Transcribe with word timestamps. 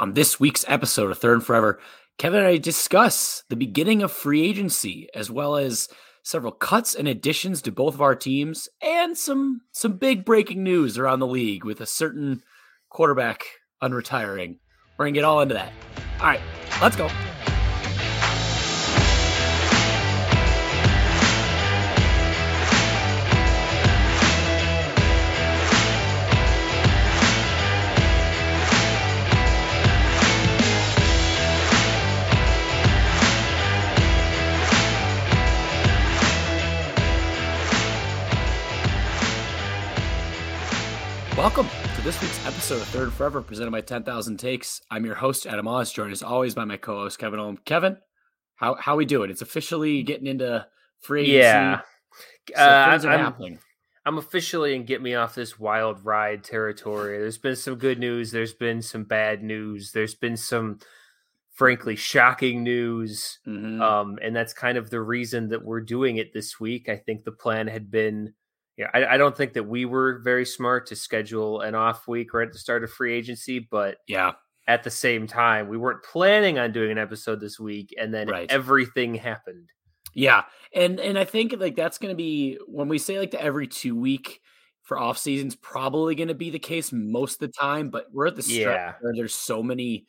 On 0.00 0.14
this 0.14 0.40
week's 0.40 0.64
episode 0.66 1.10
of 1.10 1.18
Third 1.18 1.34
and 1.34 1.44
Forever, 1.44 1.78
Kevin 2.16 2.38
and 2.38 2.48
I 2.48 2.56
discuss 2.56 3.44
the 3.50 3.54
beginning 3.54 4.02
of 4.02 4.10
free 4.10 4.48
agency 4.48 5.08
as 5.14 5.30
well 5.30 5.56
as 5.56 5.90
several 6.22 6.52
cuts 6.52 6.94
and 6.94 7.06
additions 7.06 7.60
to 7.60 7.70
both 7.70 7.92
of 7.92 8.00
our 8.00 8.16
teams 8.16 8.66
and 8.82 9.14
some 9.16 9.60
some 9.72 9.98
big 9.98 10.24
breaking 10.24 10.64
news 10.64 10.96
around 10.96 11.18
the 11.18 11.26
league 11.26 11.66
with 11.66 11.82
a 11.82 11.86
certain 11.86 12.42
quarterback 12.88 13.44
unretiring. 13.82 14.56
We're 14.96 15.04
to 15.04 15.12
get 15.12 15.24
all 15.24 15.42
into 15.42 15.52
that. 15.52 15.70
All 16.18 16.28
right, 16.28 16.40
let's 16.80 16.96
go. 16.96 17.10
Welcome 41.40 41.68
to 41.96 42.02
this 42.02 42.20
week's 42.20 42.44
episode 42.44 42.82
of 42.82 42.88
Third 42.88 43.14
Forever, 43.14 43.40
presented 43.40 43.70
by 43.70 43.80
10,000 43.80 44.36
Takes. 44.36 44.82
I'm 44.90 45.06
your 45.06 45.14
host, 45.14 45.46
Adam 45.46 45.66
Oz, 45.66 45.90
joined 45.90 46.12
as 46.12 46.22
always 46.22 46.54
by 46.54 46.66
my 46.66 46.76
co-host, 46.76 47.18
Kevin 47.18 47.40
Olm. 47.40 47.56
Kevin, 47.64 47.96
how 48.56 48.74
how 48.74 48.96
we 48.96 49.06
doing? 49.06 49.30
It's 49.30 49.40
officially 49.40 50.02
getting 50.02 50.26
into 50.26 50.66
free 51.00 51.22
agency. 51.22 51.38
Yeah. 51.38 51.80
So 52.54 52.62
Uh, 52.62 52.90
things 52.90 53.04
are 53.06 53.12
I'm, 53.12 53.20
happening. 53.20 53.58
I'm 54.04 54.18
officially 54.18 54.74
in 54.74 54.84
get 54.84 55.00
me 55.00 55.14
off 55.14 55.34
this 55.34 55.58
wild 55.58 56.04
ride 56.04 56.44
territory. 56.44 57.16
There's 57.18 57.38
been 57.38 57.56
some 57.56 57.76
good 57.76 57.98
news. 57.98 58.30
There's 58.32 58.52
been 58.52 58.82
some 58.82 59.04
bad 59.04 59.42
news. 59.42 59.92
There's 59.92 60.14
been 60.14 60.36
some, 60.36 60.78
frankly, 61.54 61.96
shocking 61.96 62.62
news. 62.62 63.38
Mhm. 63.46 63.80
Um, 63.80 64.18
and 64.20 64.36
that's 64.36 64.52
kind 64.52 64.76
of 64.76 64.90
the 64.90 65.00
reason 65.00 65.48
that 65.48 65.64
we're 65.64 65.80
doing 65.80 66.18
it 66.18 66.34
this 66.34 66.60
week. 66.60 66.90
I 66.90 66.96
think 66.96 67.24
the 67.24 67.32
plan 67.32 67.66
had 67.66 67.90
been, 67.90 68.34
yeah, 68.80 68.90
I, 68.94 69.14
I 69.14 69.16
don't 69.18 69.36
think 69.36 69.52
that 69.52 69.64
we 69.64 69.84
were 69.84 70.20
very 70.24 70.44
smart 70.46 70.86
to 70.88 70.96
schedule 70.96 71.60
an 71.60 71.74
off 71.74 72.08
week 72.08 72.32
right 72.34 72.46
at 72.46 72.52
the 72.52 72.58
start 72.58 72.82
of 72.84 72.90
free 72.90 73.12
agency, 73.14 73.58
but 73.58 73.98
yeah, 74.08 74.32
at 74.66 74.82
the 74.84 74.90
same 74.90 75.26
time, 75.26 75.68
we 75.68 75.76
weren't 75.76 76.02
planning 76.02 76.58
on 76.58 76.72
doing 76.72 76.90
an 76.90 76.98
episode 76.98 77.40
this 77.40 77.58
week, 77.60 77.94
and 77.98 78.12
then 78.14 78.28
Right. 78.28 78.50
everything 78.50 79.14
happened. 79.14 79.68
yeah, 80.14 80.44
and 80.74 80.98
and 81.00 81.18
I 81.18 81.24
think 81.24 81.54
like 81.58 81.76
that's 81.76 81.98
going 81.98 82.12
to 82.12 82.16
be 82.16 82.58
when 82.66 82.88
we 82.88 82.98
say 82.98 83.18
like 83.18 83.30
the 83.32 83.42
every 83.42 83.66
two 83.66 83.94
week 83.96 84.40
for 84.82 84.98
off 84.98 85.18
seasons, 85.18 85.54
probably 85.54 86.14
going 86.16 86.28
to 86.28 86.34
be 86.34 86.50
the 86.50 86.58
case 86.58 86.90
most 86.92 87.34
of 87.34 87.48
the 87.50 87.56
time. 87.60 87.90
But 87.90 88.06
we're 88.12 88.26
at 88.26 88.34
the 88.36 88.42
stretch 88.42 88.56
Yeah. 88.76 88.94
where 89.00 89.12
there's 89.14 89.34
so 89.34 89.62
many 89.62 90.06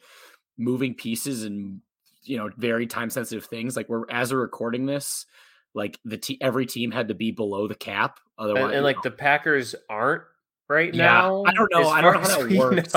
moving 0.57 0.93
pieces 0.95 1.43
and 1.43 1.81
you 2.23 2.37
know 2.37 2.49
very 2.57 2.87
time 2.87 3.09
sensitive 3.09 3.45
things. 3.45 3.75
Like 3.75 3.89
we're 3.89 4.09
as 4.09 4.31
we're 4.33 4.41
recording 4.41 4.85
this, 4.85 5.25
like 5.73 5.99
the 6.05 6.17
te- 6.17 6.37
every 6.41 6.65
team 6.65 6.91
had 6.91 7.07
to 7.09 7.13
be 7.15 7.31
below 7.31 7.67
the 7.67 7.75
cap, 7.75 8.19
otherwise, 8.37 8.65
And, 8.65 8.73
and 8.75 8.83
like 8.83 9.01
the 9.01 9.11
Packers 9.11 9.73
aren't 9.89 10.23
right 10.67 10.93
Yeah, 10.93 11.05
now. 11.05 11.43
I 11.45 11.53
don't 11.53 11.71
know. 11.71 11.87
I 11.87 12.01
don't 12.01 12.13
know 12.13 12.19
how 12.21 12.27
that 12.43 12.57
works. 12.57 12.91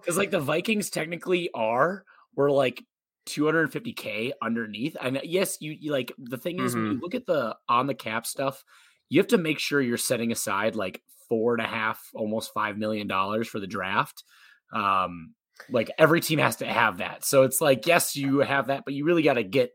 because 0.00 0.16
like 0.16 0.30
the 0.30 0.40
Vikings 0.40 0.90
technically 0.90 1.50
are 1.54 2.04
we're 2.34 2.50
like 2.50 2.82
250k 3.28 4.32
underneath. 4.42 4.96
And 5.00 5.20
yes, 5.24 5.58
you, 5.60 5.72
you 5.72 5.92
like 5.92 6.12
the 6.18 6.36
thing 6.38 6.58
is 6.60 6.74
when 6.74 6.84
Mm-hmm. 6.84 6.92
you 6.94 7.00
look 7.00 7.14
at 7.14 7.26
the 7.26 7.56
on 7.68 7.86
the 7.86 7.94
cap 7.94 8.26
stuff, 8.26 8.62
you 9.08 9.20
have 9.20 9.28
to 9.28 9.38
make 9.38 9.58
sure 9.58 9.80
you're 9.80 9.96
setting 9.96 10.32
aside 10.32 10.74
like 10.76 11.02
four 11.28 11.54
and 11.54 11.62
a 11.62 11.66
half, 11.68 12.00
almost 12.14 12.52
five 12.54 12.76
million 12.76 13.06
dollars 13.06 13.48
for 13.48 13.60
the 13.60 13.66
draft. 13.66 14.22
Um, 14.72 15.34
like 15.70 15.90
every 15.98 16.20
team 16.20 16.38
has 16.38 16.56
to 16.56 16.66
have 16.66 16.98
that. 16.98 17.24
So 17.24 17.42
it's 17.42 17.60
like 17.60 17.86
yes, 17.86 18.14
you 18.16 18.40
have 18.40 18.66
that, 18.68 18.82
but 18.84 18.94
you 18.94 19.04
really 19.04 19.22
got 19.22 19.34
to 19.34 19.42
get 19.44 19.70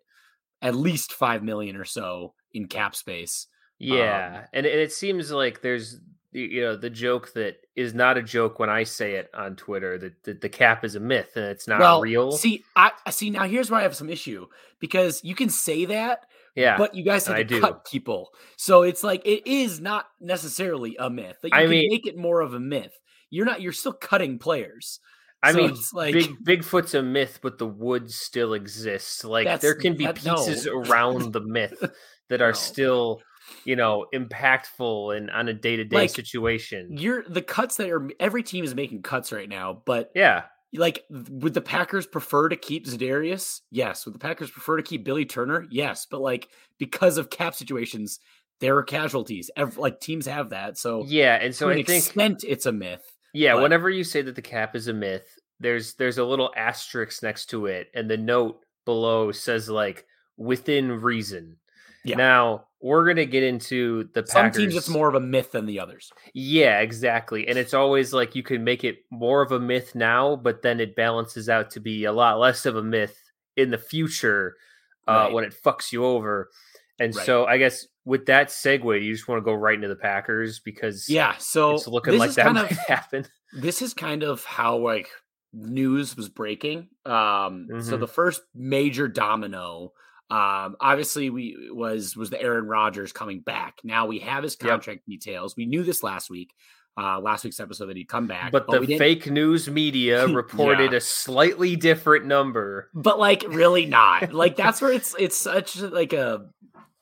at 0.62 0.76
least 0.76 1.14
five 1.14 1.44
million 1.44 1.76
or 1.76 1.86
so 1.86 2.34
in 2.54 2.68
cap 2.68 2.96
space. 2.96 3.48
Um, 3.82 3.88
yeah, 3.88 4.46
and, 4.54 4.66
and 4.66 4.80
it 4.80 4.92
seems 4.92 5.32
like 5.32 5.62
there's 5.62 6.00
you 6.34 6.62
know 6.62 6.78
the 6.78 6.90
joke 6.90 7.34
that 7.34 7.58
is 7.76 7.94
not 7.94 8.18
a 8.18 8.22
joke 8.24 8.58
when 8.60 8.70
I 8.70 8.84
say 8.84 9.16
it 9.16 9.30
on 9.34 9.56
Twitter 9.56 9.98
that, 9.98 10.24
that 10.24 10.42
the 10.42 10.50
cap 10.50 10.86
is 10.86 10.96
a 10.96 11.00
myth 11.00 11.32
and 11.36 11.46
it's 11.46 11.68
not 11.68 11.80
well, 11.80 12.02
real. 12.02 12.32
see, 12.32 12.64
I 12.76 12.92
see 13.10 13.30
now. 13.30 13.44
Here's 13.44 13.70
where 13.72 13.80
I 13.80 13.84
have 13.84 13.96
some 13.96 14.10
issue 14.10 14.46
because 14.80 15.22
you 15.24 15.36
can 15.36 15.50
say 15.50 15.86
that, 15.86 16.26
yeah, 16.56 16.78
but 16.78 16.96
you 16.96 17.04
guys 17.04 17.28
have 17.28 17.36
I 17.36 17.40
to 17.40 17.44
do. 17.44 17.60
cut 17.60 17.86
people. 17.86 18.30
So 18.58 18.84
it's 18.84 19.04
like 19.04 19.26
it 19.26 19.48
is 19.50 19.80
not 19.82 20.06
necessarily 20.20 20.96
a 21.00 21.10
myth. 21.10 21.38
Like 21.44 21.54
you 21.54 21.60
I 21.60 21.62
can 21.64 21.70
mean- 21.72 21.90
make 21.92 22.08
it 22.08 22.18
more 22.18 22.42
of 22.42 22.54
a 22.54 22.60
myth. 22.60 22.94
You're 23.30 23.46
not. 23.46 23.62
You're 23.62 23.72
still 23.74 23.94
cutting 23.94 24.38
players. 24.38 25.00
I 25.44 25.54
so 25.54 25.58
mean, 25.58 25.70
it's 25.72 25.92
like- 25.92 26.14
big 26.14 26.36
Bigfoot's 26.46 26.94
a 26.94 27.02
myth, 27.02 27.40
but 27.42 27.58
the 27.58 27.66
woods 27.66 28.16
still 28.16 28.54
exist. 28.54 29.26
Like 29.26 29.60
there 29.60 29.74
can 29.76 29.96
be 29.98 30.06
that- 30.06 30.24
no. 30.24 30.36
pieces 30.36 30.68
around 30.68 31.34
the 31.34 31.42
myth 31.42 31.84
that 32.32 32.42
are 32.42 32.48
oh, 32.48 32.50
No. 32.50 32.54
still 32.54 33.22
you 33.66 33.76
know 33.76 34.06
impactful 34.14 35.16
and 35.18 35.30
on 35.30 35.48
a 35.48 35.54
day 35.54 35.76
to 35.76 35.84
day 35.84 35.96
Like, 35.98 36.10
situation. 36.10 36.98
You're 36.98 37.24
the 37.28 37.42
cuts 37.42 37.78
that 37.78 37.90
are. 37.90 38.10
Every 38.20 38.44
team 38.44 38.64
is 38.64 38.74
making 38.76 39.04
cuts 39.04 39.32
right 39.32 39.50
now, 39.50 39.82
but 39.86 40.12
Yeah, 40.16 40.44
like, 40.74 41.04
would 41.10 41.54
the 41.54 41.62
Packers 41.62 42.08
prefer 42.08 42.48
to 42.50 42.56
keep 42.56 42.86
Za'Darius? 42.88 43.60
Yes. 43.72 44.06
Would 44.06 44.16
the 44.16 44.20
Packers 44.20 44.50
prefer 44.52 44.78
to 44.78 44.84
keep 44.84 45.04
Billy 45.04 45.26
Turner? 45.26 45.68
Yes. 45.70 46.08
But 46.10 46.22
like 46.22 46.50
because 46.80 47.18
of 47.18 47.30
cap 47.30 47.54
situations, 47.56 48.20
there 48.62 48.78
are 48.78 48.84
casualties. 48.84 49.52
Ev- 49.58 49.78
like 49.78 50.00
teams 50.00 50.26
have 50.28 50.50
that. 50.52 50.78
So 50.78 51.04
yeah, 51.08 51.36
and 51.36 51.54
so 51.54 51.66
to 51.68 51.74
an 51.74 51.80
I 51.80 51.84
think 51.84 52.06
extent, 52.06 52.44
it's 52.48 52.66
a 52.66 52.72
myth. 52.72 53.04
Yeah, 53.34 53.54
But- 53.56 53.64
whenever 53.64 53.90
you 53.90 54.04
say 54.04 54.22
that 54.22 54.36
the 54.36 54.42
cap 54.42 54.76
is 54.76 54.88
a 54.88 54.94
myth, 54.94 55.28
there's 55.60 55.96
there's 55.96 56.18
a 56.20 56.26
little 56.26 56.52
asterisk 56.56 57.22
next 57.22 57.48
to 57.48 57.66
it, 57.66 57.88
and 57.94 58.10
the 58.10 58.18
note 58.18 58.62
below 58.86 59.32
says 59.32 59.70
like 59.70 60.06
within 60.38 61.02
reason. 61.02 61.58
Yeah. 62.04 62.18
Now 62.18 62.66
we're 62.82 63.06
gonna 63.06 63.26
get 63.26 63.44
into 63.44 64.10
the 64.14 64.26
Some 64.26 64.44
Packers. 64.46 64.58
teams, 64.58 64.76
it's 64.76 64.90
more 64.90 65.08
of 65.08 65.14
a 65.16 65.20
myth 65.20 65.52
than 65.52 65.66
the 65.68 65.80
others. 65.80 66.12
Yeah, 66.34 66.80
exactly, 66.80 67.48
and 67.48 67.58
it's 67.58 67.74
always 67.76 68.12
like 68.14 68.36
you 68.36 68.42
can 68.44 68.64
make 68.64 68.84
it 68.84 69.00
more 69.12 69.42
of 69.44 69.52
a 69.52 69.60
myth 69.60 69.94
now, 69.94 70.36
but 70.36 70.62
then 70.64 70.80
it 70.80 70.96
balances 70.96 71.48
out 71.50 71.70
to 71.72 71.80
be 71.80 72.06
a 72.06 72.12
lot 72.12 72.40
less 72.40 72.66
of 72.66 72.76
a 72.76 72.82
myth 72.84 73.16
in 73.56 73.70
the 73.70 73.78
future 73.78 74.56
uh, 75.08 75.12
Right. 75.26 75.34
when 75.34 75.44
it 75.44 75.54
fucks 75.66 75.92
you 75.92 76.06
over. 76.06 76.50
And 77.00 77.14
Right. 77.16 77.26
so 77.26 77.46
I 77.46 77.58
guess 77.58 77.88
with 78.06 78.26
that 78.28 78.48
segue, 78.50 79.04
you 79.04 79.14
just 79.14 79.28
want 79.28 79.40
to 79.42 79.46
go 79.46 79.54
right 79.54 79.74
into 79.76 79.88
the 79.88 79.96
Packers 79.96 80.60
because 80.60 81.08
Yeah. 81.10 81.36
So 81.38 81.74
it's 81.76 81.88
looking 81.88 82.14
this 82.14 82.20
like 82.20 82.30
is 82.30 82.36
that 82.36 82.44
kind 82.46 82.56
might 82.56 82.72
of 82.72 82.78
happen. 82.88 83.26
this 83.54 83.82
is 83.82 83.94
kind 83.96 84.24
of 84.24 84.44
how 84.46 84.78
like 84.78 85.10
news 85.54 86.16
was 86.16 86.30
breaking. 86.30 86.90
Um, 87.06 87.68
so 87.82 87.98
Mhm. 87.98 88.00
the 88.00 88.08
first 88.08 88.42
major 88.56 89.08
domino, 89.08 89.92
um, 90.32 90.76
obviously 90.80 91.30
we 91.30 91.70
was 91.72 92.16
was 92.16 92.30
the 92.30 92.42
Aaron 92.42 92.66
Rodgers 92.68 93.12
coming 93.12 93.42
back. 93.42 93.80
Now 93.84 94.06
we 94.08 94.20
have 94.20 94.44
his 94.44 94.58
Yep. 94.62 94.70
contract 94.70 95.06
details. 95.06 95.56
We 95.58 95.66
knew 95.66 95.84
this 95.84 96.02
last 96.04 96.30
week, 96.30 96.54
uh, 96.98 97.20
last 97.20 97.44
week's 97.44 97.60
episode 97.60 97.88
that 97.88 97.98
he'd 97.98 98.08
come 98.08 98.28
back, 98.28 98.52
But 98.52 98.68
we 98.80 98.86
the 98.86 98.98
fake 98.98 99.30
news 99.30 99.70
media 99.70 100.28
reported 100.34 100.92
Yeah. 100.92 100.98
a 100.98 101.02
slightly 101.02 101.76
different 101.76 102.26
number. 102.26 102.90
but 102.94 103.20
like 103.20 103.44
really 103.50 103.86
not. 103.86 104.32
like 104.44 104.56
that's 104.56 104.82
where 104.82 104.92
it's 104.94 105.14
it's 105.20 105.36
such 105.38 105.80
like 105.82 106.14
a 106.14 106.48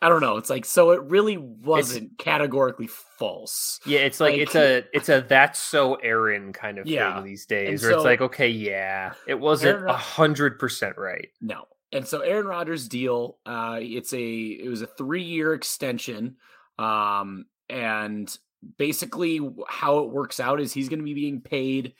I 0.01 0.07
don't 0.07 0.22
know. 0.22 0.38
It's 0.38 0.50
like 0.50 0.63
so 0.66 0.91
it 0.91 1.01
really 1.03 1.35
wasn't 1.38 2.18
categorically 2.18 2.88
false. 2.88 3.81
Yeah, 3.85 4.00
it's 4.00 4.22
like, 4.22 4.31
Like- 4.34 4.41
it's 4.41 4.56
a 4.56 4.84
it's 4.94 5.09
a 5.09 5.22
that's 5.28 5.59
so 5.59 5.95
Aaron 5.95 6.53
kind 6.53 6.79
of 6.79 6.88
Yeah, 6.88 7.16
thing 7.16 7.25
these 7.25 7.45
days. 7.45 7.84
and 7.84 7.89
Where 7.91 7.97
it's 7.97 8.06
like, 8.06 8.22
okay, 8.22 8.47
yeah, 8.50 9.13
it 9.28 9.39
wasn't 9.39 9.88
a 9.89 9.94
hundred 9.94 10.57
percent 10.57 10.97
right. 10.97 11.28
No. 11.41 11.66
And 11.91 12.07
so 12.07 12.19
Aaron 12.19 12.45
Rodgers 12.45 12.88
deal, 12.88 13.38
uh, 13.45 13.79
it's 13.81 14.13
a 14.13 14.19
it 14.19 14.69
was 14.69 14.81
a 14.81 14.88
three 14.88 15.23
year 15.23 15.53
extension. 15.53 16.38
Um, 16.77 17.47
and 17.69 18.33
basically 18.77 19.41
how 19.67 20.00
it 20.00 20.09
works 20.09 20.39
out 20.39 20.61
is 20.61 20.73
he's 20.73 20.89
going 20.89 21.00
to 21.00 21.05
be 21.05 21.13
being 21.13 21.41
paid 21.41 21.94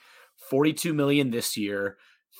42 0.48 0.94
million 0.94 1.30
this 1.30 1.56
year, 1.56 1.96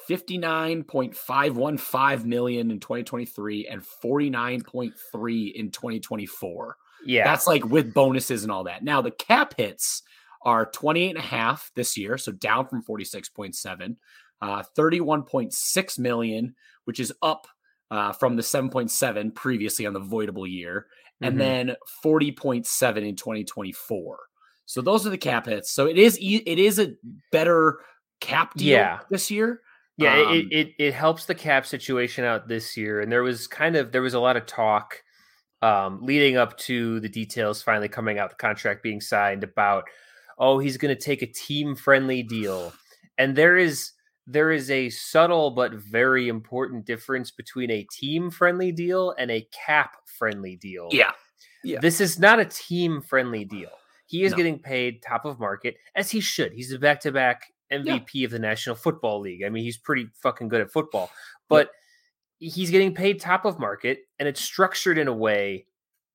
59.515 0.08 2.24
million 2.24 2.70
in 2.70 2.78
2023 2.80 3.68
and 3.68 3.82
49.3 4.04 5.52
in 5.52 5.70
2024. 5.70 6.76
Yeah, 7.04 7.24
That's 7.24 7.46
like 7.46 7.64
with 7.64 7.94
bonuses 7.94 8.42
and 8.42 8.52
all 8.52 8.64
that. 8.64 8.84
Now 8.84 9.00
the 9.00 9.10
cap 9.10 9.54
hits 9.56 10.02
are 10.42 10.66
28 10.66 11.10
and 11.10 11.18
a 11.18 11.22
half 11.22 11.70
this 11.74 11.96
year, 11.96 12.18
so 12.18 12.32
down 12.32 12.68
from 12.68 12.82
46.7, 12.82 13.96
uh, 14.42 14.62
31.6 14.76 15.98
million, 15.98 16.54
which 16.84 17.00
is 17.00 17.12
up 17.22 17.46
uh, 17.90 18.12
from 18.12 18.36
the 18.36 18.42
7.7 18.42 19.34
previously 19.34 19.84
on 19.86 19.92
the 19.92 20.00
voidable 20.00 20.48
year, 20.50 20.86
and 21.20 21.34
Mhm. 21.34 21.38
then 21.38 21.76
40.7 22.04 23.04
in 23.08 23.16
2024. 23.16 24.18
So 24.66 24.80
those 24.80 25.06
are 25.06 25.10
the 25.10 25.18
cap 25.18 25.46
hits. 25.46 25.72
So 25.72 25.86
it 25.86 25.98
is 25.98 26.16
it 26.22 26.58
is 26.58 26.78
a 26.78 26.94
better 27.32 27.80
cap 28.20 28.54
deal 28.54 28.68
Yeah. 28.78 29.00
this 29.10 29.30
year. 29.30 29.60
yeah, 29.96 30.16
it- 30.16 30.26
um, 30.26 30.34
it, 30.36 30.52
it 30.52 30.74
it 30.78 30.94
helps 30.94 31.26
the 31.26 31.34
cap 31.34 31.66
situation 31.66 32.24
out 32.24 32.48
this 32.48 32.74
year, 32.76 33.00
and 33.00 33.10
there 33.12 33.22
was 33.24 33.46
kind 33.46 33.76
of 33.76 33.92
there 33.92 34.00
was 34.02 34.14
a 34.14 34.20
lot 34.20 34.36
of 34.36 34.46
talk 34.46 35.02
um, 35.62 35.98
leading 36.02 36.38
up 36.38 36.56
to 36.56 37.00
the 37.00 37.08
details 37.08 37.62
finally 37.62 37.88
coming 37.88 38.18
out, 38.18 38.30
the 38.30 38.36
contract 38.36 38.82
being 38.82 38.98
signed 39.00 39.44
about, 39.44 39.84
oh, 40.38 40.58
he's 40.58 40.78
going 40.78 40.94
to 40.94 40.98
take 40.98 41.20
a 41.20 41.26
team 41.26 41.74
friendly 41.74 42.22
deal, 42.22 42.72
and 43.18 43.36
there 43.36 43.58
is 43.58 43.90
there 44.32 44.52
is 44.52 44.70
a 44.70 44.90
subtle 44.90 45.50
but 45.50 45.72
very 45.72 46.28
important 46.28 46.86
difference 46.86 47.30
between 47.30 47.70
a 47.70 47.84
team 47.90 48.30
friendly 48.30 48.70
deal 48.70 49.14
and 49.18 49.30
a 49.30 49.46
cap 49.52 49.96
friendly 50.06 50.56
deal. 50.56 50.88
Yeah. 50.92 51.12
Yeah. 51.64 51.80
This 51.80 52.00
is 52.00 52.18
not 52.18 52.38
a 52.38 52.44
team 52.44 53.02
friendly 53.02 53.44
deal. 53.44 53.70
He 54.06 54.24
is 54.24 54.30
No. 54.32 54.36
getting 54.36 54.58
paid 54.58 55.02
top 55.02 55.24
of 55.24 55.38
market 55.40 55.76
as 55.94 56.10
he 56.10 56.20
should. 56.20 56.52
He's 56.52 56.72
a 56.72 56.78
back 56.78 57.00
to 57.00 57.12
back 57.12 57.52
MVP 57.72 58.24
of 58.24 58.30
the 58.30 58.38
National 58.38 58.76
Football 58.76 59.20
League. 59.20 59.42
I 59.44 59.48
mean, 59.48 59.64
he's 59.64 59.78
pretty 59.78 60.08
fucking 60.22 60.48
good 60.48 60.60
at 60.60 60.72
football, 60.72 61.10
but 61.48 61.70
he's 62.38 62.70
getting 62.70 62.94
paid 62.94 63.20
top 63.20 63.44
of 63.44 63.58
market 63.58 64.00
and 64.18 64.28
it's 64.28 64.40
structured 64.40 64.98
in 64.98 65.08
a 65.08 65.12
way 65.12 65.66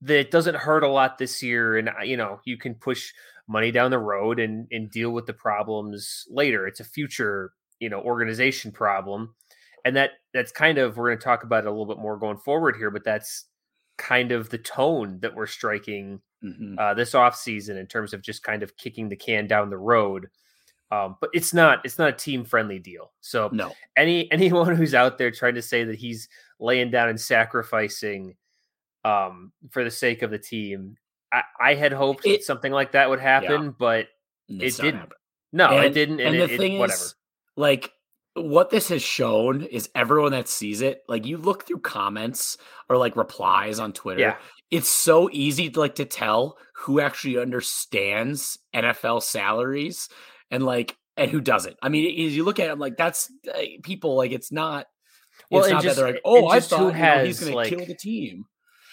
that 0.01 0.19
it 0.19 0.31
doesn't 0.31 0.55
hurt 0.55 0.83
a 0.83 0.87
lot 0.87 1.17
this 1.17 1.41
year. 1.43 1.77
And, 1.77 1.89
uh, 1.89 2.03
you 2.03 2.17
know, 2.17 2.39
you 2.45 2.57
can 2.57 2.75
push 2.75 3.11
money 3.47 3.71
down 3.71 3.91
the 3.91 3.99
road 3.99 4.39
and, 4.39 4.67
and 4.71 4.89
deal 4.89 5.11
with 5.11 5.25
the 5.25 5.33
problems 5.33 6.25
later. 6.29 6.67
It's 6.67 6.79
a 6.79 6.83
future, 6.83 7.53
you 7.79 7.89
know, 7.89 8.01
organization 8.01 8.71
problem. 8.71 9.35
And 9.83 9.95
that 9.95 10.11
that's 10.33 10.51
kind 10.51 10.77
of, 10.77 10.97
we're 10.97 11.09
going 11.09 11.19
to 11.19 11.23
talk 11.23 11.43
about 11.43 11.63
it 11.65 11.67
a 11.67 11.71
little 11.71 11.85
bit 11.85 11.99
more 11.99 12.17
going 12.17 12.37
forward 12.37 12.75
here, 12.75 12.89
but 12.91 13.03
that's 13.03 13.45
kind 13.97 14.31
of 14.31 14.49
the 14.49 14.57
tone 14.57 15.19
that 15.21 15.33
we're 15.35 15.45
striking 15.47 16.21
Mhm. 16.43 16.77
uh, 16.77 16.93
this 16.93 17.15
off 17.15 17.35
season 17.35 17.77
in 17.77 17.87
terms 17.87 18.13
of 18.13 18.21
just 18.21 18.43
kind 18.43 18.61
of 18.61 18.75
kicking 18.77 19.09
the 19.09 19.15
can 19.15 19.47
down 19.47 19.69
the 19.69 19.77
road. 19.77 20.27
Um, 20.91 21.15
but 21.19 21.29
it's 21.33 21.53
not 21.53 21.83
it's 21.85 21.97
not 21.97 22.09
a 22.09 22.13
team 22.13 22.45
friendly 22.45 22.77
deal. 22.77 23.13
So 23.21 23.49
No. 23.51 23.73
any 23.97 24.31
anyone 24.31 24.75
who's 24.75 24.93
out 24.93 25.17
there 25.17 25.31
trying 25.31 25.55
to 25.55 25.61
say 25.61 25.83
that 25.85 25.95
he's 25.95 26.29
laying 26.59 26.91
down 26.91 27.09
and 27.09 27.19
sacrificing 27.19 28.35
um, 29.03 29.51
for 29.71 29.83
the 29.83 29.91
sake 29.91 30.21
of 30.23 30.31
the 30.31 30.37
team, 30.39 30.97
I, 31.31 31.43
I 31.59 31.73
had 31.75 31.91
hoped 31.93 32.25
It- 32.25 32.43
something 32.43 32.71
like 32.71 32.91
that 32.93 33.09
would 33.09 33.19
happen, 33.19 33.71
but 33.71 34.07
it 34.47 34.75
didn't. 34.77 34.95
happening. 34.99 35.17
no, 35.53 35.79
it 35.79 35.93
didn't. 35.93 36.19
And, 36.19 36.29
And, 36.29 36.35
it, 36.35 36.47
the 36.49 36.53
it- 36.53 36.57
thing 36.57 36.77
whatever. 36.79 36.95
is, 37.01 37.15
like, 37.55 37.91
what 38.33 38.69
this 38.69 38.89
has 38.89 39.01
shown 39.01 39.63
is 39.63 39.89
everyone 39.95 40.33
that 40.33 40.49
sees 40.49 40.81
it, 40.81 41.03
like, 41.07 41.25
you 41.25 41.37
look 41.37 41.65
through 41.65 41.79
comments 41.79 42.57
or 42.89 42.97
like 42.97 43.15
replies 43.15 43.79
on 43.79 43.93
Twitter. 43.93 44.19
yeah, 44.19 44.35
It's 44.71 44.89
so 44.89 45.29
easy 45.31 45.69
to 45.69 45.79
like 45.79 45.95
to 45.95 46.05
tell 46.05 46.57
who 46.75 46.99
actually 46.99 47.37
understands 47.37 48.57
NFL 48.75 49.23
salaries 49.23 50.09
and 50.51 50.63
like 50.63 50.97
and 51.17 51.31
who 51.31 51.39
doesn't. 51.39 51.77
I 51.81 51.87
mean, 51.89 52.27
as 52.27 52.35
you 52.35 52.43
look 52.43 52.59
at 52.59 52.67
it, 52.67 52.71
I'm 52.71 52.79
like, 52.79 52.97
that's 52.97 53.31
uh, 53.53 53.59
people 53.83 54.17
like 54.17 54.31
it's 54.31 54.51
not. 54.51 54.85
Well, 55.49 55.63
it's 55.63 55.71
not 55.71 55.83
just- 55.83 55.95
that 55.95 56.01
they're 56.03 56.11
like, 56.13 56.21
oh, 56.25 56.47
I 56.47 56.57
just 56.57 56.71
who 56.71 56.75
thought 56.77 56.95
you 56.95 57.01
know, 57.01 57.23
he's 57.25 57.39
has, 57.39 57.47
going 57.47 57.55
like- 57.55 57.69
to 57.69 57.75
kill 57.77 57.85
the 57.85 57.95
team. 57.95 58.43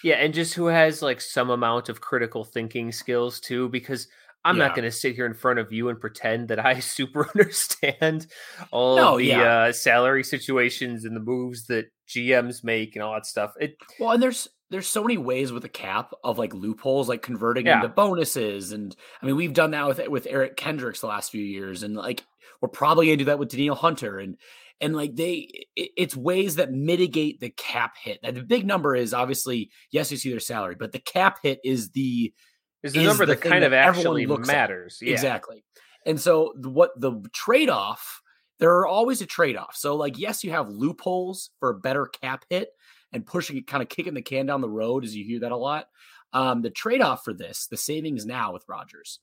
yeah, 0.05 0.17
and 0.17 0.33
just 0.33 0.55
who 0.55 0.67
has 0.67 1.03
like 1.03 1.21
some 1.21 1.51
amount 1.51 1.89
of 1.89 2.01
critical 2.01 2.45
thinking 2.45 2.93
skills 2.93 3.41
too, 3.41 3.69
because. 3.71 4.07
I'm 4.45 4.59
not 4.59 4.75
going 4.75 4.85
to 4.85 4.91
sit 4.91 5.15
here 5.15 5.27
in 5.27 5.35
front 5.35 5.59
of 5.61 5.73
you 5.73 5.89
and 5.89 6.01
pretend 6.01 6.49
that 6.49 6.59
I 6.65 6.81
super 6.81 7.29
understand 7.35 8.27
all 8.71 8.97
No, 8.97 9.17
the 9.19 9.25
yeah. 9.25 9.43
uh, 9.43 9.73
salary 9.73 10.25
situations 10.25 11.05
and 11.05 11.15
the 11.15 11.21
moves 11.21 11.67
that 11.67 11.87
GMs 12.09 12.65
make 12.65 12.97
and 12.97 13.03
all 13.03 13.15
that 13.15 13.27
stuff. 13.27 13.53
It 13.61 13.77
Well, 14.01 14.11
and 14.13 14.23
there's 14.23 14.49
there's 14.71 14.89
so 14.89 15.03
many 15.03 15.19
ways 15.19 15.53
with 15.53 15.63
the 15.63 15.69
cap 15.69 16.13
of 16.25 16.39
like 16.39 16.55
loopholes, 16.55 17.09
like 17.09 17.21
converting 17.23 17.67
Yeah. 17.67 17.77
into 17.77 17.89
bonuses, 17.89 18.73
and 18.73 18.97
I 19.23 19.27
mean 19.27 19.37
we've 19.37 19.53
done 19.53 19.71
that 19.73 19.87
with 19.87 20.01
with 20.09 20.27
Eric 20.29 20.57
Kendricks 20.57 21.01
the 21.01 21.07
last 21.07 21.31
few 21.31 21.45
years, 21.45 21.83
and 21.83 21.95
like 21.95 22.25
we're 22.61 22.69
probably 22.69 23.07
gonna 23.07 23.17
do 23.19 23.25
that 23.27 23.39
with 23.39 23.51
Danielle 23.51 23.75
Hunter, 23.75 24.19
and 24.19 24.37
and 24.81 24.97
like 24.97 25.15
they, 25.15 25.49
it, 25.77 25.91
it's 25.97 26.17
ways 26.17 26.57
that 26.57 26.73
mitigate 26.73 27.39
the 27.39 27.51
cap 27.51 27.95
hit. 28.03 28.19
And 28.25 28.37
the 28.37 28.43
big 28.43 28.67
number 28.67 28.97
is 28.97 29.15
obviously 29.15 29.71
yes, 29.91 30.11
you 30.11 30.17
see 30.17 30.31
their 30.31 30.41
salary, 30.41 30.75
but 30.79 30.91
the 30.93 30.99
cap 30.99 31.39
hit 31.43 31.61
is 31.65 31.91
the 31.91 32.33
is 32.83 32.93
the 32.93 33.01
Is 33.01 33.07
number 33.07 33.27
the 33.27 33.35
that 33.35 33.41
kind 33.43 33.63
that 33.63 33.69
of 33.69 33.73
actually 33.73 34.27
matters. 34.27 34.99
Yeah. 35.01 35.13
Exactly. 35.13 35.65
And 36.07 36.21
so 36.21 36.53
what 36.57 36.91
the 37.01 37.23
trade 37.33 37.71
off, 37.71 38.21
there 38.59 38.77
are 38.79 38.87
always 38.87 39.21
a 39.23 39.27
trade 39.27 39.57
off. 39.57 39.77
So 39.77 39.97
like 39.97 40.19
yes, 40.19 40.43
you 40.45 40.51
have 40.51 40.69
loopholes 40.69 41.51
for 41.61 41.71
a 41.71 41.79
better 41.79 42.07
cap 42.07 42.45
hit 42.51 42.71
and 43.13 43.25
pushing 43.27 43.57
it, 43.57 43.67
kind 43.67 43.83
of 43.83 43.89
kicking 43.89 44.15
the 44.15 44.23
can 44.23 44.47
down 44.47 44.61
the 44.63 44.69
road, 44.71 45.05
as 45.05 45.15
you 45.15 45.25
hear 45.25 45.41
that 45.41 45.53
a 45.53 45.57
lot. 45.57 45.87
Um, 46.33 46.63
the 46.63 46.71
trade 46.71 47.03
off 47.03 47.25
for 47.25 47.35
this, 47.35 47.67
the 47.67 47.77
savings 47.77 48.25
now 48.25 48.53
with 48.53 48.65
Rodgers, 48.67 49.21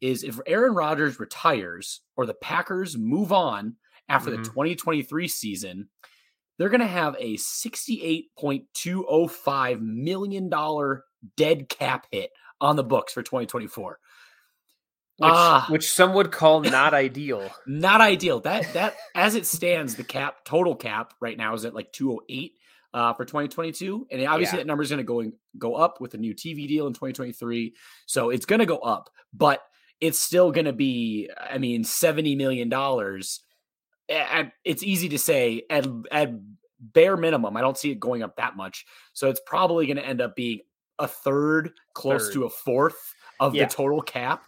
is 0.00 0.22
if 0.22 0.38
Aaron 0.46 0.74
Rodgers 0.74 1.18
retires 1.18 2.00
or 2.16 2.26
the 2.26 2.34
Packers 2.34 2.96
move 2.96 3.32
on 3.32 3.76
after 4.08 4.30
Mhm. 4.30 4.36
the 4.36 4.42
2023 4.50 5.26
season, 5.28 5.88
they're 6.58 6.68
going 6.68 6.80
to 6.80 6.86
have 6.86 7.16
a 7.18 7.36
$68.205 7.36 9.80
million 9.80 10.48
dead 11.36 11.68
cap 11.68 12.06
hit 12.12 12.30
on 12.64 12.76
the 12.76 12.82
books 12.84 13.12
for 13.12 13.22
2024. 13.22 13.98
Which, 15.18 15.30
Ah. 15.32 15.66
which 15.70 15.88
some 15.88 16.12
would 16.14 16.32
call 16.32 16.60
not 16.62 16.92
ideal. 16.94 17.48
Not 17.66 18.00
ideal. 18.00 18.40
That 18.40 18.72
that 18.72 18.96
as 19.14 19.36
it 19.36 19.46
stands, 19.46 19.94
the 19.94 20.02
cap 20.02 20.44
total 20.44 20.74
cap 20.74 21.14
right 21.20 21.36
now 21.38 21.54
is 21.54 21.64
at 21.64 21.74
like 21.74 21.92
208 21.92 22.52
uh, 22.92 23.12
for 23.14 23.24
2022, 23.24 24.06
and 24.10 24.26
obviously 24.26 24.56
Yeah. 24.58 24.62
that 24.62 24.66
number 24.66 24.82
is 24.82 24.90
going 24.90 24.98
to 24.98 25.04
go 25.04 25.30
go 25.58 25.74
up 25.76 26.00
with 26.00 26.14
a 26.14 26.18
new 26.18 26.34
TV 26.34 26.66
deal 26.66 26.86
in 26.88 26.94
2023. 26.94 27.74
So 28.06 28.30
it's 28.30 28.46
going 28.46 28.58
to 28.60 28.66
go 28.66 28.78
up, 28.78 29.10
but 29.32 29.60
it's 30.00 30.18
still 30.18 30.50
going 30.50 30.64
to 30.66 30.72
be, 30.72 31.30
I 31.38 31.58
mean, 31.58 31.84
70 31.84 32.34
million 32.34 32.68
dollars. 32.68 33.40
And 34.08 34.50
it's 34.64 34.82
easy 34.82 35.08
to 35.10 35.18
say 35.18 35.62
at 35.70 35.86
at 36.10 36.30
bare 36.80 37.16
minimum. 37.16 37.56
I 37.56 37.60
don't 37.60 37.78
see 37.78 37.90
it 37.92 38.00
going 38.00 38.22
up 38.24 38.36
that 38.36 38.56
much. 38.56 38.84
So 39.12 39.30
it's 39.30 39.40
probably 39.46 39.86
going 39.86 39.96
to 39.96 40.04
end 40.06 40.20
up 40.20 40.34
being 40.34 40.58
a 40.98 41.08
third, 41.08 41.72
close 41.94 42.26
Third. 42.26 42.32
to 42.34 42.44
a 42.44 42.50
fourth 42.50 43.14
of 43.40 43.54
Yeah. 43.54 43.64
the 43.66 43.72
total 43.74 44.00
cap 44.02 44.44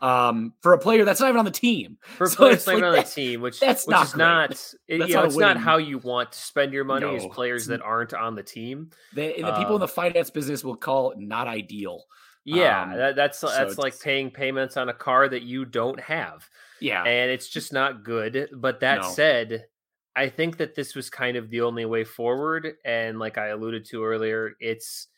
um, 0.00 0.52
for 0.60 0.74
a 0.74 0.78
player 0.78 1.04
that's 1.04 1.18
not 1.20 1.28
even 1.28 1.40
on 1.40 1.44
the 1.44 1.50
team. 1.50 1.98
For 2.16 2.24
a 2.24 2.28
So 2.28 2.36
player 2.36 2.50
that's 2.52 2.66
not 2.68 2.72
even 2.74 2.82
like 2.84 2.88
on 2.90 2.96
the 2.96 3.02
that- 3.02 3.12
team, 3.14 3.40
which 3.40 3.58
that's 3.60 3.84
which 3.86 3.92
not 3.92 4.06
is 4.06 4.12
great. 4.12 4.18
not, 4.24 4.50
it, 4.52 4.98
That's 4.98 5.08
you 5.08 5.14
know, 5.14 5.20
not 5.22 5.26
it's 5.26 5.36
not 5.36 5.56
how 5.56 5.76
you 5.78 5.98
want 5.98 6.30
to 6.32 6.38
spend 6.38 6.72
your 6.72 6.84
money 6.84 7.16
as 7.16 7.26
players 7.26 7.66
that 7.66 7.82
aren't 7.82 8.14
on 8.14 8.36
the 8.36 8.42
team. 8.44 8.90
They, 9.14 9.40
the 9.42 9.52
people 9.54 9.74
in 9.76 9.82
Uh, 9.82 9.86
the 9.86 9.88
finance 9.88 10.30
business 10.30 10.62
will 10.62 10.76
call 10.76 11.10
it 11.10 11.18
not 11.18 11.48
ideal. 11.48 12.04
Yeah, 12.44 12.82
Um, 12.84 12.96
that, 12.96 13.16
that's 13.16 13.38
so 13.40 13.48
that's 13.48 13.76
like 13.76 13.98
paying 14.00 14.30
payments 14.30 14.76
on 14.76 14.88
a 14.88 14.94
car 14.94 15.28
that 15.28 15.42
you 15.42 15.64
don't 15.64 15.98
have. 16.00 16.48
Yeah. 16.80 17.02
and 17.02 17.32
it's 17.32 17.48
just 17.48 17.72
not 17.72 18.04
good. 18.04 18.50
But 18.54 18.78
that 18.80 19.00
No. 19.02 19.08
said, 19.10 19.66
I 20.14 20.28
think 20.28 20.58
that 20.58 20.76
this 20.76 20.94
was 20.94 21.10
kind 21.10 21.36
of 21.36 21.50
the 21.50 21.62
only 21.62 21.84
way 21.86 22.04
forward. 22.04 22.74
And 22.84 23.18
like 23.18 23.36
I 23.36 23.48
alluded 23.48 23.84
to 23.86 24.04
earlier, 24.04 24.52
it's 24.60 25.08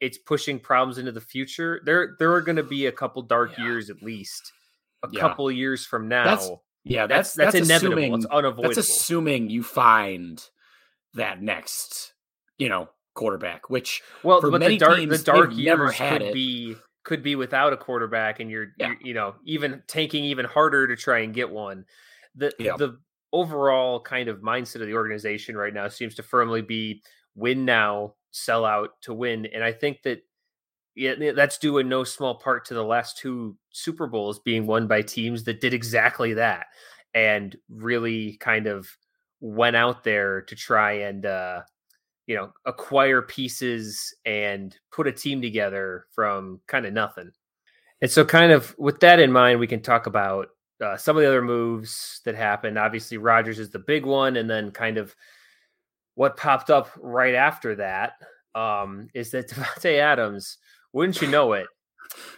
it's 0.00 0.18
pushing 0.18 0.58
problems 0.60 0.98
into 0.98 1.12
the 1.12 1.20
future. 1.20 1.80
There 1.84 2.16
there 2.18 2.32
are 2.32 2.40
going 2.42 2.56
to 2.56 2.62
be 2.62 2.86
a 2.86 2.92
couple 2.92 3.22
dark 3.22 3.56
Yeah. 3.58 3.64
years 3.64 3.90
at 3.90 4.02
least, 4.02 4.52
a 5.02 5.08
Yeah. 5.10 5.20
couple 5.20 5.50
years 5.50 5.84
from 5.86 6.08
now. 6.08 6.24
That's- 6.24 6.50
yeah, 6.84 7.06
that's 7.06 7.34
that's 7.34 7.52
that's, 7.54 7.66
inevitable. 7.68 7.98
Assuming, 7.98 8.14
it's 8.14 8.26
unavoidable. 8.26 8.62
that's 8.74 8.78
assuming 8.78 9.50
you 9.50 9.62
find 9.62 10.42
that 11.14 11.42
next, 11.42 12.14
you 12.58 12.68
know, 12.68 12.88
quarterback. 13.14 13.68
Which 13.68 14.02
well, 14.22 14.40
for 14.40 14.50
but 14.50 14.60
many 14.60 14.76
the 14.78 14.84
dark 14.84 14.96
teams, 14.98 15.18
the 15.22 15.32
dark 15.32 15.52
never 15.54 15.84
years 15.86 15.94
had 15.96 16.12
could 16.20 16.28
it. 16.28 16.34
be 16.34 16.76
could 17.04 17.22
be 17.22 17.36
without 17.36 17.72
a 17.72 17.76
quarterback, 17.76 18.38
and 18.40 18.50
you're, 18.50 18.68
Yeah. 18.78 18.88
you're 18.88 18.96
you 19.02 19.14
know 19.14 19.34
even 19.44 19.82
tanking 19.86 20.24
even 20.24 20.44
harder 20.46 20.86
to 20.86 20.96
try 20.96 21.20
and 21.20 21.34
get 21.34 21.50
one. 21.50 21.84
The 22.34 22.52
Yeah. 22.58 22.76
the 22.76 22.98
overall 23.32 24.00
kind 24.00 24.28
of 24.28 24.38
mindset 24.38 24.80
of 24.80 24.86
the 24.86 24.94
organization 24.94 25.56
right 25.56 25.74
now 25.74 25.88
seems 25.88 26.14
to 26.14 26.22
firmly 26.22 26.62
be 26.62 27.02
win 27.34 27.64
now, 27.66 28.14
sell 28.30 28.64
out 28.64 28.90
to 29.02 29.14
win, 29.14 29.46
and 29.46 29.62
I 29.62 29.72
think 29.72 30.02
that 30.02 30.22
yeah, 30.98 31.32
that's 31.32 31.58
due 31.58 31.78
in 31.78 31.88
no 31.88 32.02
small 32.02 32.34
part 32.34 32.64
to 32.66 32.74
the 32.74 32.82
last 32.82 33.18
two 33.18 33.56
Super 33.70 34.08
Bowls 34.08 34.40
being 34.40 34.66
won 34.66 34.88
by 34.88 35.02
teams 35.02 35.44
that 35.44 35.60
did 35.60 35.72
exactly 35.72 36.34
that 36.34 36.66
and 37.14 37.56
really 37.70 38.36
kind 38.40 38.66
of 38.66 38.88
went 39.40 39.76
out 39.76 40.02
there 40.02 40.42
to 40.42 40.56
try 40.56 40.92
and 40.92 41.24
uh 41.24 41.60
you 42.26 42.34
know 42.34 42.52
acquire 42.66 43.22
pieces 43.22 44.12
and 44.26 44.76
put 44.90 45.06
a 45.06 45.12
team 45.12 45.40
together 45.40 46.06
from 46.12 46.60
kind 46.66 46.84
of 46.84 46.92
nothing. 46.92 47.30
And 48.02 48.10
so 48.10 48.24
kind 48.24 48.50
of 48.50 48.74
with 48.76 48.98
that 49.00 49.20
in 49.20 49.30
mind 49.30 49.60
we 49.60 49.68
can 49.68 49.80
talk 49.80 50.06
about 50.06 50.48
uh, 50.84 50.96
some 50.96 51.16
of 51.16 51.22
the 51.22 51.28
other 51.28 51.42
moves 51.42 52.20
that 52.24 52.34
happened. 52.34 52.76
Obviously 52.76 53.18
Rodgers 53.18 53.60
is 53.60 53.70
the 53.70 53.78
big 53.78 54.04
one 54.04 54.36
and 54.36 54.50
then 54.50 54.72
kind 54.72 54.98
of 54.98 55.14
what 56.18 56.36
popped 56.36 56.68
up 56.68 56.90
right 56.96 57.36
after 57.36 57.76
that 57.76 58.14
um, 58.52 59.08
is 59.14 59.30
that 59.30 59.48
Davante 59.50 60.00
Adams, 60.00 60.58
wouldn't 60.92 61.22
you 61.22 61.28
know 61.28 61.52
it, 61.52 61.68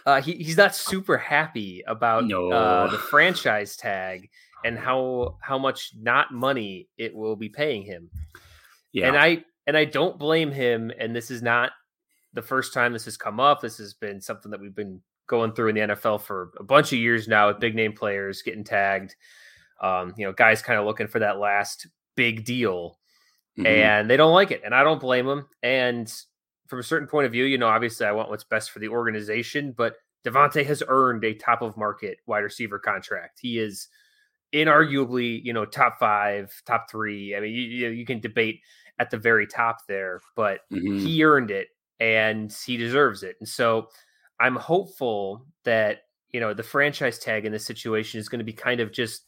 uh, 0.05 0.21
he, 0.21 0.33
he's 0.33 0.55
not 0.55 0.75
super 0.75 1.17
happy 1.17 1.83
about 1.87 2.31
uh, 2.31 2.85
the 2.91 2.97
franchise 3.09 3.75
tag 3.75 4.29
and 4.63 4.77
how 4.77 5.35
how 5.41 5.57
much 5.57 5.93
not 5.99 6.31
money 6.31 6.89
it 6.99 7.15
will 7.15 7.35
be 7.35 7.49
paying 7.49 7.81
him. 7.81 8.11
yeah, 8.91 9.07
And 9.07 9.17
I 9.17 9.43
and 9.65 9.75
I 9.75 9.85
don't 9.85 10.19
blame 10.19 10.51
him. 10.51 10.91
And 10.99 11.15
this 11.15 11.31
is 11.31 11.41
not 11.41 11.71
the 12.33 12.43
first 12.43 12.75
time 12.75 12.93
this 12.93 13.05
has 13.05 13.17
come 13.17 13.39
up. 13.39 13.61
This 13.61 13.79
has 13.79 13.95
been 13.95 14.21
something 14.21 14.51
that 14.51 14.61
we've 14.61 14.75
been 14.75 15.01
going 15.25 15.53
through 15.53 15.69
in 15.69 15.75
the 15.75 15.95
NFL 15.95 16.21
for 16.21 16.51
a 16.59 16.63
bunch 16.63 16.93
of 16.93 16.99
years 16.99 17.27
now 17.27 17.47
with 17.47 17.59
big 17.59 17.73
name 17.73 17.93
players 17.93 18.43
getting 18.43 18.63
tagged. 18.63 19.15
Um, 19.81 20.13
you 20.17 20.27
know, 20.27 20.33
guys 20.33 20.61
kind 20.61 20.79
of 20.79 20.85
looking 20.85 21.07
for 21.07 21.17
that 21.17 21.39
last 21.39 21.87
big 22.15 22.45
deal 22.45 22.99
Mhm. 23.59 23.65
and 23.65 24.09
they 24.09 24.17
don't 24.17 24.33
like 24.33 24.51
it 24.51 24.61
and 24.63 24.73
i 24.73 24.83
don't 24.83 25.01
blame 25.01 25.25
them 25.25 25.47
and 25.61 26.13
from 26.67 26.79
a 26.79 26.83
certain 26.83 27.07
point 27.07 27.25
of 27.25 27.31
view 27.31 27.43
you 27.43 27.57
know 27.57 27.67
obviously 27.67 28.05
i 28.05 28.11
want 28.11 28.29
what's 28.29 28.45
best 28.45 28.71
for 28.71 28.79
the 28.79 28.87
organization 28.87 29.73
but 29.75 29.95
davante 30.25 30.65
has 30.65 30.81
earned 30.87 31.23
a 31.25 31.33
top 31.33 31.61
of 31.61 31.75
market 31.75 32.17
wide 32.27 32.39
receiver 32.39 32.79
contract 32.79 33.39
he 33.41 33.59
is 33.59 33.89
inarguably, 34.53 35.41
you 35.43 35.53
know, 35.53 35.65
top 35.65 35.97
five, 35.99 36.53
top 36.65 36.89
three. 36.89 37.35
I 37.35 37.39
mean, 37.39 37.53
you, 37.53 37.89
you 37.89 38.05
can 38.05 38.19
debate 38.19 38.59
at 38.99 39.09
the 39.09 39.17
very 39.17 39.47
top 39.47 39.77
there, 39.87 40.19
but 40.35 40.61
mm-hmm. 40.71 40.99
he 40.99 41.23
earned 41.23 41.51
it 41.51 41.67
and 41.99 42.53
he 42.65 42.77
deserves 42.77 43.23
it. 43.23 43.35
And 43.39 43.47
so 43.47 43.87
I'm 44.39 44.55
hopeful 44.55 45.45
that, 45.63 45.99
you 46.29 46.39
know, 46.39 46.53
the 46.53 46.63
franchise 46.63 47.19
tag 47.19 47.45
in 47.45 47.51
this 47.51 47.65
situation 47.65 48.19
is 48.19 48.29
going 48.29 48.39
to 48.39 48.45
be 48.45 48.53
kind 48.53 48.79
of 48.79 48.91
just 48.91 49.25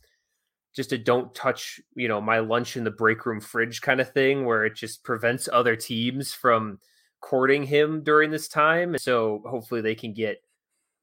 just 0.76 0.92
a 0.92 0.98
don't 0.98 1.34
touch, 1.36 1.80
you 1.96 2.08
know, 2.08 2.20
my 2.20 2.40
lunch 2.40 2.78
in 2.78 2.84
the 2.84 2.92
break 2.92 3.26
room 3.26 3.40
fridge 3.40 3.82
kind 3.82 4.02
of 4.02 4.12
thing 4.12 4.46
where 4.46 4.66
it 4.66 4.76
just 4.76 5.04
prevents 5.04 5.48
other 5.52 5.76
teams 5.76 6.34
from 6.34 6.80
courting 7.22 7.64
him 7.64 8.04
during 8.04 8.32
this 8.32 8.48
time. 8.48 8.98
So 8.98 9.42
hopefully 9.46 9.82
they 9.82 9.96
can 9.96 10.14
get, 10.14 10.42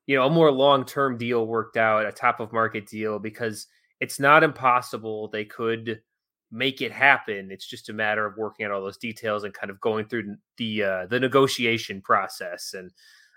you 0.07 0.17
know, 0.17 0.27
a 0.27 0.31
more 0.31 0.51
long-term 0.51 1.19
deal 1.19 1.47
worked 1.47 1.77
out, 1.77 2.07
a 2.07 2.13
top 2.13 2.41
of 2.41 2.53
market 2.53 2.87
deal 2.87 3.19
because 3.19 3.69
it's 4.01 4.19
not 4.19 4.43
impossible. 4.43 5.29
They 5.29 5.45
could 5.45 6.03
make 6.51 6.83
it 6.83 6.91
happen. 6.91 7.51
It's 7.51 7.67
just 7.67 7.89
a 7.89 7.93
matter 7.93 8.27
of 8.27 8.37
working 8.37 8.67
out 8.67 8.73
all 8.73 8.83
those 8.83 8.97
details 8.97 9.45
and 9.45 9.55
kind 9.55 9.71
of 9.71 9.81
going 9.81 10.07
through 10.07 10.37
the 10.57 10.83
uh, 10.83 11.07
the 11.07 11.21
negotiation 11.21 12.01
process. 12.01 12.75
And 12.75 12.91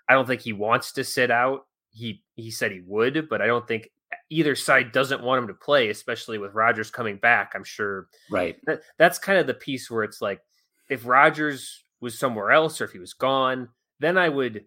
I 0.09 0.13
don't 0.13 0.25
think 0.25 0.41
he 0.41 0.53
wants 0.53 0.91
to 0.93 1.03
sit 1.03 1.29
out. 1.29 1.67
He 1.91 2.23
he 2.35 2.49
said 2.49 2.71
he 2.71 2.81
would, 2.85 3.29
but 3.29 3.41
I 3.41 3.45
don't 3.45 3.67
think 3.67 3.89
either 4.29 4.55
side 4.55 4.91
doesn't 4.91 5.23
want 5.23 5.41
him 5.41 5.47
to 5.47 5.53
play, 5.53 5.89
especially 5.89 6.37
with 6.37 6.53
Rodgers 6.53 6.91
coming 6.91 7.17
back. 7.17 7.53
I'm 7.55 7.63
sure. 7.63 8.07
Right. 8.29 8.57
That, 8.65 8.81
that's 8.97 9.19
kind 9.19 9.39
of 9.39 9.47
the 9.47 9.53
piece 9.53 9.89
where 9.89 10.03
it's 10.03 10.21
like 10.21 10.41
if 10.89 11.05
Rodgers 11.05 11.83
was 12.01 12.17
somewhere 12.17 12.51
else 12.51 12.81
or 12.81 12.85
if 12.85 12.91
he 12.91 12.99
was 12.99 13.13
gone, 13.13 13.69
then 13.99 14.17
I 14.17 14.29
would 14.29 14.65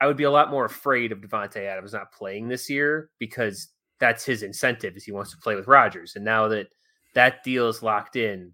I 0.00 0.06
would 0.06 0.16
be 0.16 0.24
a 0.24 0.30
lot 0.30 0.50
more 0.50 0.64
afraid 0.64 1.12
of 1.12 1.20
Davante 1.20 1.66
Adams 1.66 1.92
not 1.92 2.12
playing 2.12 2.48
this 2.48 2.68
year 2.68 3.10
because 3.18 3.68
that's 4.00 4.24
his 4.24 4.42
incentive 4.42 4.96
is 4.96 5.04
he 5.04 5.12
wants 5.12 5.30
to 5.30 5.38
play 5.38 5.54
with 5.54 5.68
Rodgers. 5.68 6.16
And 6.16 6.24
now 6.24 6.48
that 6.48 6.68
that 7.14 7.42
deal 7.44 7.68
is 7.68 7.82
locked 7.82 8.16
in, 8.16 8.52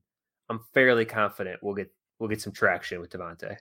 I'm 0.49 0.61
fairly 0.75 1.05
confident 1.05 1.61
we'll 1.63 1.75
get 1.75 1.91
we'll 2.19 2.29
get 2.29 2.41
some 2.41 2.53
traction 2.53 3.01
with 3.01 3.11
Davante. 3.11 3.57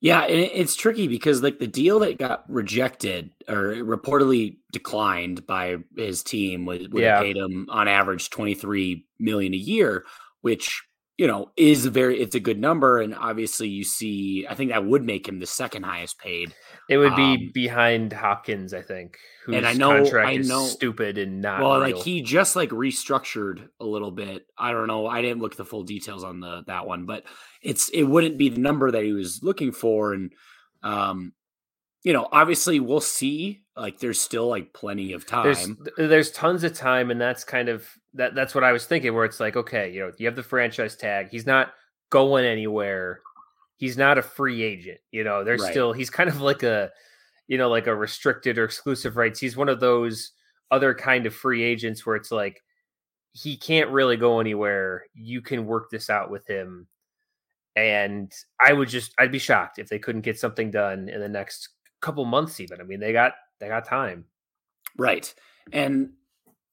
Yeah, 0.00 0.22
and 0.22 0.50
it's 0.52 0.76
tricky 0.76 1.08
because 1.08 1.42
like 1.42 1.58
the 1.58 1.66
deal 1.66 2.00
that 2.00 2.18
got 2.18 2.44
rejected 2.48 3.30
or 3.48 3.74
reportedly 3.76 4.58
declined 4.70 5.46
by 5.46 5.78
his 5.96 6.22
team 6.22 6.66
would, 6.66 6.92
would 6.92 7.02
yeah. 7.02 7.16
have 7.16 7.24
paid 7.24 7.36
him 7.36 7.66
on 7.70 7.88
average 7.88 8.28
23 8.30 9.06
million 9.18 9.54
a 9.54 9.56
year, 9.56 10.04
which 10.42 10.85
you 11.16 11.26
know, 11.26 11.50
is 11.56 11.86
a 11.86 11.90
very 11.90 12.20
it's 12.20 12.34
a 12.34 12.40
good 12.40 12.60
number, 12.60 13.00
and 13.00 13.14
obviously 13.14 13.68
you 13.68 13.84
see, 13.84 14.46
I 14.48 14.54
think 14.54 14.70
that 14.70 14.84
would 14.84 15.02
make 15.02 15.26
him 15.26 15.38
the 15.38 15.46
second 15.46 15.84
highest 15.84 16.18
paid. 16.18 16.54
It 16.90 16.98
would 16.98 17.16
be 17.16 17.34
um, 17.34 17.50
behind 17.54 18.12
Hopkins, 18.12 18.74
I 18.74 18.82
think. 18.82 19.16
and 19.46 19.66
I 19.66 19.72
know, 19.72 20.04
I 20.14 20.36
know, 20.36 20.66
stupid 20.66 21.16
and 21.16 21.40
not. 21.40 21.60
Well, 21.60 21.80
real. 21.80 21.96
like 21.96 22.04
he 22.04 22.20
just 22.20 22.54
like 22.54 22.68
restructured 22.68 23.68
a 23.80 23.84
little 23.84 24.10
bit. 24.10 24.46
I 24.58 24.72
don't 24.72 24.88
know. 24.88 25.06
I 25.06 25.22
didn't 25.22 25.40
look 25.40 25.52
at 25.52 25.58
the 25.58 25.64
full 25.64 25.84
details 25.84 26.22
on 26.22 26.40
the 26.40 26.64
that 26.66 26.86
one, 26.86 27.06
but 27.06 27.24
it's 27.62 27.88
it 27.88 28.02
wouldn't 28.02 28.36
be 28.36 28.50
the 28.50 28.60
number 28.60 28.90
that 28.90 29.02
he 29.02 29.12
was 29.12 29.42
looking 29.42 29.72
for, 29.72 30.12
and 30.12 30.32
um, 30.82 31.32
you 32.02 32.12
know, 32.12 32.28
obviously 32.30 32.78
we'll 32.78 33.00
see. 33.00 33.62
Like 33.76 33.98
there's 33.98 34.20
still 34.20 34.48
like 34.48 34.72
plenty 34.72 35.12
of 35.12 35.26
time. 35.26 35.44
There's 35.96 36.10
there's 36.10 36.30
tons 36.30 36.64
of 36.64 36.72
time, 36.72 37.10
and 37.10 37.20
that's 37.20 37.44
kind 37.44 37.68
of 37.68 37.86
that 38.14 38.34
that's 38.34 38.54
what 38.54 38.64
I 38.64 38.72
was 38.72 38.86
thinking, 38.86 39.14
where 39.14 39.26
it's 39.26 39.40
like, 39.40 39.56
okay, 39.56 39.92
you 39.92 40.00
know, 40.00 40.12
you 40.16 40.26
have 40.26 40.36
the 40.36 40.42
franchise 40.42 40.96
tag. 40.96 41.28
He's 41.30 41.46
not 41.46 41.72
going 42.10 42.46
anywhere. 42.46 43.20
He's 43.76 43.98
not 43.98 44.16
a 44.16 44.22
free 44.22 44.62
agent. 44.62 44.98
You 45.10 45.24
know, 45.24 45.44
there's 45.44 45.60
right. 45.60 45.70
still 45.70 45.92
he's 45.92 46.08
kind 46.08 46.30
of 46.30 46.40
like 46.40 46.62
a 46.62 46.90
you 47.48 47.58
know, 47.58 47.68
like 47.68 47.86
a 47.86 47.94
restricted 47.94 48.58
or 48.58 48.64
exclusive 48.64 49.16
rights. 49.16 49.38
He's 49.38 49.56
one 49.56 49.68
of 49.68 49.80
those 49.80 50.32
other 50.70 50.94
kind 50.94 51.26
of 51.26 51.34
free 51.34 51.62
agents 51.62 52.04
where 52.04 52.16
it's 52.16 52.32
like 52.32 52.62
he 53.32 53.56
can't 53.56 53.90
really 53.90 54.16
go 54.16 54.40
anywhere. 54.40 55.04
You 55.14 55.42
can 55.42 55.66
work 55.66 55.90
this 55.90 56.10
out 56.10 56.30
with 56.30 56.46
him. 56.46 56.88
And 57.76 58.32
I 58.58 58.72
would 58.72 58.88
just 58.88 59.12
I'd 59.18 59.32
be 59.32 59.38
shocked 59.38 59.78
if 59.78 59.88
they 59.88 59.98
couldn't 59.98 60.22
get 60.22 60.38
something 60.38 60.70
done 60.70 61.10
in 61.10 61.20
the 61.20 61.28
next 61.28 61.68
couple 62.00 62.24
months 62.24 62.58
even. 62.58 62.80
I 62.80 62.84
mean, 62.84 63.00
they 63.00 63.12
got 63.12 63.34
they 63.60 63.68
got 63.68 63.86
time. 63.86 64.24
Right. 64.96 65.32
And 65.72 66.10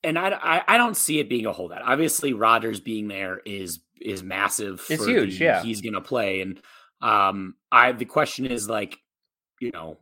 and 0.03 0.19
I, 0.19 0.29
I, 0.29 0.63
I 0.67 0.77
don't 0.77 0.97
see 0.97 1.19
it 1.19 1.29
being 1.29 1.45
a 1.45 1.53
holdout. 1.53 1.81
Obviously, 1.83 2.33
Rodgers 2.33 2.79
being 2.79 3.07
there 3.07 3.39
is 3.45 3.79
is 4.01 4.21
massive. 4.21 4.85
It's 4.89 5.05
huge. 5.05 5.39
The, 5.39 5.45
yeah, 5.45 5.63
he's 5.63 5.81
going 5.81 5.93
to 5.93 6.01
play, 6.01 6.41
and 6.41 6.59
um, 7.01 7.55
I 7.71 7.93
the 7.93 8.05
question 8.05 8.45
is 8.45 8.69
like, 8.69 8.97
you 9.59 9.71
know, 9.71 9.97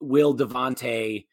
will 0.00 0.36
Davante 0.36 1.26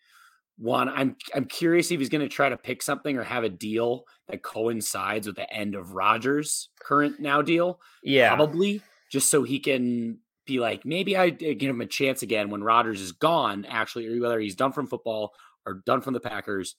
one? 0.58 0.90
I'm 0.90 1.16
I'm 1.34 1.46
curious 1.46 1.92
if 1.92 2.00
he's 2.00 2.10
going 2.10 2.22
to 2.22 2.34
try 2.34 2.50
to 2.50 2.58
pick 2.58 2.84
something 2.84 3.18
or 3.18 3.24
have 3.24 3.44
a 3.44 3.50
deal 3.50 4.04
that 4.28 4.44
coincides 4.44 5.26
with 5.26 5.36
the 5.36 5.52
end 5.52 5.74
of 5.74 5.94
Rodgers' 5.94 6.70
current 6.80 7.20
now 7.20 7.42
deal. 7.42 7.80
Yeah, 8.04 8.36
probably 8.36 8.82
just 9.12 9.32
so 9.32 9.42
he 9.42 9.60
can 9.60 10.20
be 10.50 10.60
like, 10.60 10.86
maybe 10.86 11.15
I 11.15 11.29
give 11.29 11.70
him 11.70 11.82
a 11.82 11.86
chance 11.86 12.22
again 12.22 12.50
when 12.50 12.63
Rodgers 12.63 13.00
is 13.00 13.12
gone, 13.12 13.65
actually, 13.65 14.08
or 14.08 14.20
whether 14.22 14.39
he's 14.39 14.56
done 14.56 14.72
from 14.72 14.88
football 14.88 15.34
or 15.65 15.82
done 15.86 16.01
from 16.01 16.13
the 16.13 16.20
Packers. 16.20 16.75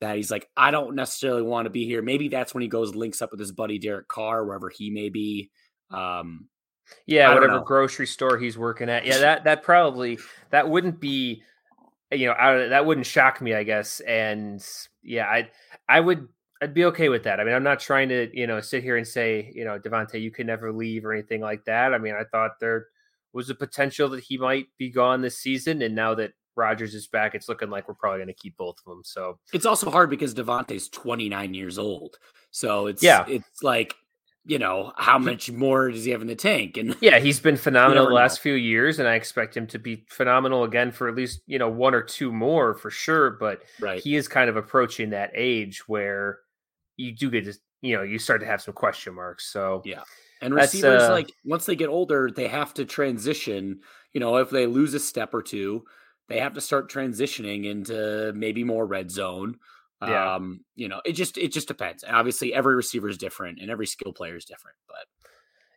That 0.00 0.16
he's 0.16 0.30
like, 0.30 0.48
I 0.56 0.70
don't 0.70 0.94
necessarily 0.94 1.42
want 1.42 1.66
to 1.66 1.70
be 1.70 1.84
here. 1.84 2.00
Maybe 2.00 2.28
that's 2.28 2.54
when 2.54 2.62
he 2.62 2.68
goes 2.68 2.94
links 2.94 3.20
up 3.20 3.30
with 3.30 3.40
his 3.40 3.52
buddy 3.52 3.78
Derek 3.78 4.08
Carr, 4.08 4.46
wherever 4.46 4.70
he 4.70 4.88
may 4.88 5.10
be. 5.10 5.50
Um, 5.90 6.48
yeah, 7.06 7.32
whatever 7.34 7.58
know. 7.58 7.62
grocery 7.62 8.06
store 8.06 8.38
he's 8.38 8.56
working 8.56 8.88
at. 8.88 9.04
Yeah, 9.04 9.18
that 9.18 9.44
that 9.44 9.62
probably 9.62 10.18
that 10.50 10.68
wouldn't 10.68 11.00
be, 11.00 11.42
you 12.10 12.26
know, 12.26 12.34
out 12.38 12.58
of, 12.58 12.70
that 12.70 12.86
wouldn't 12.86 13.06
shock 13.06 13.42
me, 13.42 13.54
I 13.54 13.62
guess. 13.62 14.00
And 14.00 14.64
yeah, 15.02 15.26
I 15.26 15.50
I 15.86 16.00
would 16.00 16.28
I'd 16.62 16.74
be 16.74 16.86
okay 16.86 17.10
with 17.10 17.24
that. 17.24 17.38
I 17.40 17.44
mean, 17.44 17.54
I'm 17.54 17.62
not 17.62 17.80
trying 17.80 18.08
to 18.08 18.30
you 18.32 18.46
know 18.46 18.60
sit 18.60 18.82
here 18.82 18.96
and 18.96 19.06
say 19.06 19.52
you 19.54 19.64
know 19.64 19.78
Davante, 19.78 20.20
you 20.20 20.30
can 20.30 20.46
never 20.46 20.72
leave 20.72 21.04
or 21.04 21.12
anything 21.12 21.42
like 21.42 21.64
that. 21.66 21.92
I 21.92 21.98
mean, 21.98 22.14
I 22.14 22.24
thought 22.24 22.52
there 22.58 22.86
was 23.32 23.48
the 23.48 23.54
potential 23.54 24.08
that 24.10 24.24
he 24.24 24.36
might 24.36 24.66
be 24.78 24.90
gone 24.90 25.20
this 25.20 25.38
season, 25.38 25.82
and 25.82 25.94
now 25.94 26.14
that 26.14 26.32
Rodgers 26.56 26.94
is 26.94 27.06
back, 27.06 27.34
it's 27.34 27.48
looking 27.48 27.70
like 27.70 27.88
we're 27.88 27.94
probably 27.94 28.18
going 28.18 28.28
to 28.28 28.34
keep 28.34 28.56
both 28.56 28.76
of 28.78 28.90
them. 28.90 29.02
So 29.04 29.38
it's 29.52 29.66
also 29.66 29.90
hard 29.90 30.10
because 30.10 30.34
Davante's 30.34 30.88
29 30.88 31.54
years 31.54 31.78
old, 31.78 32.16
so 32.50 32.86
it's 32.86 33.02
yeah, 33.02 33.24
it's 33.28 33.62
like 33.62 33.94
you 34.46 34.58
know 34.58 34.92
how 34.96 35.18
much 35.18 35.50
more 35.50 35.90
does 35.90 36.04
he 36.04 36.10
have 36.10 36.22
in 36.22 36.26
the 36.26 36.34
tank? 36.34 36.76
And 36.76 36.96
yeah, 37.00 37.18
he's 37.18 37.40
been 37.40 37.56
phenomenal 37.68 38.06
the 38.06 38.14
last 38.14 38.38
know. 38.38 38.42
few 38.42 38.54
years, 38.54 38.98
and 38.98 39.08
I 39.08 39.14
expect 39.14 39.56
him 39.56 39.66
to 39.68 39.78
be 39.78 40.04
phenomenal 40.08 40.64
again 40.64 40.90
for 40.92 41.08
at 41.08 41.14
least 41.14 41.40
you 41.46 41.58
know 41.58 41.68
one 41.68 41.94
or 41.94 42.02
two 42.02 42.32
more 42.32 42.74
for 42.74 42.90
sure. 42.90 43.30
But 43.30 43.62
right. 43.80 44.02
he 44.02 44.16
is 44.16 44.28
kind 44.28 44.48
of 44.48 44.56
approaching 44.56 45.10
that 45.10 45.30
age 45.34 45.86
where 45.88 46.38
you 46.96 47.12
do 47.12 47.30
get 47.30 47.44
to 47.44 47.54
you 47.82 47.96
know 47.96 48.02
you 48.02 48.18
start 48.18 48.40
to 48.40 48.46
have 48.46 48.62
some 48.62 48.74
question 48.74 49.14
marks. 49.14 49.52
So 49.52 49.82
yeah. 49.84 50.02
And 50.40 50.54
receivers, 50.54 51.02
uh, 51.02 51.10
like 51.10 51.32
once 51.44 51.66
they 51.66 51.76
get 51.76 51.88
older, 51.88 52.30
they 52.30 52.48
have 52.48 52.72
to 52.74 52.84
transition. 52.84 53.80
You 54.12 54.20
know, 54.20 54.36
if 54.36 54.50
they 54.50 54.66
lose 54.66 54.94
a 54.94 55.00
step 55.00 55.34
or 55.34 55.42
two, 55.42 55.84
they 56.28 56.38
have 56.40 56.54
to 56.54 56.60
start 56.60 56.90
transitioning 56.90 57.66
into 57.66 58.32
maybe 58.34 58.64
more 58.64 58.86
red 58.86 59.10
zone. 59.10 59.56
Yeah. 60.02 60.36
Um, 60.36 60.64
you 60.76 60.88
know, 60.88 61.02
it 61.04 61.12
just 61.12 61.36
it 61.36 61.52
just 61.52 61.68
depends. 61.68 62.02
And 62.04 62.16
obviously, 62.16 62.54
every 62.54 62.74
receiver 62.74 63.08
is 63.08 63.18
different, 63.18 63.60
and 63.60 63.70
every 63.70 63.86
skill 63.86 64.14
player 64.14 64.36
is 64.36 64.46
different. 64.46 64.78
But 64.88 65.06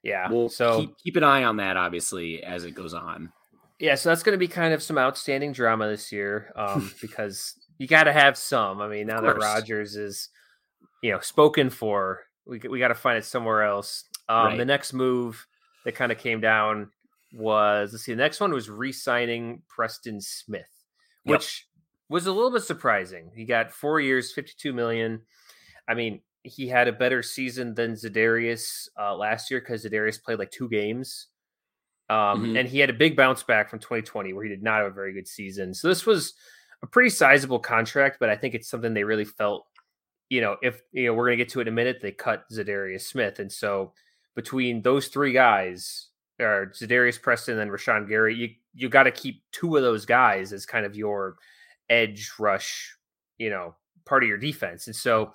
yeah, 0.01 0.29
we'll 0.29 0.49
so 0.49 0.81
keep, 0.81 0.97
keep 0.97 1.15
an 1.17 1.23
eye 1.23 1.43
on 1.43 1.57
that, 1.57 1.75
obviously, 1.75 2.41
as 2.41 2.63
it 2.63 2.71
goes 2.71 2.93
on. 2.93 3.33
Yeah, 3.79 3.95
so 3.95 4.09
that's 4.09 4.23
going 4.23 4.33
to 4.33 4.39
be 4.39 4.47
kind 4.47 4.73
of 4.73 4.81
some 4.81 4.97
outstanding 4.97 5.51
drama 5.51 5.89
this 5.89 6.11
year, 6.11 6.53
um, 6.55 6.89
because 7.01 7.55
you 7.77 7.87
got 7.87 8.03
to 8.05 8.13
have 8.13 8.37
some. 8.37 8.79
I 8.79 8.87
mean, 8.87 9.07
now 9.07 9.19
that 9.19 9.37
Rodgers 9.37 9.97
is, 9.97 10.29
you 11.01 11.11
know, 11.11 11.19
spoken 11.19 11.69
for, 11.69 12.21
we 12.45 12.61
we 12.69 12.79
got 12.79 12.89
to 12.89 12.95
find 12.95 13.17
it 13.17 13.25
somewhere 13.25 13.63
else. 13.63 14.05
Um, 14.29 14.45
right. 14.45 14.57
The 14.57 14.65
next 14.65 14.93
move 14.93 15.45
that 15.85 15.95
kind 15.95 16.11
of 16.11 16.17
came 16.17 16.39
down 16.39 16.89
was 17.33 17.91
let's 17.91 18.03
see, 18.05 18.13
the 18.13 18.17
next 18.17 18.39
one 18.39 18.51
was 18.51 18.69
re-signing 18.69 19.61
Preston 19.67 20.21
Smith, 20.21 20.69
which 21.23 21.65
yep. 21.65 21.83
was 22.09 22.27
a 22.27 22.31
little 22.31 22.51
bit 22.51 22.63
surprising. 22.63 23.31
He 23.35 23.45
got 23.45 23.71
four 23.71 23.99
years, 23.99 24.31
fifty-two 24.31 24.73
million. 24.73 25.21
I 25.87 25.95
mean, 25.95 26.21
he 26.43 26.67
had 26.67 26.87
a 26.87 26.93
better 26.93 27.23
season 27.23 27.73
than 27.73 27.93
Za'Darius 27.93 28.89
uh, 28.99 29.15
last 29.15 29.49
year 29.49 29.59
because 29.59 29.85
Za'Darius 29.85 30.21
played 30.21 30.39
like 30.39 30.51
two 30.51 30.69
games. 30.69 31.27
Um, 32.09 32.43
mm-hmm. 32.43 32.57
And 32.57 32.69
he 32.69 32.79
had 32.79 32.89
a 32.89 32.93
big 32.93 33.15
bounce 33.15 33.43
back 33.43 33.69
from 33.69 33.79
2020 33.79 34.33
where 34.33 34.43
he 34.43 34.49
did 34.49 34.61
not 34.61 34.81
have 34.81 34.91
a 34.91 34.93
very 34.93 35.13
good 35.13 35.27
season. 35.27 35.73
So 35.73 35.87
this 35.87 36.05
was 36.05 36.33
a 36.81 36.87
pretty 36.87 37.09
sizable 37.09 37.59
contract, 37.59 38.17
but 38.19 38.29
I 38.29 38.35
think 38.35 38.55
it's 38.55 38.69
something 38.69 38.93
they 38.93 39.05
really 39.05 39.25
felt, 39.25 39.65
you 40.29 40.41
know, 40.41 40.57
if, 40.61 40.81
you 40.91 41.05
know, 41.05 41.13
we're 41.13 41.27
going 41.27 41.37
to 41.37 41.43
get 41.43 41.51
to 41.53 41.59
it 41.59 41.67
in 41.67 41.69
a 41.69 41.75
minute, 41.75 41.99
they 42.01 42.11
cut 42.11 42.43
Za'Darius 42.51 43.01
Smith. 43.01 43.39
And 43.39 43.51
so 43.51 43.93
between 44.35 44.81
those 44.81 45.07
three 45.07 45.33
guys, 45.33 46.07
or 46.39 46.71
Za'Darius 46.73 47.21
Preston 47.21 47.59
and 47.59 47.71
Rashan 47.71 48.07
Gary, 48.07 48.35
you 48.35 48.49
you 48.73 48.89
got 48.89 49.03
to 49.03 49.11
keep 49.11 49.43
two 49.51 49.75
of 49.77 49.83
those 49.83 50.05
guys 50.05 50.51
as 50.51 50.65
kind 50.65 50.85
of 50.85 50.95
your 50.95 51.35
edge 51.89 52.31
rush, 52.39 52.97
you 53.37 53.49
know, 53.49 53.75
part 54.05 54.23
of 54.23 54.29
your 54.29 54.37
defense. 54.37 54.87
And 54.87 54.95
so 54.95 55.33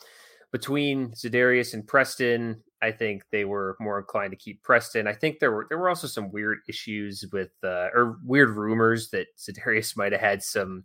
between 0.50 1.12
Za'Darius 1.12 1.74
and 1.74 1.86
Preston, 1.86 2.62
I 2.80 2.92
think 2.92 3.24
they 3.30 3.44
were 3.44 3.76
more 3.80 3.98
inclined 3.98 4.32
to 4.32 4.36
keep 4.36 4.62
Preston. 4.62 5.06
I 5.06 5.12
think 5.12 5.38
there 5.38 5.52
were 5.52 5.66
there 5.68 5.78
were 5.78 5.88
also 5.88 6.06
some 6.06 6.30
weird 6.30 6.58
issues 6.68 7.24
with 7.32 7.50
uh, 7.64 7.88
or 7.94 8.18
weird 8.24 8.50
rumors 8.50 9.10
that 9.10 9.26
Za'Darius 9.38 9.96
might 9.96 10.12
have 10.12 10.20
had 10.20 10.42
some 10.42 10.84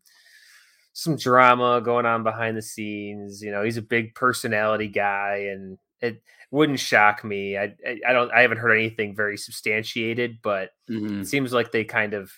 some 0.93 1.15
drama 1.15 1.81
going 1.81 2.05
on 2.05 2.23
behind 2.23 2.55
the 2.55 2.61
scenes. 2.61 3.41
You 3.41 3.51
know, 3.51 3.63
he's 3.63 3.77
a 3.77 3.81
big 3.81 4.15
personality 4.15 4.87
guy, 4.87 5.47
and 5.51 5.77
it 6.03 6.21
wouldn't 6.51 6.79
shock 6.79 7.23
me. 7.23 7.57
I 7.57 7.73
I, 7.85 7.99
I 8.07 8.13
don't 8.13 8.31
I 8.31 8.41
haven't 8.41 8.59
heard 8.59 8.77
anything 8.77 9.15
very 9.15 9.37
substantiated, 9.37 10.39
but 10.43 10.71
mm-hmm. 10.89 11.21
it 11.21 11.27
seems 11.27 11.53
like 11.53 11.71
they 11.71 11.83
kind 11.83 12.13
of 12.13 12.31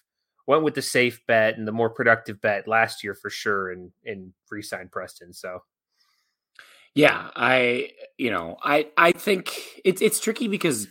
went 0.47 0.63
with 0.63 0.75
the 0.75 0.81
safe 0.81 1.21
bet 1.27 1.57
and 1.57 1.67
the 1.67 1.71
more 1.71 1.89
productive 1.89 2.39
bet 2.39 2.67
last 2.67 3.03
year 3.03 3.15
for 3.15 3.29
sure, 3.29 3.71
and 3.71 3.91
and 4.05 4.33
re-signed 4.49 4.91
Preston. 4.91 5.33
So. 5.33 5.59
Yeah, 6.93 7.29
I 7.35 7.89
you 8.17 8.31
know 8.31 8.55
I 8.63 8.87
I 8.95 9.11
think 9.11 9.81
it's 9.83 10.01
it's 10.01 10.21
tricky 10.21 10.47
because 10.47 10.87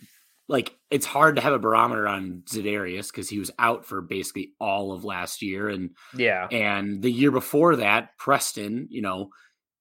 like 0.48 0.76
it's 0.90 1.06
hard 1.06 1.36
to 1.36 1.42
have 1.42 1.54
a 1.54 1.58
barometer 1.58 2.06
on 2.06 2.42
Za'Darius 2.46 3.10
because 3.10 3.30
he 3.30 3.38
was 3.38 3.50
out 3.58 3.86
for 3.86 4.02
basically 4.02 4.52
all 4.60 4.92
of 4.92 5.04
last 5.04 5.40
year, 5.40 5.70
and 5.70 5.90
yeah, 6.14 6.46
and 6.50 7.00
the 7.00 7.10
year 7.10 7.30
before 7.30 7.76
that, 7.76 8.10
Preston, 8.18 8.86
you 8.90 9.00
know, 9.00 9.30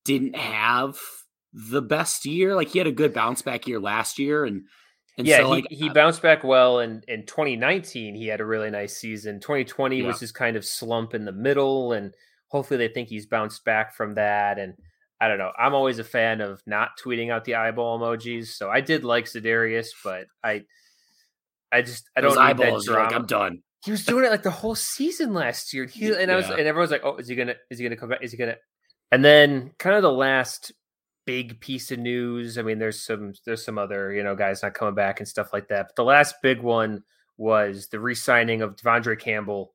didn't 0.05 0.37
have 0.37 0.97
the 1.53 1.81
best 1.81 2.25
year. 2.25 2.55
Like 2.55 2.69
he 2.69 2.79
had 2.79 2.87
a 2.87 2.91
good 2.91 3.13
bounce 3.13 3.41
back 3.41 3.67
year 3.67 3.79
last 3.79 4.19
year, 4.19 4.45
and, 4.45 4.63
and 5.17 5.27
yeah, 5.27 5.41
so, 5.41 5.49
like, 5.49 5.65
he, 5.69 5.75
he 5.75 5.89
bounced 5.89 6.21
back 6.21 6.43
well. 6.43 6.79
And 6.79 7.03
in 7.07 7.25
2019, 7.25 8.15
he 8.15 8.27
had 8.27 8.41
a 8.41 8.45
really 8.45 8.71
nice 8.71 8.97
season. 8.97 9.39
2020 9.39 10.01
yeah. 10.01 10.07
was 10.07 10.19
his 10.19 10.31
kind 10.31 10.57
of 10.57 10.65
slump 10.65 11.13
in 11.13 11.25
the 11.25 11.31
middle, 11.31 11.93
and 11.93 12.13
hopefully 12.49 12.77
they 12.77 12.91
think 12.91 13.09
he's 13.09 13.27
bounced 13.27 13.63
back 13.63 13.93
from 13.93 14.15
that. 14.15 14.57
And 14.57 14.73
I 15.21 15.27
don't 15.27 15.37
know. 15.37 15.51
I'm 15.57 15.75
always 15.75 15.99
a 15.99 16.03
fan 16.03 16.41
of 16.41 16.61
not 16.65 16.91
tweeting 17.03 17.31
out 17.31 17.45
the 17.45 17.55
eyeball 17.55 17.99
emojis. 17.99 18.47
So 18.47 18.69
I 18.69 18.81
did 18.81 19.03
like 19.03 19.25
Za'Darius, 19.25 19.89
but 20.03 20.25
I, 20.43 20.63
I 21.71 21.81
just 21.81 22.09
I 22.15 22.21
don't 22.21 22.35
Those 22.35 22.47
need 22.47 22.57
that 22.57 22.83
drama. 22.83 23.03
Like, 23.05 23.15
I'm 23.15 23.25
done. 23.25 23.63
He 23.85 23.91
was 23.91 24.05
doing 24.05 24.23
it 24.23 24.31
like 24.31 24.43
the 24.43 24.51
whole 24.51 24.75
season 24.75 25.33
last 25.33 25.73
year. 25.73 25.85
He, 25.85 26.07
and 26.11 26.31
I 26.31 26.35
was, 26.37 26.49
and 26.49 26.61
everyone's 26.61 26.91
like, 26.91 27.01
"Oh, 27.03 27.17
is 27.17 27.27
he 27.27 27.35
gonna? 27.35 27.55
Is 27.69 27.79
he 27.79 27.83
gonna 27.83 27.97
come 27.97 28.09
back? 28.09 28.19
Is 28.21 28.31
he 28.31 28.37
gonna?" 28.37 28.55
And 29.11 29.25
then, 29.25 29.71
kind 29.77 29.95
of 29.95 30.01
the 30.03 30.11
last 30.11 30.71
big 31.25 31.59
piece 31.59 31.91
of 31.91 31.99
news. 31.99 32.57
I 32.57 32.61
mean, 32.61 32.79
there's 32.79 32.99
some 32.99 33.33
there's 33.45 33.63
some 33.63 33.77
other 33.77 34.13
you 34.13 34.23
know 34.23 34.35
guys 34.35 34.63
not 34.63 34.73
coming 34.73 34.95
back 34.95 35.19
and 35.19 35.27
stuff 35.27 35.53
like 35.53 35.67
that. 35.69 35.87
But 35.87 35.95
the 35.95 36.03
last 36.03 36.35
big 36.41 36.61
one 36.61 37.03
was 37.37 37.87
the 37.87 37.99
re-signing 37.99 38.61
of 38.61 38.75
De'Vondre 38.75 39.19
Campbell, 39.19 39.73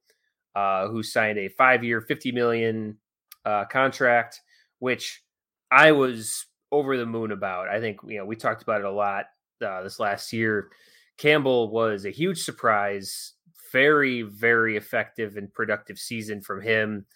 uh, 0.54 0.88
who 0.88 1.02
signed 1.02 1.38
a 1.38 1.48
five-year, 1.48 2.00
fifty 2.00 2.32
million 2.32 2.98
uh, 3.44 3.64
contract, 3.66 4.40
which 4.78 5.22
I 5.70 5.92
was 5.92 6.46
over 6.70 6.96
the 6.96 7.06
moon 7.06 7.32
about. 7.32 7.68
I 7.68 7.80
think 7.80 8.00
you 8.06 8.18
know 8.18 8.24
we 8.24 8.36
talked 8.36 8.62
about 8.62 8.80
it 8.80 8.86
a 8.86 8.92
lot 8.92 9.26
uh, 9.64 9.82
this 9.82 10.00
last 10.00 10.32
year. 10.32 10.68
Campbell 11.16 11.70
was 11.70 12.04
a 12.04 12.10
huge 12.10 12.42
surprise, 12.42 13.34
very 13.72 14.22
very 14.22 14.76
effective 14.76 15.36
and 15.36 15.52
productive 15.52 15.98
season 15.98 16.40
from 16.40 16.62
him. 16.62 17.06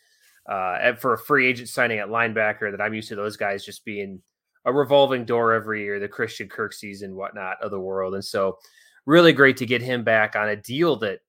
Uh, 0.47 0.95
for 0.95 1.13
a 1.13 1.19
free 1.19 1.47
agent 1.47 1.69
signing 1.69 1.99
at 1.99 2.09
linebacker, 2.09 2.71
that 2.71 2.81
I'm 2.81 2.95
used 2.95 3.09
to 3.09 3.17
those 3.17 3.37
guys 3.37 3.65
just 3.65 3.85
being 3.85 4.21
a 4.65 4.73
revolving 4.73 5.25
door 5.25 5.53
every 5.53 5.83
year, 5.83 6.01
the 6.01 6.09
Christian 6.09 6.49
Kirksey's 6.49 7.03
and 7.03 7.15
whatnot 7.15 7.63
of 7.63 7.71
the 7.71 7.81
world, 7.81 8.15
and 8.15 8.25
so 8.25 8.59
really 9.07 9.33
great 9.33 9.57
to 9.59 9.67
get 9.67 9.83
him 9.83 10.05
back 10.05 10.37
on 10.37 10.49
a 10.49 10.57
deal 10.57 10.97
that 10.97 11.21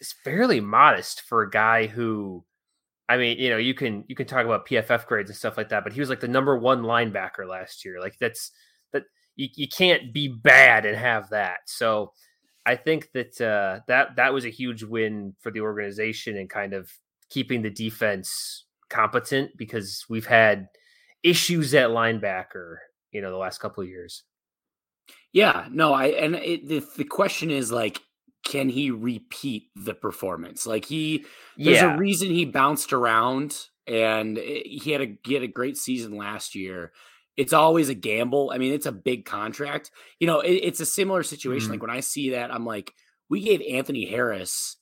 is 0.00 0.14
fairly 0.24 0.60
modest 0.60 1.22
for 1.22 1.42
a 1.42 1.50
guy 1.50 1.86
who 1.86 2.44
I 3.08 3.16
mean, 3.16 3.38
you 3.38 3.50
know, 3.50 3.56
you 3.56 3.74
can 3.74 4.04
you 4.08 4.16
can 4.16 4.26
talk 4.26 4.44
about 4.44 4.66
PFF 4.66 5.06
grades 5.06 5.30
and 5.30 5.36
stuff 5.36 5.56
like 5.56 5.68
that, 5.68 5.84
but 5.84 5.92
he 5.92 6.00
was 6.00 6.08
like 6.08 6.20
the 6.20 6.28
number 6.28 6.56
one 6.58 6.82
linebacker 6.82 7.48
last 7.48 7.84
year. 7.84 8.00
Like 8.00 8.18
that's 8.18 8.50
that 8.92 9.04
you, 9.36 9.48
you 9.54 9.68
can't 9.68 10.12
be 10.12 10.28
bad 10.28 10.84
and 10.84 10.96
have 10.96 11.30
that. 11.30 11.58
So 11.66 12.12
I 12.64 12.74
think 12.74 13.10
that 13.12 13.40
uh, 13.40 13.80
that 13.86 14.16
that 14.16 14.34
was 14.34 14.44
a 14.44 14.50
huge 14.50 14.82
win 14.82 15.36
for 15.40 15.52
the 15.52 15.60
organization 15.60 16.36
and 16.36 16.50
kind 16.50 16.74
of 16.74 16.90
keeping 17.30 17.62
the 17.62 17.70
defense 17.70 18.64
competent 18.88 19.50
because 19.56 20.04
we've 20.08 20.26
had 20.26 20.68
issues 21.22 21.74
at 21.74 21.90
linebacker, 21.90 22.76
you 23.10 23.20
know, 23.20 23.30
the 23.30 23.36
last 23.36 23.58
couple 23.58 23.82
of 23.82 23.88
years. 23.88 24.24
Yeah, 25.32 25.66
no, 25.70 25.92
I 25.92 26.06
and 26.06 26.36
it, 26.36 26.68
the, 26.68 26.86
the 26.96 27.04
question 27.04 27.50
is 27.50 27.70
like 27.70 28.00
can 28.46 28.68
he 28.68 28.90
repeat 28.92 29.64
the 29.74 29.92
performance? 29.92 30.66
Like 30.66 30.84
he, 30.84 31.24
there's 31.56 31.78
yeah. 31.78 31.94
a 31.94 31.98
reason 31.98 32.30
he 32.30 32.44
bounced 32.44 32.92
around, 32.92 33.58
and 33.88 34.36
he 34.36 34.92
had 34.92 35.00
a 35.00 35.18
he 35.26 35.34
had 35.34 35.42
a 35.42 35.48
great 35.48 35.76
season 35.76 36.16
last 36.16 36.54
year. 36.54 36.92
It's 37.36 37.52
always 37.52 37.88
a 37.88 37.94
gamble. 37.94 38.50
I 38.54 38.58
mean, 38.58 38.72
it's 38.72 38.86
a 38.86 38.92
big 38.92 39.26
contract. 39.26 39.90
You 40.20 40.26
know, 40.26 40.40
it, 40.40 40.52
it's 40.52 40.80
a 40.80 40.86
similar 40.86 41.22
situation. 41.22 41.64
Mm-hmm. 41.64 41.72
Like 41.72 41.82
when 41.82 41.90
I 41.90 42.00
see 42.00 42.30
that, 42.30 42.54
I'm 42.54 42.64
like, 42.64 42.92
we 43.28 43.40
gave 43.40 43.60
Anthony 43.60 44.06
Harris 44.06 44.76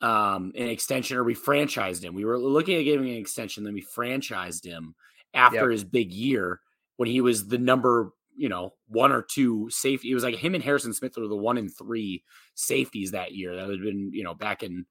um 0.00 0.52
an 0.54 0.68
extension, 0.68 1.16
or 1.16 1.24
we 1.24 1.34
franchised 1.34 2.02
him. 2.02 2.14
We 2.14 2.24
were 2.24 2.38
looking 2.38 2.78
at 2.78 2.84
giving 2.84 3.08
an 3.08 3.16
extension, 3.16 3.64
then 3.64 3.74
we 3.74 3.82
franchised 3.82 4.64
him 4.64 4.94
after 5.34 5.56
yep. 5.56 5.70
his 5.70 5.84
big 5.84 6.12
year 6.12 6.60
when 6.96 7.08
he 7.08 7.20
was 7.20 7.48
the 7.48 7.58
number 7.58 8.12
you 8.38 8.48
know, 8.48 8.72
one 8.86 9.10
or 9.10 9.20
two 9.20 9.68
safety. 9.68 10.10
It 10.10 10.14
was 10.14 10.22
like 10.22 10.36
him 10.36 10.54
and 10.54 10.62
Harrison 10.62 10.94
Smith 10.94 11.16
were 11.18 11.26
the 11.26 11.36
one 11.36 11.58
and 11.58 11.76
three 11.76 12.22
safeties 12.54 13.10
that 13.10 13.32
year. 13.32 13.56
That 13.56 13.68
had 13.68 13.82
been, 13.82 14.12
you 14.14 14.22
know, 14.22 14.32
back 14.32 14.62
in 14.62 14.86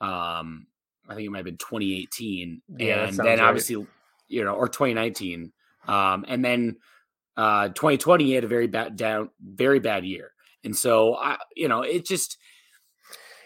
um 0.00 0.66
I 1.08 1.14
think 1.14 1.26
it 1.26 1.30
might 1.30 1.38
have 1.38 1.46
been 1.46 1.56
2018. 1.56 2.62
Yeah, 2.78 3.08
and 3.08 3.16
then 3.16 3.26
right. 3.26 3.40
obviously, 3.40 3.84
you 4.28 4.44
know, 4.44 4.52
or 4.52 4.68
2019. 4.68 5.50
Um, 5.88 6.24
and 6.28 6.44
then 6.44 6.76
uh 7.38 7.68
2020 7.68 8.24
he 8.24 8.32
had 8.32 8.44
a 8.44 8.48
very 8.48 8.66
bad 8.66 8.96
down, 8.96 9.30
very 9.42 9.80
bad 9.80 10.04
year. 10.04 10.32
And 10.62 10.76
so 10.76 11.16
I, 11.16 11.38
you 11.56 11.68
know, 11.68 11.80
it 11.80 12.04
just 12.04 12.36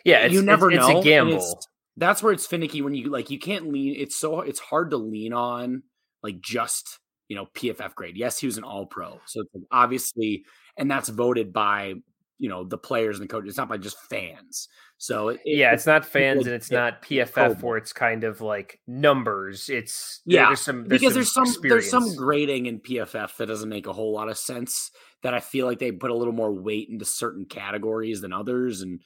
yeah, 0.04 0.26
you 0.26 0.42
never 0.42 0.70
it's, 0.70 0.80
know. 0.80 0.98
It's 0.98 1.06
a 1.06 1.08
gamble. 1.08 1.62
that's 1.96 2.22
where 2.22 2.32
it's 2.32 2.46
finicky 2.46 2.82
when 2.82 2.94
you 2.94 3.10
like 3.10 3.30
you 3.30 3.38
can't 3.38 3.72
lean. 3.72 3.94
It's 3.98 4.16
so 4.16 4.40
it's 4.40 4.60
hard 4.60 4.90
to 4.90 4.96
lean 4.96 5.32
on 5.32 5.82
like 6.22 6.40
just 6.40 6.98
you 7.28 7.36
know, 7.36 7.46
PFF 7.54 7.94
grade. 7.94 8.16
Yes, 8.16 8.38
he 8.38 8.46
was 8.46 8.58
an 8.58 8.64
all 8.64 8.86
pro. 8.86 9.20
So 9.26 9.44
obviously, 9.70 10.44
and 10.76 10.90
that's 10.90 11.08
voted 11.08 11.52
by, 11.52 11.94
you 12.38 12.48
know, 12.48 12.64
the 12.64 12.78
players 12.78 13.18
and 13.18 13.28
the 13.28 13.32
coaches. 13.32 13.50
It's 13.50 13.58
not 13.58 13.68
by 13.68 13.78
just 13.78 13.98
fans. 14.10 14.68
So 14.98 15.28
it, 15.28 15.40
yeah, 15.44 15.72
it's, 15.72 15.86
not 15.86 16.04
fans 16.04 16.46
and 16.46 16.54
it's 16.54 16.70
it, 16.70 16.74
not 16.74 17.02
PFF 17.02 17.62
where 17.62 17.76
it's 17.76 17.92
kind 17.92 18.24
of 18.24 18.40
like 18.40 18.80
numbers. 18.86 19.68
It's 19.68 20.20
yeah, 20.24 20.46
there's 20.46 20.60
some 20.60 20.86
there's 20.86 21.00
because 21.00 21.32
some 21.32 21.44
there's 21.44 21.52
some 21.52 21.68
there's 21.68 21.90
some 21.90 22.16
grading 22.16 22.66
in 22.66 22.80
PFF 22.80 23.36
that 23.36 23.46
doesn't 23.46 23.68
make 23.68 23.86
a 23.86 23.92
whole 23.92 24.12
lot 24.12 24.28
of 24.28 24.38
sense. 24.38 24.90
That 25.22 25.34
I 25.34 25.40
feel 25.40 25.66
like 25.66 25.78
they 25.78 25.90
put 25.90 26.10
a 26.10 26.14
little 26.14 26.34
more 26.34 26.52
weight 26.52 26.88
into 26.90 27.06
certain 27.06 27.46
categories 27.46 28.20
than 28.20 28.32
others, 28.32 28.82
and 28.82 29.00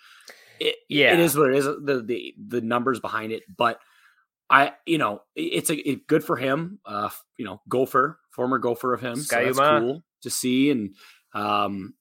it, 0.61 0.77
yeah, 0.88 1.12
it 1.12 1.21
is 1.21 1.37
what 1.37 1.51
it 1.51 1.57
is. 1.57 1.64
The 1.64 2.03
the 2.05 2.35
the 2.47 2.61
numbers 2.61 3.01
behind 3.01 3.33
it, 3.33 3.42
but 3.55 3.81
I, 4.51 4.73
you 4.87 4.99
know, 4.99 5.23
it's 5.35 5.71
a 5.71 5.77
it, 5.77 6.07
good 6.07 6.25
for 6.25 6.37
him. 6.37 6.79
Uh, 6.85 7.11
you 7.37 7.44
know, 7.44 7.61
Gopher, 7.68 8.18
former 8.31 8.59
Gopher 8.59 8.94
of 8.94 9.01
him. 9.01 9.16
So 9.16 9.44
that's 9.44 9.59
cool 9.59 10.03
to 10.23 10.31
see. 10.31 10.71
And 10.71 10.94
um, 11.35 11.94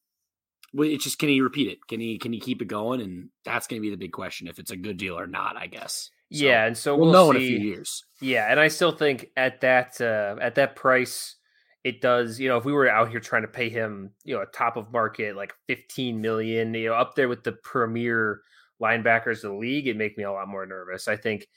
it's 0.74 1.04
just 1.04 1.20
can 1.20 1.30
he 1.30 1.41
repeat 1.41 1.70
it? 1.70 1.80
Can 1.88 2.00
he 2.00 2.17
can 2.17 2.32
he 2.32 2.39
keep 2.39 2.62
it 2.62 2.67
going? 2.67 3.02
And 3.02 3.30
that's 3.43 3.67
going 3.67 3.82
to 3.82 3.86
be 3.86 3.89
the 3.89 3.98
big 3.98 4.13
question 4.13 4.48
if 4.48 4.60
it's 4.60 4.72
a 4.72 4.78
good 4.78 4.98
deal 4.98 5.17
or 5.20 5.28
not. 5.28 5.58
I 5.58 5.67
guess. 5.67 6.10
So 6.32 6.46
yeah, 6.46 6.65
and 6.65 6.78
so 6.78 6.96
we'll, 6.96 7.12
we'll 7.12 7.13
know 7.13 7.32
see. 7.32 7.38
in 7.38 7.43
a 7.43 7.48
few 7.48 7.67
years. 7.70 8.04
Yeah, 8.22 8.48
and 8.50 8.60
I 8.60 8.67
still 8.67 8.91
think 8.91 9.30
at 9.38 9.62
that 9.62 10.00
uh, 10.02 10.36
at 10.41 10.56
that 10.56 10.76
price, 10.76 11.37
it 11.83 12.01
does. 12.01 12.39
You 12.39 12.49
know, 12.49 12.57
if 12.57 12.65
we 12.65 12.73
were 12.73 12.89
out 12.89 13.09
here 13.09 13.19
trying 13.19 13.43
to 13.43 13.47
pay 13.47 13.69
him, 13.69 14.11
you 14.23 14.35
know, 14.35 14.41
a 14.41 14.45
top 14.47 14.77
of 14.77 14.91
market 14.91 15.35
like 15.35 15.53
fifteen 15.67 16.21
million, 16.21 16.73
you 16.73 16.89
know, 16.89 16.95
up 16.95 17.15
there 17.15 17.29
with 17.29 17.43
the 17.43 17.53
premier 17.53 18.41
linebackers 18.81 19.43
of 19.43 19.51
the 19.51 19.57
league, 19.57 19.87
it'd 19.87 19.97
make 19.97 20.17
me 20.17 20.23
a 20.23 20.31
lot 20.31 20.47
more 20.47 20.65
nervous. 20.65 21.07
I 21.07 21.15
think 21.15 21.47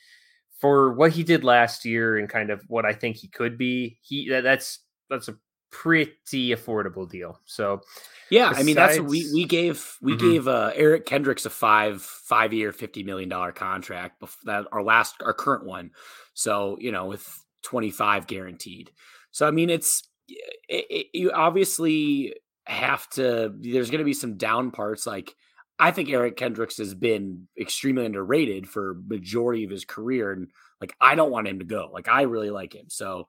for 0.61 0.93
what 0.93 1.13
he 1.13 1.23
did 1.23 1.43
last 1.43 1.85
year 1.85 2.19
and 2.19 2.29
kind 2.29 2.51
of 2.51 2.63
what 2.69 2.85
I 2.85 2.93
think 2.93 3.17
he 3.17 3.29
could 3.29 3.57
be, 3.57 3.99
he 4.03 4.29
that, 4.29 4.43
that's 4.43 4.81
that's 5.09 5.29
a 5.29 5.37
pretty 5.71 6.51
affordable 6.51 7.09
deal. 7.09 7.41
So 7.47 7.81
yeah, 8.31 8.51
besides, 8.51 8.63
I 8.63 8.67
mean 8.67 8.77
that's 8.77 8.99
we 9.01 9.31
we 9.33 9.45
gave 9.45 9.97
we 10.03 10.13
mm-hmm. 10.13 10.31
gave 10.31 10.49
uh, 10.49 10.73
Eric 10.75 11.07
Kendricks 11.07 11.47
a 11.47 11.51
five 11.51 12.03
five 12.03 12.53
year 12.53 12.73
fifty 12.73 13.03
million 13.03 13.29
dollar 13.29 13.53
contract 13.53 14.23
that 14.45 14.67
our 14.73 14.83
last 14.83 15.17
our 15.23 15.33
current 15.33 15.65
one. 15.65 15.91
So 16.35 16.77
you 16.81 16.93
know 16.93 17.07
with 17.07 17.27
twenty 17.63 17.91
five 17.91 18.27
guaranteed. 18.27 18.91
So 19.31 19.47
I 19.47 19.51
mean 19.51 19.71
it's 19.71 20.03
it, 20.69 20.87
it, 20.91 21.07
you 21.13 21.33
obviously 21.33 22.35
have 22.67 23.09
to. 23.11 23.53
There's 23.59 23.91
going 23.91 23.99
to 24.01 24.05
be 24.05 24.15
some 24.15 24.37
down 24.37 24.71
parts 24.71 25.07
like 25.07 25.35
I 25.81 25.93
think 25.93 26.11
Eric 26.11 26.37
Kendricks 26.37 26.77
has 26.77 26.93
been 26.93 27.49
extremely 27.59 28.05
underrated 28.05 28.69
for 28.69 28.99
majority 29.09 29.65
of 29.65 29.71
his 29.71 29.87
career, 29.87 30.31
and 30.31 30.49
like 30.79 30.95
I 31.01 31.15
don't 31.15 31.31
want 31.31 31.49
him 31.49 31.59
to 31.61 31.65
go. 31.65 31.91
Like 31.91 32.07
I 32.07 32.23
really 32.23 32.51
like 32.51 32.75
him. 32.75 32.87
So, 32.89 33.27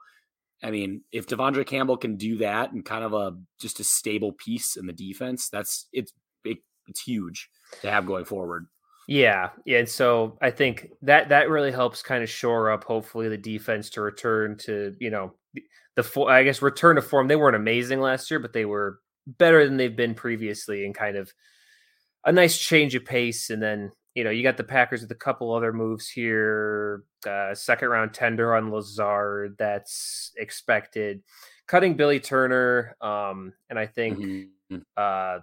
I 0.62 0.70
mean, 0.70 1.02
if 1.14 1.28
De'Vondre 1.28 1.66
Campbell 1.66 1.96
can 1.96 2.18
do 2.18 2.40
that 2.40 2.74
and 2.74 2.84
kind 2.84 3.06
of 3.06 3.14
a 3.14 3.38
just 3.62 3.80
a 3.80 3.86
stable 3.86 4.34
piece 4.34 4.76
in 4.76 4.86
the 4.86 4.94
defense, 4.94 5.48
that's 5.48 5.88
it's 5.94 6.12
it, 6.44 6.58
it's 6.88 7.02
huge 7.02 7.50
to 7.84 7.90
have 7.90 8.06
going 8.06 8.26
forward. 8.26 8.68
Yeah, 9.08 9.50
yeah. 9.66 9.80
And 9.80 9.90
so 9.90 10.38
I 10.42 10.52
think 10.52 10.90
that 11.02 11.30
that 11.30 11.50
really 11.50 11.72
helps 11.72 12.02
kind 12.02 12.24
of 12.24 12.30
shore 12.30 12.72
up, 12.72 12.84
hopefully, 12.84 13.30
the 13.30 13.38
defense 13.38 13.90
to 13.92 14.02
return 14.02 14.58
to 14.60 14.96
you 15.00 15.10
know 15.10 15.34
the 15.96 16.26
I 16.28 16.44
guess 16.44 16.62
return 16.62 16.96
to 16.96 17.02
form. 17.02 17.28
They 17.28 17.36
weren't 17.36 17.56
amazing 17.56 18.00
last 18.00 18.32
year, 18.32 18.40
but 18.40 18.54
they 18.54 18.66
were 18.66 19.00
better 19.28 19.66
than 19.66 19.78
they've 19.78 19.96
been 19.96 20.16
previously, 20.16 20.86
and 20.86 20.96
kind 20.96 21.18
of 21.18 21.32
a 22.26 22.32
nice 22.32 22.58
change 22.58 22.96
of 22.96 23.04
pace. 23.06 23.50
And 23.50 23.62
then 23.62 23.92
you 24.16 24.24
know, 24.24 24.30
you 24.30 24.44
got 24.44 24.58
the 24.58 24.64
Packers 24.64 25.02
with 25.02 25.12
a 25.12 25.16
couple 25.16 25.54
other 25.54 25.72
moves 25.72 26.10
here. 26.10 27.04
Uh, 27.26 27.56
second 27.56 27.90
round 27.90 28.14
tender 28.14 28.56
on 28.56 28.72
Lazard 28.72 29.56
that's 29.58 30.32
expected. 30.38 31.22
Cutting 31.68 31.96
Billy 31.96 32.20
Turner, 32.20 32.98
um, 33.00 33.54
and 33.70 33.80
I 33.80 33.86
think 33.86 34.20
mm-hmm. 34.20 34.78
uh, 34.98 35.40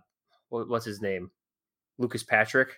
what, 0.50 0.68
what's 0.68 0.84
his 0.84 1.00
name, 1.00 1.30
Lucas 1.96 2.22
Patrick. 2.22 2.76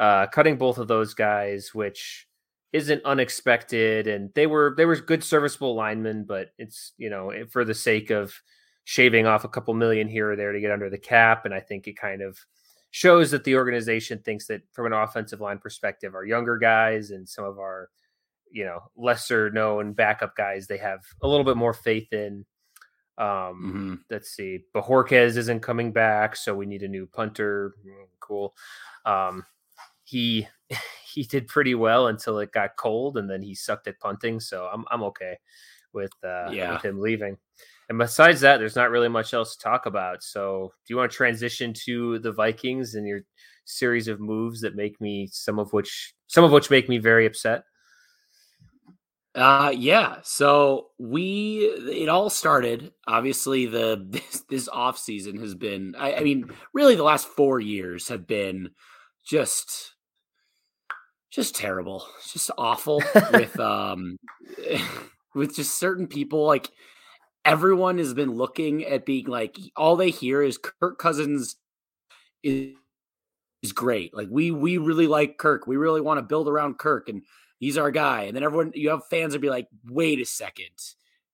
Uh, 0.00 0.26
cutting 0.28 0.56
both 0.56 0.78
of 0.78 0.88
those 0.88 1.12
guys, 1.12 1.74
which 1.74 2.26
isn't 2.72 3.04
unexpected, 3.04 4.06
and 4.06 4.30
they 4.34 4.46
were 4.46 4.74
they 4.76 4.86
were 4.86 4.96
good 4.96 5.22
serviceable 5.22 5.74
linemen, 5.74 6.24
but 6.24 6.52
it's 6.56 6.92
you 6.96 7.10
know 7.10 7.30
for 7.50 7.66
the 7.66 7.74
sake 7.74 8.08
of 8.08 8.32
shaving 8.84 9.26
off 9.26 9.44
a 9.44 9.48
couple 9.48 9.74
million 9.74 10.08
here 10.08 10.32
or 10.32 10.36
there 10.36 10.52
to 10.52 10.60
get 10.60 10.70
under 10.70 10.88
the 10.88 10.96
cap, 10.98 11.44
and 11.44 11.52
I 11.52 11.60
think 11.60 11.86
it 11.86 11.98
kind 11.98 12.22
of 12.22 12.38
shows 12.92 13.30
that 13.30 13.44
the 13.44 13.56
organization 13.56 14.20
thinks 14.20 14.46
that 14.46 14.62
from 14.72 14.86
an 14.86 14.94
offensive 14.94 15.40
line 15.40 15.58
perspective, 15.58 16.14
our 16.14 16.24
younger 16.24 16.56
guys 16.56 17.10
and 17.10 17.28
some 17.28 17.44
of 17.44 17.58
our, 17.58 17.88
you 18.50 18.64
know, 18.64 18.80
lesser 18.96 19.50
known 19.50 19.92
backup 19.92 20.34
guys, 20.34 20.66
they 20.66 20.78
have 20.78 21.00
a 21.22 21.28
little 21.28 21.44
bit 21.44 21.56
more 21.56 21.74
faith 21.74 22.12
in. 22.12 22.44
Um, 23.18 23.26
mm-hmm. 23.26 23.94
Let's 24.08 24.30
see, 24.30 24.60
Bojorquez 24.74 25.36
isn't 25.36 25.60
coming 25.60 25.92
back, 25.92 26.36
so 26.36 26.54
we 26.54 26.64
need 26.64 26.82
a 26.82 26.88
new 26.88 27.06
punter. 27.06 27.74
Mm, 27.86 28.06
cool. 28.18 28.54
Um, 29.04 29.44
he 30.10 30.48
he 31.12 31.22
did 31.22 31.48
pretty 31.48 31.74
well 31.74 32.08
until 32.08 32.38
it 32.38 32.52
got 32.52 32.76
cold, 32.76 33.16
and 33.16 33.30
then 33.30 33.42
he 33.42 33.54
sucked 33.54 33.86
at 33.86 34.00
punting. 34.00 34.40
So 34.40 34.68
I'm 34.72 34.84
I'm 34.90 35.02
okay 35.04 35.38
with 35.92 36.12
uh, 36.24 36.50
yeah. 36.50 36.74
with 36.74 36.84
him 36.84 37.00
leaving. 37.00 37.36
And 37.88 37.98
besides 37.98 38.40
that, 38.42 38.58
there's 38.58 38.76
not 38.76 38.90
really 38.90 39.08
much 39.08 39.34
else 39.34 39.56
to 39.56 39.62
talk 39.62 39.86
about. 39.86 40.22
So, 40.22 40.72
do 40.86 40.92
you 40.94 40.96
want 40.96 41.10
to 41.10 41.16
transition 41.16 41.72
to 41.86 42.20
the 42.20 42.30
Vikings 42.30 42.94
and 42.94 43.04
your 43.04 43.22
series 43.64 44.06
of 44.06 44.20
moves 44.20 44.60
that 44.60 44.76
make 44.76 45.00
me 45.00 45.28
some 45.32 45.58
of 45.58 45.72
which 45.72 46.14
some 46.26 46.44
of 46.44 46.52
which 46.52 46.70
make 46.70 46.88
me 46.88 46.98
very 46.98 47.26
upset? 47.26 47.64
Uh 49.34 49.72
yeah. 49.76 50.16
So 50.22 50.88
we 50.98 51.58
it 51.60 52.08
all 52.08 52.30
started 52.30 52.92
obviously 53.06 53.66
the 53.66 54.04
this, 54.10 54.44
this 54.48 54.68
off 54.68 54.98
season 54.98 55.36
has 55.38 55.54
been 55.54 55.94
I, 55.96 56.14
I 56.14 56.20
mean 56.24 56.50
really 56.74 56.96
the 56.96 57.04
last 57.04 57.28
4 57.28 57.60
years 57.60 58.08
have 58.08 58.26
been 58.26 58.70
just 59.24 59.94
just 61.30 61.54
terrible. 61.54 62.06
Just 62.32 62.50
awful 62.58 63.02
with 63.32 63.58
um 63.58 64.18
with 65.34 65.54
just 65.54 65.78
certain 65.78 66.06
people 66.06 66.44
like 66.46 66.70
everyone 67.44 67.98
has 67.98 68.14
been 68.14 68.32
looking 68.32 68.84
at 68.84 69.06
being 69.06 69.26
like 69.26 69.56
all 69.76 69.96
they 69.96 70.10
hear 70.10 70.42
is 70.42 70.58
Kirk 70.58 70.98
Cousins 70.98 71.56
is 72.42 72.74
is 73.62 73.72
great. 73.72 74.14
Like 74.14 74.28
we 74.30 74.50
we 74.50 74.78
really 74.78 75.06
like 75.06 75.38
Kirk. 75.38 75.66
We 75.66 75.76
really 75.76 76.00
want 76.00 76.18
to 76.18 76.22
build 76.22 76.48
around 76.48 76.78
Kirk 76.78 77.08
and 77.08 77.22
he's 77.58 77.78
our 77.78 77.90
guy. 77.90 78.22
And 78.22 78.36
then 78.36 78.42
everyone 78.42 78.72
you 78.74 78.90
have 78.90 79.06
fans 79.08 79.32
would 79.32 79.42
be 79.42 79.50
like, 79.50 79.68
"Wait 79.88 80.20
a 80.20 80.24
second. 80.24 80.70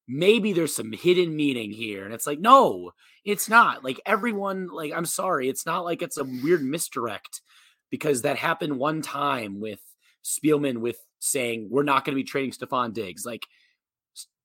Maybe 0.08 0.52
there's 0.52 0.74
some 0.74 0.92
hidden 0.92 1.34
meaning 1.34 1.70
here." 1.70 2.04
And 2.04 2.12
it's 2.14 2.26
like, 2.26 2.40
"No, 2.40 2.92
it's 3.24 3.48
not." 3.48 3.84
Like 3.84 4.00
everyone 4.06 4.68
like 4.68 4.92
I'm 4.92 5.06
sorry, 5.06 5.48
it's 5.48 5.66
not 5.66 5.84
like 5.84 6.02
it's 6.02 6.18
a 6.18 6.24
weird 6.24 6.62
misdirect 6.62 7.42
because 7.90 8.22
that 8.22 8.36
happened 8.36 8.78
one 8.78 9.02
time 9.02 9.60
with 9.60 9.80
Spielman 10.24 10.78
with 10.78 10.98
saying, 11.18 11.68
"We're 11.70 11.82
not 11.82 12.04
going 12.04 12.14
to 12.14 12.22
be 12.22 12.24
trading 12.24 12.52
Stefon 12.52 12.92
Diggs." 12.92 13.24
Like 13.24 13.46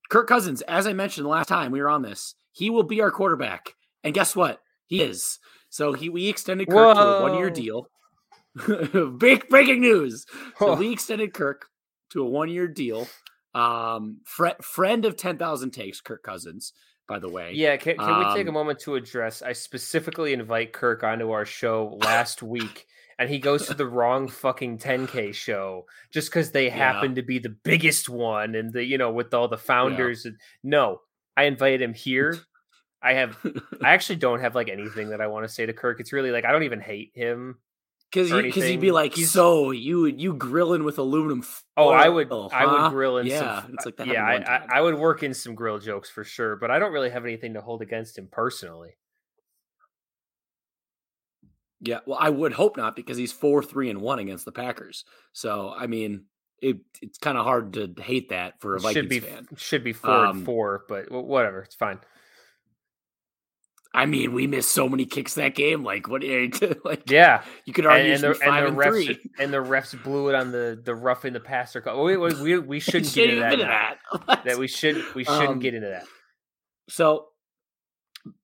Kirk 0.10 0.28
Cousins, 0.28 0.62
as 0.64 0.88
I 0.88 0.94
mentioned 0.94 1.26
the 1.26 1.30
last 1.30 1.48
time 1.48 1.72
we 1.72 1.82
were 1.82 1.90
on 1.90 2.02
this, 2.02 2.36
he 2.52 2.70
will 2.70 2.84
be 2.84 3.02
our 3.02 3.12
quarterback. 3.12 3.76
And 4.04 4.14
guess 4.14 4.36
what? 4.36 4.60
He 4.88 5.02
is. 5.02 5.40
So 5.70 5.94
he 5.94 6.10
we 6.10 6.28
extended 6.28 6.68
Kirk 6.68 6.76
Whoa. 6.76 6.94
to 6.94 7.00
a 7.00 7.22
one 7.22 7.38
year 7.38 7.50
deal. 7.50 7.88
Big 9.18 9.48
breaking 9.48 9.80
news. 9.80 10.26
So 10.60 10.76
we 10.76 10.92
extended 10.92 11.34
Kirk 11.34 11.68
to 12.10 12.24
a 12.24 12.30
one 12.30 12.50
year 12.50 12.68
deal. 12.68 13.08
Um, 13.54 14.20
fr- 14.26 14.62
friend 14.62 15.06
of 15.06 15.16
ten 15.16 15.38
thousand 15.38 15.72
takes, 15.72 16.02
Kirk 16.02 16.24
Cousins. 16.24 16.74
By 17.08 17.20
the 17.20 17.30
way, 17.30 17.54
yeah. 17.54 17.78
Can, 17.78 17.98
can 17.98 18.10
um, 18.10 18.20
we 18.20 18.36
take 18.36 18.48
a 18.48 18.50
um, 18.50 18.54
moment 18.54 18.80
to 18.82 18.96
address? 18.96 19.42
I 19.42 19.54
specifically 19.54 20.34
invite 20.34 20.74
Kirk 20.74 21.04
onto 21.04 21.32
our 21.32 21.46
show 21.46 21.98
last 22.02 22.44
week 22.44 22.86
and 23.22 23.30
he 23.30 23.38
goes 23.38 23.68
to 23.68 23.76
the 23.76 23.86
wrong 23.86 24.28
fucking 24.28 24.80
10k 24.80 25.34
show 25.34 25.86
just 26.12 26.30
because 26.30 26.52
they 26.52 26.66
yeah. 26.66 26.76
happen 26.76 27.16
to 27.16 27.22
be 27.22 27.38
the 27.38 27.56
biggest 27.64 28.10
one 28.10 28.56
and 28.56 28.74
the 28.74 28.84
you 28.84 28.98
know 28.98 29.12
with 29.12 29.34
all 29.34 29.48
the 29.48 29.58
founders 29.58 30.26
yeah. 30.26 30.32
no 30.64 31.00
i 31.38 31.44
invited 31.44 31.82
him 31.82 31.94
here 31.94 32.40
i 33.04 33.14
have 33.14 33.38
i 33.84 33.92
actually 33.92 34.16
don't 34.16 34.42
have 34.42 34.56
like 34.56 34.70
anything 34.70 35.10
that 35.10 35.22
i 35.22 35.28
want 35.28 35.48
to 35.48 35.54
say 35.54 35.66
to 35.66 35.74
kirk 35.74 36.00
it's 36.00 36.12
really 36.12 36.32
like 36.32 36.46
i 36.46 36.52
don't 36.52 36.64
even 36.64 36.82
hate 36.82 37.12
him 37.14 37.58
because 38.12 38.30
because 38.30 38.66
he'd 38.66 38.82
be 38.82 38.92
like, 38.92 39.16
He's, 39.16 39.32
so 39.32 39.72
you 39.72 40.02
would 40.02 40.20
you 40.20 40.34
grilling 40.34 40.84
with 40.84 40.98
aluminum? 40.98 41.46
Oh, 41.78 41.88
I 41.90 42.10
would 42.10 42.28
huh? 42.30 42.48
I 42.48 42.66
would 42.66 42.92
grill 42.92 43.20
in 43.20 43.28
yeah, 43.28 43.62
some. 43.62 43.74
It's 43.74 43.86
like 43.86 43.96
that 43.96 44.08
yeah, 44.08 44.26
I, 44.26 44.36
I, 44.36 44.66
I 44.80 44.82
would 44.82 44.96
work 44.96 45.24
in 45.24 45.34
some 45.34 45.56
grill 45.56 45.80
jokes 45.80 46.10
for 46.10 46.26
sure, 46.26 46.58
but 46.58 46.70
I 46.70 46.78
don't 46.78 46.92
really 46.92 47.10
have 47.10 47.24
anything 47.24 47.54
to 47.54 47.62
hold 47.62 47.82
against 47.82 48.18
him 48.18 48.28
personally. 48.30 48.98
Yeah, 51.82 52.00
well, 52.06 52.18
I 52.22 52.30
would 52.30 52.54
hope 52.54 52.78
not 52.78 52.96
because 52.96 53.18
he's 53.18 53.32
four, 53.32 53.64
three, 53.64 53.90
and 53.90 54.02
one 54.02 54.20
against 54.20 54.46
the 54.46 54.52
Packers. 54.52 55.04
So, 55.34 55.74
I 55.76 55.88
mean, 55.88 56.26
it, 56.62 56.78
it's 57.02 57.18
kind 57.18 57.38
of 57.38 57.44
hard 57.44 57.74
to 57.74 57.92
hate 58.00 58.30
that 58.30 58.62
for 58.62 58.76
a 58.76 58.80
Vikings 58.80 58.94
should 58.94 59.10
be, 59.10 59.20
fan. 59.20 59.48
Should 59.58 59.84
be 59.84 59.94
four 59.94 60.12
um, 60.26 60.38
and 60.38 60.46
four, 60.46 60.86
but 60.88 61.12
whatever, 61.12 61.62
it's 61.62 61.76
fine. 61.76 62.00
I 63.94 64.06
mean, 64.06 64.34
we 64.34 64.48
missed 64.48 64.72
so 64.72 64.88
many 64.88 65.06
kicks 65.06 65.34
that 65.36 65.54
game. 65.54 65.84
Like, 65.84 66.08
what? 66.08 66.24
Like, 66.86 67.10
yeah, 67.10 67.44
you 67.66 67.74
could 67.74 67.86
argue 67.86 68.14
and, 68.14 68.24
and, 68.24 68.36
the, 68.36 68.40
five 68.40 68.66
and, 68.66 68.78
the 68.78 68.82
and 68.82 68.94
refs, 68.94 69.06
three. 69.06 69.32
and 69.40 69.54
the 69.54 69.58
refs 69.58 70.02
blew 70.04 70.30
it 70.30 70.36
on 70.36 70.52
the 70.52 70.80
the 70.84 70.96
roughing 70.96 71.34
the 71.34 71.40
passer 71.40 71.82
call. 71.82 72.04
We, 72.04 72.16
we, 72.16 72.58
we 72.60 72.80
shouldn't 72.80 73.14
get 73.14 73.30
into 73.30 73.58
that. 73.66 73.98
that. 74.28 74.44
that. 74.46 74.58
we 74.58 74.68
should 74.68 75.04
we 75.14 75.24
shouldn't 75.24 75.50
um, 75.50 75.60
get 75.60 75.74
into 75.74 75.90
that. 75.90 76.06
So, 76.90 77.28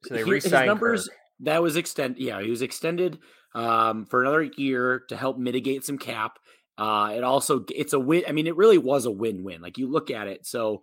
so 0.03 0.15
they 0.15 0.23
he, 0.23 0.31
his 0.31 0.51
numbers. 0.51 1.09
That 1.41 1.61
was 1.61 1.75
extended. 1.75 2.21
Yeah, 2.21 2.41
he 2.41 2.49
was 2.49 2.61
extended 2.61 3.19
um, 3.53 4.05
for 4.05 4.21
another 4.21 4.43
year 4.43 5.03
to 5.09 5.17
help 5.17 5.37
mitigate 5.37 5.83
some 5.83 5.97
cap. 5.97 6.39
Uh, 6.77 7.13
it 7.15 7.23
also 7.23 7.65
it's 7.73 7.93
a 7.93 7.99
win. 7.99 8.23
I 8.27 8.31
mean, 8.31 8.47
it 8.47 8.55
really 8.55 8.77
was 8.77 9.05
a 9.05 9.11
win-win. 9.11 9.61
Like 9.61 9.77
you 9.77 9.89
look 9.89 10.11
at 10.11 10.27
it. 10.27 10.45
So 10.45 10.81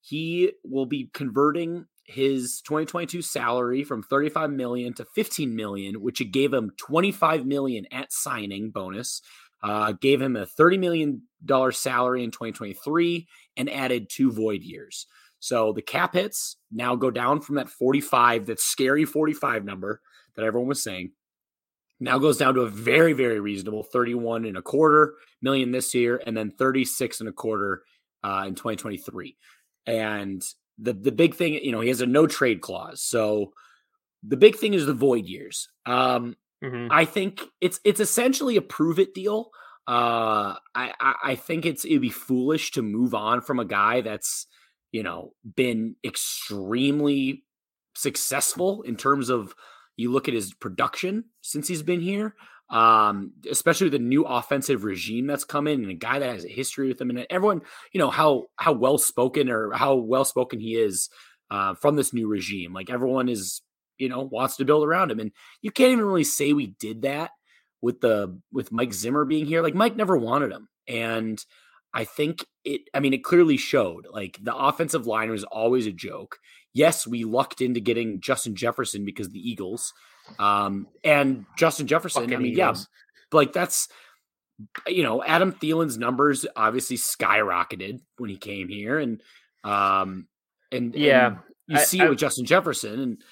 he 0.00 0.52
will 0.64 0.86
be 0.86 1.10
converting 1.12 1.86
his 2.04 2.62
2022 2.62 3.22
salary 3.22 3.82
from 3.82 4.02
35 4.02 4.50
million 4.50 4.94
to 4.94 5.04
15 5.14 5.54
million, 5.54 6.00
which 6.00 6.20
it 6.20 6.26
gave 6.26 6.52
him 6.52 6.70
25 6.76 7.46
million 7.46 7.86
at 7.90 8.12
signing 8.12 8.70
bonus. 8.70 9.22
Uh, 9.62 9.92
gave 9.92 10.20
him 10.20 10.36
a 10.36 10.46
30 10.46 10.78
million 10.78 11.22
dollar 11.44 11.72
salary 11.72 12.22
in 12.22 12.30
2023 12.30 13.26
and 13.56 13.70
added 13.70 14.08
two 14.08 14.30
void 14.30 14.62
years. 14.62 15.06
So 15.46 15.72
the 15.72 15.80
cap 15.80 16.14
hits 16.14 16.56
now 16.72 16.96
go 16.96 17.08
down 17.08 17.40
from 17.40 17.54
that 17.54 17.68
45, 17.68 18.46
that 18.46 18.58
scary 18.58 19.04
45 19.04 19.64
number 19.64 20.00
that 20.34 20.44
everyone 20.44 20.68
was 20.68 20.82
saying, 20.82 21.12
now 22.00 22.18
goes 22.18 22.36
down 22.36 22.54
to 22.54 22.62
a 22.62 22.68
very, 22.68 23.12
very 23.12 23.38
reasonable 23.38 23.84
31 23.84 24.44
and 24.44 24.56
a 24.56 24.62
quarter 24.62 25.14
million 25.40 25.70
this 25.70 25.94
year, 25.94 26.20
and 26.26 26.36
then 26.36 26.50
36 26.50 27.20
and 27.20 27.28
a 27.28 27.32
quarter 27.32 27.84
uh, 28.24 28.44
in 28.48 28.56
2023. 28.56 29.36
And 29.86 30.42
the 30.78 30.92
the 30.92 31.12
big 31.12 31.36
thing, 31.36 31.54
you 31.54 31.70
know, 31.70 31.80
he 31.80 31.90
has 31.90 32.00
a 32.00 32.06
no 32.06 32.26
trade 32.26 32.60
clause. 32.60 33.00
So 33.00 33.52
the 34.26 34.36
big 34.36 34.56
thing 34.56 34.74
is 34.74 34.84
the 34.84 34.94
void 34.94 35.26
years. 35.26 35.68
Um, 35.86 36.34
mm-hmm. 36.62 36.88
I 36.90 37.04
think 37.04 37.40
it's 37.60 37.78
it's 37.84 38.00
essentially 38.00 38.56
a 38.56 38.62
prove 38.62 38.98
it 38.98 39.14
deal. 39.14 39.50
Uh, 39.86 40.58
I, 40.74 40.92
I 41.00 41.14
I 41.22 41.34
think 41.36 41.64
it's 41.64 41.84
it'd 41.84 42.00
be 42.00 42.10
foolish 42.10 42.72
to 42.72 42.82
move 42.82 43.14
on 43.14 43.42
from 43.42 43.60
a 43.60 43.64
guy 43.64 44.00
that's 44.00 44.48
you 44.96 45.02
know, 45.02 45.34
been 45.54 45.94
extremely 46.02 47.44
successful 47.94 48.80
in 48.80 48.96
terms 48.96 49.28
of 49.28 49.54
you 49.94 50.10
look 50.10 50.26
at 50.26 50.32
his 50.32 50.54
production 50.54 51.24
since 51.42 51.68
he's 51.68 51.82
been 51.82 52.00
here, 52.00 52.34
um, 52.70 53.32
especially 53.50 53.90
the 53.90 53.98
new 53.98 54.24
offensive 54.24 54.84
regime 54.84 55.26
that's 55.26 55.44
come 55.44 55.66
in 55.66 55.82
and 55.82 55.90
a 55.90 55.94
guy 55.94 56.18
that 56.18 56.32
has 56.32 56.46
a 56.46 56.48
history 56.48 56.88
with 56.88 56.98
him 56.98 57.10
and 57.10 57.26
everyone, 57.28 57.60
you 57.92 57.98
know, 57.98 58.08
how 58.08 58.46
how 58.56 58.72
well 58.72 58.96
spoken 58.96 59.50
or 59.50 59.70
how 59.72 59.96
well 59.96 60.24
spoken 60.24 60.60
he 60.60 60.76
is 60.76 61.10
uh, 61.50 61.74
from 61.74 61.96
this 61.96 62.14
new 62.14 62.26
regime. 62.26 62.72
Like 62.72 62.88
everyone 62.88 63.28
is, 63.28 63.60
you 63.98 64.08
know, 64.08 64.22
wants 64.22 64.56
to 64.56 64.64
build 64.64 64.82
around 64.82 65.10
him. 65.10 65.20
And 65.20 65.30
you 65.60 65.72
can't 65.72 65.92
even 65.92 66.06
really 66.06 66.24
say 66.24 66.54
we 66.54 66.68
did 66.68 67.02
that 67.02 67.32
with 67.82 68.00
the 68.00 68.40
with 68.50 68.72
Mike 68.72 68.94
Zimmer 68.94 69.26
being 69.26 69.44
here. 69.44 69.62
Like 69.62 69.74
Mike 69.74 69.94
never 69.94 70.16
wanted 70.16 70.52
him. 70.52 70.70
And 70.88 71.44
I 71.96 72.04
think 72.04 72.44
it, 72.62 72.82
I 72.92 73.00
mean, 73.00 73.14
it 73.14 73.24
clearly 73.24 73.56
showed. 73.56 74.06
Like 74.12 74.38
the 74.42 74.54
offensive 74.54 75.06
line 75.06 75.30
was 75.30 75.44
always 75.44 75.86
a 75.86 75.92
joke. 75.92 76.38
Yes, 76.74 77.06
we 77.06 77.24
lucked 77.24 77.62
into 77.62 77.80
getting 77.80 78.20
Justin 78.20 78.54
Jefferson 78.54 79.06
because 79.06 79.30
the 79.30 79.40
Eagles. 79.40 79.94
Um, 80.38 80.88
and 81.02 81.46
Justin 81.56 81.86
Jefferson, 81.86 82.24
Fucking 82.24 82.36
I 82.36 82.38
mean, 82.38 82.52
Eagles. 82.52 82.86
yeah, 83.32 83.38
like 83.38 83.54
that's, 83.54 83.88
you 84.86 85.02
know, 85.02 85.24
Adam 85.24 85.52
Thielen's 85.52 85.96
numbers 85.96 86.44
obviously 86.54 86.98
skyrocketed 86.98 88.00
when 88.18 88.28
he 88.28 88.36
came 88.36 88.68
here. 88.68 88.98
And, 88.98 89.22
um, 89.64 90.28
and 90.70 90.94
yeah, 90.94 91.26
and 91.28 91.38
you 91.66 91.76
I, 91.78 91.80
see 91.80 92.00
I, 92.00 92.06
it 92.06 92.10
with 92.10 92.18
Justin 92.18 92.44
Jefferson. 92.44 93.00
And, 93.00 93.22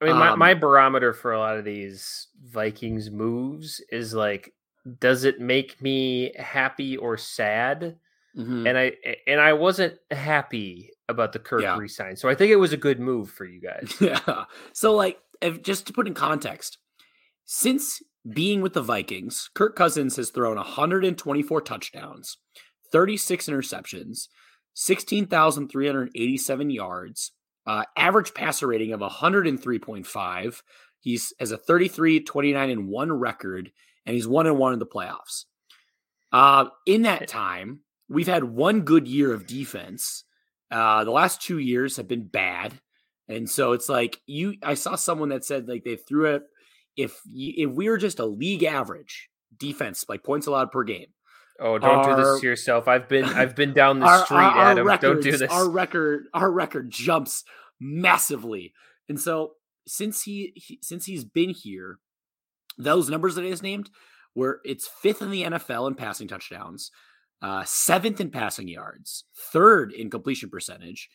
I 0.00 0.06
mean, 0.06 0.16
my, 0.16 0.30
um, 0.30 0.38
my 0.40 0.54
barometer 0.54 1.12
for 1.12 1.32
a 1.32 1.38
lot 1.38 1.56
of 1.56 1.64
these 1.64 2.26
Vikings 2.42 3.12
moves 3.12 3.80
is 3.92 4.12
like 4.12 4.52
does 5.00 5.24
it 5.24 5.40
make 5.40 5.80
me 5.80 6.32
happy 6.38 6.96
or 6.96 7.16
sad? 7.16 7.96
Mhm. 8.36 8.66
And 8.68 8.78
I 8.78 8.92
and 9.26 9.40
I 9.40 9.52
wasn't 9.52 9.98
happy 10.10 10.90
about 11.08 11.32
the 11.32 11.38
Kirk 11.38 11.62
Yeah. 11.62 11.76
resign. 11.78 12.16
So 12.16 12.28
I 12.28 12.34
think 12.34 12.50
it 12.50 12.56
was 12.56 12.72
a 12.72 12.76
good 12.78 12.98
move 12.98 13.30
for 13.30 13.44
you 13.44 13.60
guys. 13.70 13.94
Yeah. 14.00 14.44
So, 14.72 14.94
like, 14.94 15.18
if, 15.40 15.62
just 15.62 15.86
to 15.88 15.92
put 15.92 16.06
in 16.06 16.14
context, 16.14 16.78
since 17.44 18.02
being 18.32 18.60
with 18.62 18.72
the 18.72 18.82
Vikings, 18.82 19.50
Kirk 19.54 19.76
Cousins 19.76 20.16
has 20.16 20.30
thrown 20.30 20.56
124 20.56 21.60
touchdowns, 21.60 22.38
36 22.92 23.46
interceptions, 23.48 24.28
16,387 24.74 26.70
yards, 26.70 27.32
uh, 27.66 27.84
average 27.96 28.32
passer 28.34 28.66
rating 28.66 28.92
of 28.92 29.00
103.5. 29.00 30.62
He's 31.00 31.32
has 31.40 31.50
a 31.52 31.58
33, 31.58 32.20
29, 32.20 32.70
and 32.70 32.88
1 32.88 33.12
record, 33.12 33.72
and 34.06 34.14
he's 34.14 34.26
1 34.26 34.46
and 34.46 34.58
1 34.58 34.72
in 34.72 34.78
the 34.78 34.86
playoffs. 34.86 35.44
Uh, 36.32 36.66
in 36.86 37.02
that 37.02 37.28
time, 37.28 37.80
we've 38.08 38.26
had 38.26 38.44
one 38.44 38.82
good 38.82 39.06
year 39.06 39.32
of 39.32 39.46
defense. 39.46 40.24
Uh, 40.70 41.04
the 41.04 41.10
last 41.10 41.42
two 41.42 41.58
years 41.58 41.96
have 41.96 42.08
been 42.08 42.26
bad. 42.26 42.72
And 43.28 43.48
so 43.48 43.72
it's 43.72 43.88
like 43.88 44.18
you 44.26 44.54
I 44.62 44.74
saw 44.74 44.96
someone 44.96 45.28
that 45.30 45.44
said 45.44 45.68
like 45.68 45.84
they 45.84 45.96
threw 45.96 46.34
it 46.34 46.42
if 46.96 47.20
you, 47.24 47.68
if 47.68 47.74
we 47.74 47.88
were 47.88 47.96
just 47.96 48.18
a 48.18 48.26
league 48.26 48.64
average 48.64 49.28
defense 49.56 50.04
like 50.08 50.24
points 50.24 50.46
allowed 50.46 50.72
per 50.72 50.82
game. 50.84 51.06
Oh, 51.60 51.78
don't 51.78 52.04
do 52.04 52.16
this 52.16 52.40
to 52.40 52.46
yourself. 52.46 52.88
I've 52.88 53.08
been 53.08 53.24
I've 53.24 53.54
been 53.54 53.72
down 53.72 54.00
the 54.00 54.06
Our, 54.06 54.24
street, 54.24 54.36
our, 54.38 54.42
our 54.42 54.70
Adam. 54.70 54.98
don't 55.00 55.22
do 55.22 55.36
this. 55.36 55.50
Our 55.50 55.68
record 55.68 56.24
our 56.34 56.50
record 56.50 56.90
jumps 56.90 57.44
massively. 57.80 58.72
And 59.08 59.20
so 59.20 59.52
since 59.86 60.22
he, 60.22 60.52
he 60.56 60.78
since 60.82 61.06
he's 61.06 61.24
been 61.24 61.50
here, 61.50 61.98
those 62.78 63.08
numbers 63.10 63.34
that 63.34 63.44
I 63.44 63.50
just 63.50 63.62
named 63.62 63.90
were 64.34 64.60
it's 64.64 64.86
fifth 64.88 65.22
in 65.22 65.30
the 65.30 65.42
NFL 65.44 65.88
in 65.88 65.94
passing 65.94 66.28
touchdowns, 66.28 66.90
uh, 67.42 67.64
seventh 67.64 68.20
in 68.20 68.30
passing 68.30 68.68
yards, 68.68 69.24
third 69.52 69.92
in 69.92 70.08
completion 70.10 70.48
percentage, 70.50 71.08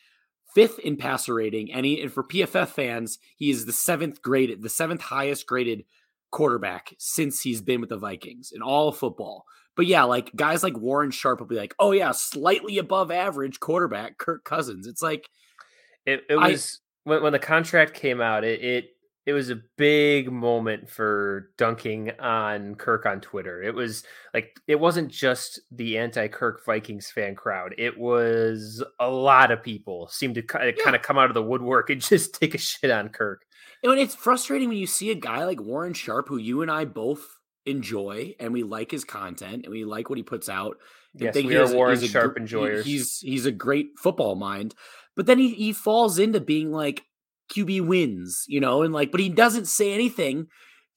fifth 0.54 0.78
in 0.78 0.96
passer 0.96 1.34
rating, 1.34 1.72
and, 1.72 1.84
he, 1.84 2.00
and 2.00 2.12
for 2.12 2.22
PFF 2.24 2.68
fans, 2.68 3.18
he 3.36 3.50
is 3.50 3.66
the 3.66 3.72
seventh 3.72 4.22
graded, 4.22 4.62
the 4.62 4.68
seventh 4.68 5.00
highest 5.02 5.46
graded 5.46 5.84
quarterback 6.30 6.94
since 6.98 7.40
he's 7.40 7.60
been 7.62 7.80
with 7.80 7.88
the 7.90 7.96
Vikings 7.96 8.52
in 8.54 8.62
all 8.62 8.88
of 8.88 8.96
football. 8.96 9.44
But 9.76 9.86
yeah, 9.86 10.02
like 10.04 10.34
guys 10.34 10.62
like 10.62 10.76
Warren 10.76 11.10
Sharp 11.10 11.38
will 11.40 11.46
be 11.46 11.54
like, 11.56 11.74
"Oh 11.78 11.92
yeah, 11.92 12.10
slightly 12.12 12.78
above 12.78 13.10
average 13.12 13.60
quarterback, 13.60 14.18
Kirk 14.18 14.44
Cousins." 14.44 14.86
It's 14.88 15.00
like, 15.02 15.28
It, 16.04 16.24
it 16.28 16.34
I- 16.36 16.48
was 16.50 16.80
when 17.04 17.22
when 17.22 17.32
the 17.32 17.38
contract 17.38 17.94
came 17.94 18.20
out. 18.20 18.42
It, 18.44 18.60
it 18.60 18.84
it 19.28 19.34
was 19.34 19.50
a 19.50 19.60
big 19.76 20.32
moment 20.32 20.88
for 20.88 21.50
dunking 21.58 22.12
on 22.18 22.74
Kirk 22.76 23.04
on 23.04 23.20
Twitter. 23.20 23.62
It 23.62 23.74
was 23.74 24.02
like 24.32 24.56
it 24.66 24.80
wasn't 24.80 25.10
just 25.10 25.60
the 25.70 25.98
anti-Kirk 25.98 26.64
Vikings 26.64 27.10
fan 27.10 27.34
crowd. 27.34 27.74
It 27.76 27.98
was 27.98 28.82
a 28.98 29.10
lot 29.10 29.50
of 29.50 29.62
people 29.62 30.08
seemed 30.08 30.36
to 30.36 30.42
kind 30.42 30.96
of 30.96 31.02
come 31.02 31.18
out 31.18 31.28
of 31.30 31.34
the 31.34 31.42
woodwork 31.42 31.90
and 31.90 32.00
just 32.14 32.40
take 32.40 32.54
a 32.54 32.58
shit 32.58 32.90
on 32.90 33.10
Kirk. 33.10 33.42
and 33.82 33.98
it's 34.00 34.14
frustrating 34.14 34.68
when 34.70 34.78
you 34.78 34.86
see 34.86 35.10
a 35.10 35.14
guy 35.14 35.44
like 35.44 35.60
Warren 35.60 35.92
Sharp, 35.92 36.26
who 36.28 36.38
you 36.38 36.62
and 36.62 36.70
I 36.70 36.86
both 36.86 37.20
enjoy, 37.66 38.34
and 38.40 38.52
we 38.52 38.62
like 38.62 38.90
his 38.90 39.04
content 39.04 39.64
and 39.64 39.70
we 39.72 39.84
like 39.84 40.08
what 40.08 40.16
he 40.16 40.22
puts 40.22 40.48
out. 40.48 40.78
and 41.12 41.22
Yes, 41.24 41.34
think 41.34 41.48
we 41.48 41.56
are 41.56 41.70
a- 41.70 41.74
Warren 41.74 41.98
a 42.02 42.06
Sharp 42.08 42.32
gr- 42.34 42.40
enjoyers. 42.40 42.86
He's 42.86 43.18
he's 43.20 43.44
a 43.46 43.52
great 43.52 43.88
football 43.98 44.36
mind, 44.36 44.74
but 45.16 45.26
then 45.26 45.38
he 45.38 45.50
he 45.50 45.72
falls 45.74 46.18
into 46.18 46.40
being 46.40 46.72
like 46.72 47.02
QB 47.52 47.86
wins, 47.86 48.44
you 48.48 48.60
know, 48.60 48.82
and 48.82 48.92
like, 48.92 49.10
but 49.10 49.20
he 49.20 49.28
doesn't 49.28 49.66
say 49.66 49.92
anything 49.92 50.46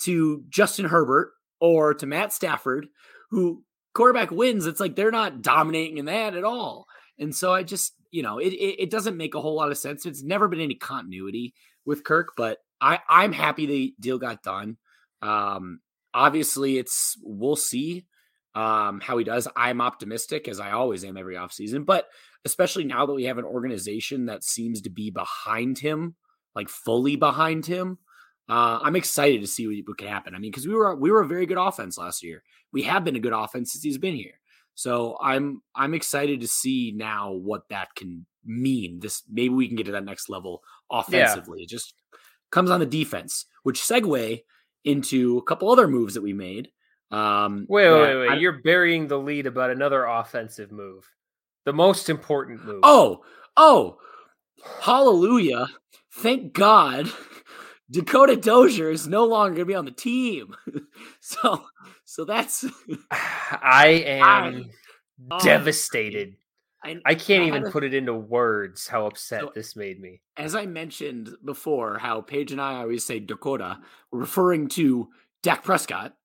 to 0.03 0.43
Justin 0.49 0.85
Herbert 0.85 1.31
or 1.59 1.93
to 1.93 2.05
Matt 2.05 2.33
Stafford, 2.33 2.87
who 3.29 3.63
quarterback 3.93 4.31
wins. 4.31 4.65
It's 4.65 4.79
like 4.79 4.95
they're 4.95 5.11
not 5.11 5.41
dominating 5.41 5.97
in 5.97 6.05
that 6.05 6.35
at 6.35 6.43
all, 6.43 6.85
and 7.19 7.35
so 7.35 7.53
I 7.53 7.63
just 7.63 7.93
you 8.11 8.23
know 8.23 8.39
it 8.39 8.53
it, 8.53 8.83
it 8.83 8.89
doesn't 8.91 9.17
make 9.17 9.35
a 9.35 9.41
whole 9.41 9.55
lot 9.55 9.71
of 9.71 9.77
sense. 9.77 10.05
It's 10.05 10.23
never 10.23 10.47
been 10.47 10.61
any 10.61 10.75
continuity 10.75 11.53
with 11.85 12.03
Kirk, 12.03 12.33
but 12.35 12.57
I 12.79 12.99
I'm 13.07 13.31
happy 13.31 13.65
the 13.65 13.95
deal 13.99 14.17
got 14.17 14.43
done. 14.43 14.77
Um, 15.21 15.79
obviously, 16.13 16.77
it's 16.77 17.17
we'll 17.21 17.55
see 17.55 18.05
um, 18.55 18.99
how 18.99 19.17
he 19.17 19.23
does. 19.23 19.47
I'm 19.55 19.81
optimistic, 19.81 20.47
as 20.47 20.59
I 20.59 20.71
always 20.71 21.05
am 21.05 21.17
every 21.17 21.35
offseason, 21.35 21.85
but 21.85 22.07
especially 22.43 22.83
now 22.83 23.05
that 23.05 23.13
we 23.13 23.25
have 23.25 23.37
an 23.37 23.45
organization 23.45 24.25
that 24.25 24.43
seems 24.43 24.81
to 24.81 24.89
be 24.89 25.11
behind 25.11 25.79
him, 25.79 26.15
like 26.55 26.69
fully 26.69 27.15
behind 27.15 27.65
him. 27.65 27.97
Uh, 28.49 28.79
I'm 28.81 28.95
excited 28.95 29.41
to 29.41 29.47
see 29.47 29.67
what, 29.67 29.77
what 29.87 29.97
can 29.97 30.07
happen. 30.07 30.35
I 30.35 30.39
mean, 30.39 30.51
because 30.51 30.67
we 30.67 30.73
were 30.73 30.95
we 30.95 31.11
were 31.11 31.21
a 31.21 31.27
very 31.27 31.45
good 31.45 31.57
offense 31.57 31.97
last 31.97 32.23
year. 32.23 32.43
We 32.73 32.83
have 32.83 33.03
been 33.03 33.15
a 33.15 33.19
good 33.19 33.33
offense 33.33 33.71
since 33.73 33.83
he's 33.83 33.97
been 33.97 34.15
here. 34.15 34.33
So 34.75 35.17
I'm 35.21 35.61
I'm 35.75 35.93
excited 35.93 36.41
to 36.41 36.47
see 36.47 36.93
now 36.95 37.31
what 37.31 37.67
that 37.69 37.93
can 37.95 38.25
mean. 38.45 38.99
This 38.99 39.23
maybe 39.29 39.49
we 39.49 39.67
can 39.67 39.75
get 39.77 39.85
to 39.87 39.91
that 39.93 40.05
next 40.05 40.29
level 40.29 40.63
offensively. 40.91 41.61
It 41.63 41.69
just 41.69 41.93
comes 42.51 42.69
on 42.71 42.79
the 42.79 42.85
defense, 42.85 43.45
which 43.63 43.79
segue 43.81 44.41
into 44.83 45.37
a 45.37 45.43
couple 45.43 45.69
other 45.71 45.87
moves 45.87 46.15
that 46.15 46.21
we 46.23 46.33
made. 46.33 46.69
Um, 47.11 47.65
Wait, 47.69 47.89
that 47.89 48.01
wait, 48.01 48.15
wait! 48.15 48.29
I- 48.31 48.35
You're 48.37 48.61
burying 48.63 49.07
the 49.07 49.19
lead 49.19 49.45
about 49.45 49.69
another 49.69 50.05
offensive 50.05 50.71
move, 50.71 51.05
the 51.65 51.73
most 51.73 52.09
important 52.09 52.65
move. 52.65 52.79
Oh, 52.83 53.23
oh, 53.57 53.97
hallelujah. 54.81 55.67
Thank 56.15 56.53
God 56.53 57.09
Dakota 57.91 58.35
Dozier 58.37 58.89
is 58.89 59.07
no 59.07 59.25
longer 59.25 59.55
going 59.55 59.59
to 59.59 59.65
be 59.65 59.75
on 59.75 59.85
the 59.85 59.91
team. 59.91 60.55
so, 61.21 61.63
so 62.05 62.25
that's, 62.25 62.65
I 63.11 64.03
am 64.05 64.69
Oh, 65.29 65.39
devastated. 65.39 66.35
I, 66.83 66.97
I 67.05 67.13
can't 67.13 67.43
I 67.43 67.47
even 67.47 67.67
a- 67.67 67.71
put 67.71 67.83
it 67.83 67.93
into 67.93 68.13
words 68.13 68.87
how 68.87 69.05
upset 69.05 69.41
So- 69.41 69.51
this 69.53 69.75
made 69.75 69.99
me. 70.01 70.21
as 70.35 70.55
I 70.55 70.65
mentioned 70.65 71.29
before, 71.45 71.99
how 71.99 72.21
Paige 72.21 72.51
and 72.53 72.59
I 72.61 72.77
always 72.81 73.05
say 73.05 73.19
Dakota, 73.19 73.79
referring 74.11 74.67
to 74.69 75.09
Dak 75.43 75.63
Prescott. 75.63 76.15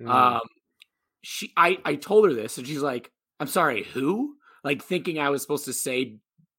Mm. 0.00 0.08
Um, 0.08 0.40
she, 1.22 1.52
I, 1.56 1.78
I 1.84 1.96
told 1.96 2.26
her 2.26 2.32
this, 2.34 2.58
and 2.58 2.66
she's 2.66 2.80
like, 2.82 3.10
"I'm 3.40 3.46
sorry, 3.48 3.82
who?" 3.84 4.36
Like 4.62 4.82
thinking 4.82 5.18
I 5.18 5.30
was 5.30 5.42
supposed 5.42 5.64
to 5.64 5.72
say 5.72 6.18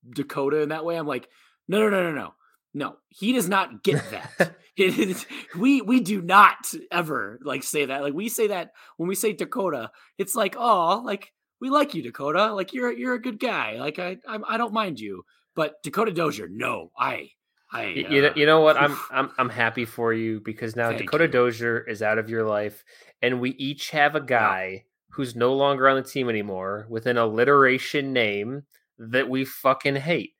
Dakota 0.09 0.61
in 0.61 0.69
that 0.69 0.83
way. 0.85 0.97
I'm 0.97 1.07
like, 1.07 1.29
"No, 1.69 1.79
no, 1.79 1.89
no, 1.89 2.03
no, 2.03 2.11
no, 2.11 2.33
no. 2.75 2.97
He 3.09 3.33
does 3.33 3.49
not 3.49 3.81
get 3.83 4.03
that. 4.11 4.55
It 4.77 4.99
is- 4.99 5.25
we 5.57 5.81
we 5.81 5.99
do 6.01 6.21
not 6.21 6.57
ever 6.91 7.39
like 7.43 7.63
say 7.63 7.85
that. 7.85 8.03
Like 8.03 8.13
we 8.13 8.29
say 8.29 8.47
that 8.47 8.71
when 8.97 9.09
we 9.09 9.15
say 9.15 9.33
Dakota, 9.33 9.89
it's 10.19 10.35
like, 10.35 10.55
oh, 10.59 11.01
like 11.03 11.31
we 11.59 11.69
like 11.69 11.95
you, 11.95 12.03
Dakota. 12.03 12.53
Like 12.53 12.73
you're 12.73 12.91
you're 12.91 13.13
a 13.15 13.21
good 13.21 13.39
guy. 13.39 13.77
Like 13.79 13.97
I 13.97 14.17
I'm, 14.27 14.43
I 14.47 14.57
don't 14.57 14.73
mind 14.73 14.99
you. 14.99 15.23
But 15.55 15.81
Dakota 15.83 16.11
Dozier, 16.11 16.49
no, 16.49 16.91
I 16.97 17.29
I 17.71 17.85
Y- 17.85 18.05
you, 18.09 18.21
know, 18.21 18.27
uh, 18.27 18.33
you 18.35 18.45
know 18.45 18.59
what? 18.61 18.75
I'm. 18.77 18.95
I'm 19.09 19.31
I'm 19.37 19.49
happy 19.49 19.85
for 19.85 20.13
you 20.13 20.41
because 20.41 20.75
now 20.75 20.91
Dakota 20.91 21.23
you. 21.23 21.31
Dozier 21.31 21.79
is 21.79 22.01
out 22.01 22.17
of 22.19 22.29
your 22.29 22.43
life, 22.45 22.83
and 23.21 23.39
we 23.39 23.51
each 23.51 23.91
have 23.91 24.15
a 24.15 24.21
guy 24.21 24.83
who's 25.11 25.33
no 25.33 25.53
longer 25.53 25.87
on 25.87 25.95
the 25.95 26.03
team 26.03 26.27
anymore 26.29 26.85
with 26.89 27.05
an 27.05 27.17
alliteration 27.17 28.11
name 28.11 28.63
that 28.99 29.29
we 29.29 29.45
fucking 29.45 29.95
hate. 29.95 30.33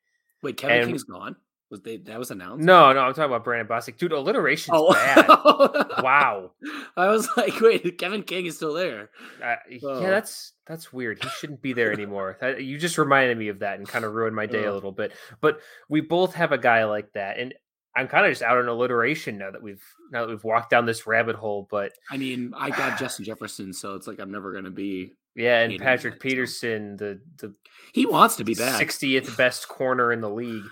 Wait, 0.43 0.57
Kevin 0.57 0.77
and- 0.79 0.87
King's 0.87 1.03
gone. 1.05 1.37
Was 1.75 1.81
they 1.81 1.97
that 1.97 2.17
was 2.17 2.31
announced? 2.31 2.63
No, 2.63 2.93
no, 2.93 2.99
I'm 3.01 3.13
talking 3.13 3.25
about 3.25 3.43
Brandon 3.43 3.67
Bostick. 3.67 3.97
Dude, 3.97 4.13
alliteration's 4.13 4.77
Oh 4.77 4.93
bad. 4.93 5.25
Wow. 6.03 6.51
I 6.95 7.09
was 7.09 7.27
like, 7.35 7.59
wait, 7.59 7.97
Kevin 7.97 8.23
King 8.23 8.45
is 8.45 8.55
still 8.55 8.73
there. 8.73 9.09
Uh, 9.43 9.55
Oh. 9.83 9.99
Yeah, 10.01 10.09
that's 10.09 10.53
that's 10.65 10.93
weird. 10.93 11.21
He 11.21 11.29
shouldn't 11.29 11.61
be 11.61 11.73
there 11.73 11.91
anymore. 11.91 12.37
That- 12.41 12.63
you 12.63 12.77
just 12.77 12.97
reminded 12.97 13.37
me 13.37 13.49
of 13.49 13.59
that 13.59 13.77
and 13.77 13.87
kind 13.87 14.05
of 14.05 14.13
ruined 14.13 14.35
my 14.35 14.45
day 14.45 14.63
a 14.63 14.73
little 14.73 14.91
bit. 14.93 15.11
But 15.41 15.59
we 15.89 15.99
both 16.01 16.33
have 16.35 16.51
a 16.53 16.57
guy 16.57 16.85
like 16.85 17.11
that, 17.13 17.37
and 17.39 17.53
I'm 17.95 18.07
kind 18.07 18.25
of 18.25 18.31
just 18.31 18.41
out 18.41 18.57
on 18.57 18.67
alliteration 18.67 19.37
now 19.37 19.51
that 19.51 19.61
we've 19.61 19.83
now 20.11 20.21
that 20.21 20.29
we've 20.29 20.43
walked 20.43 20.69
down 20.69 20.85
this 20.85 21.05
rabbit 21.05 21.35
hole. 21.35 21.67
But 21.69 21.91
I 22.09 22.15
mean, 22.17 22.53
I 22.55 22.69
got 22.69 22.97
Justin 22.99 23.25
Jefferson, 23.25 23.73
so 23.73 23.95
it's 23.95 24.07
like 24.07 24.19
I'm 24.19 24.31
never 24.31 24.53
gonna 24.53 24.69
be. 24.71 25.11
yeah, 25.35 25.59
and 25.61 25.77
Patrick 25.79 26.15
that, 26.15 26.19
so. 26.21 26.29
Peterson, 26.29 26.97
the 26.97 27.19
the 27.37 27.53
He 27.93 28.05
wants 28.05 28.35
to 28.37 28.43
be 28.43 28.53
back. 28.55 28.81
60th 28.81 29.35
best 29.37 29.67
corner 29.67 30.11
in 30.13 30.21
the 30.21 30.29
league. 30.29 30.63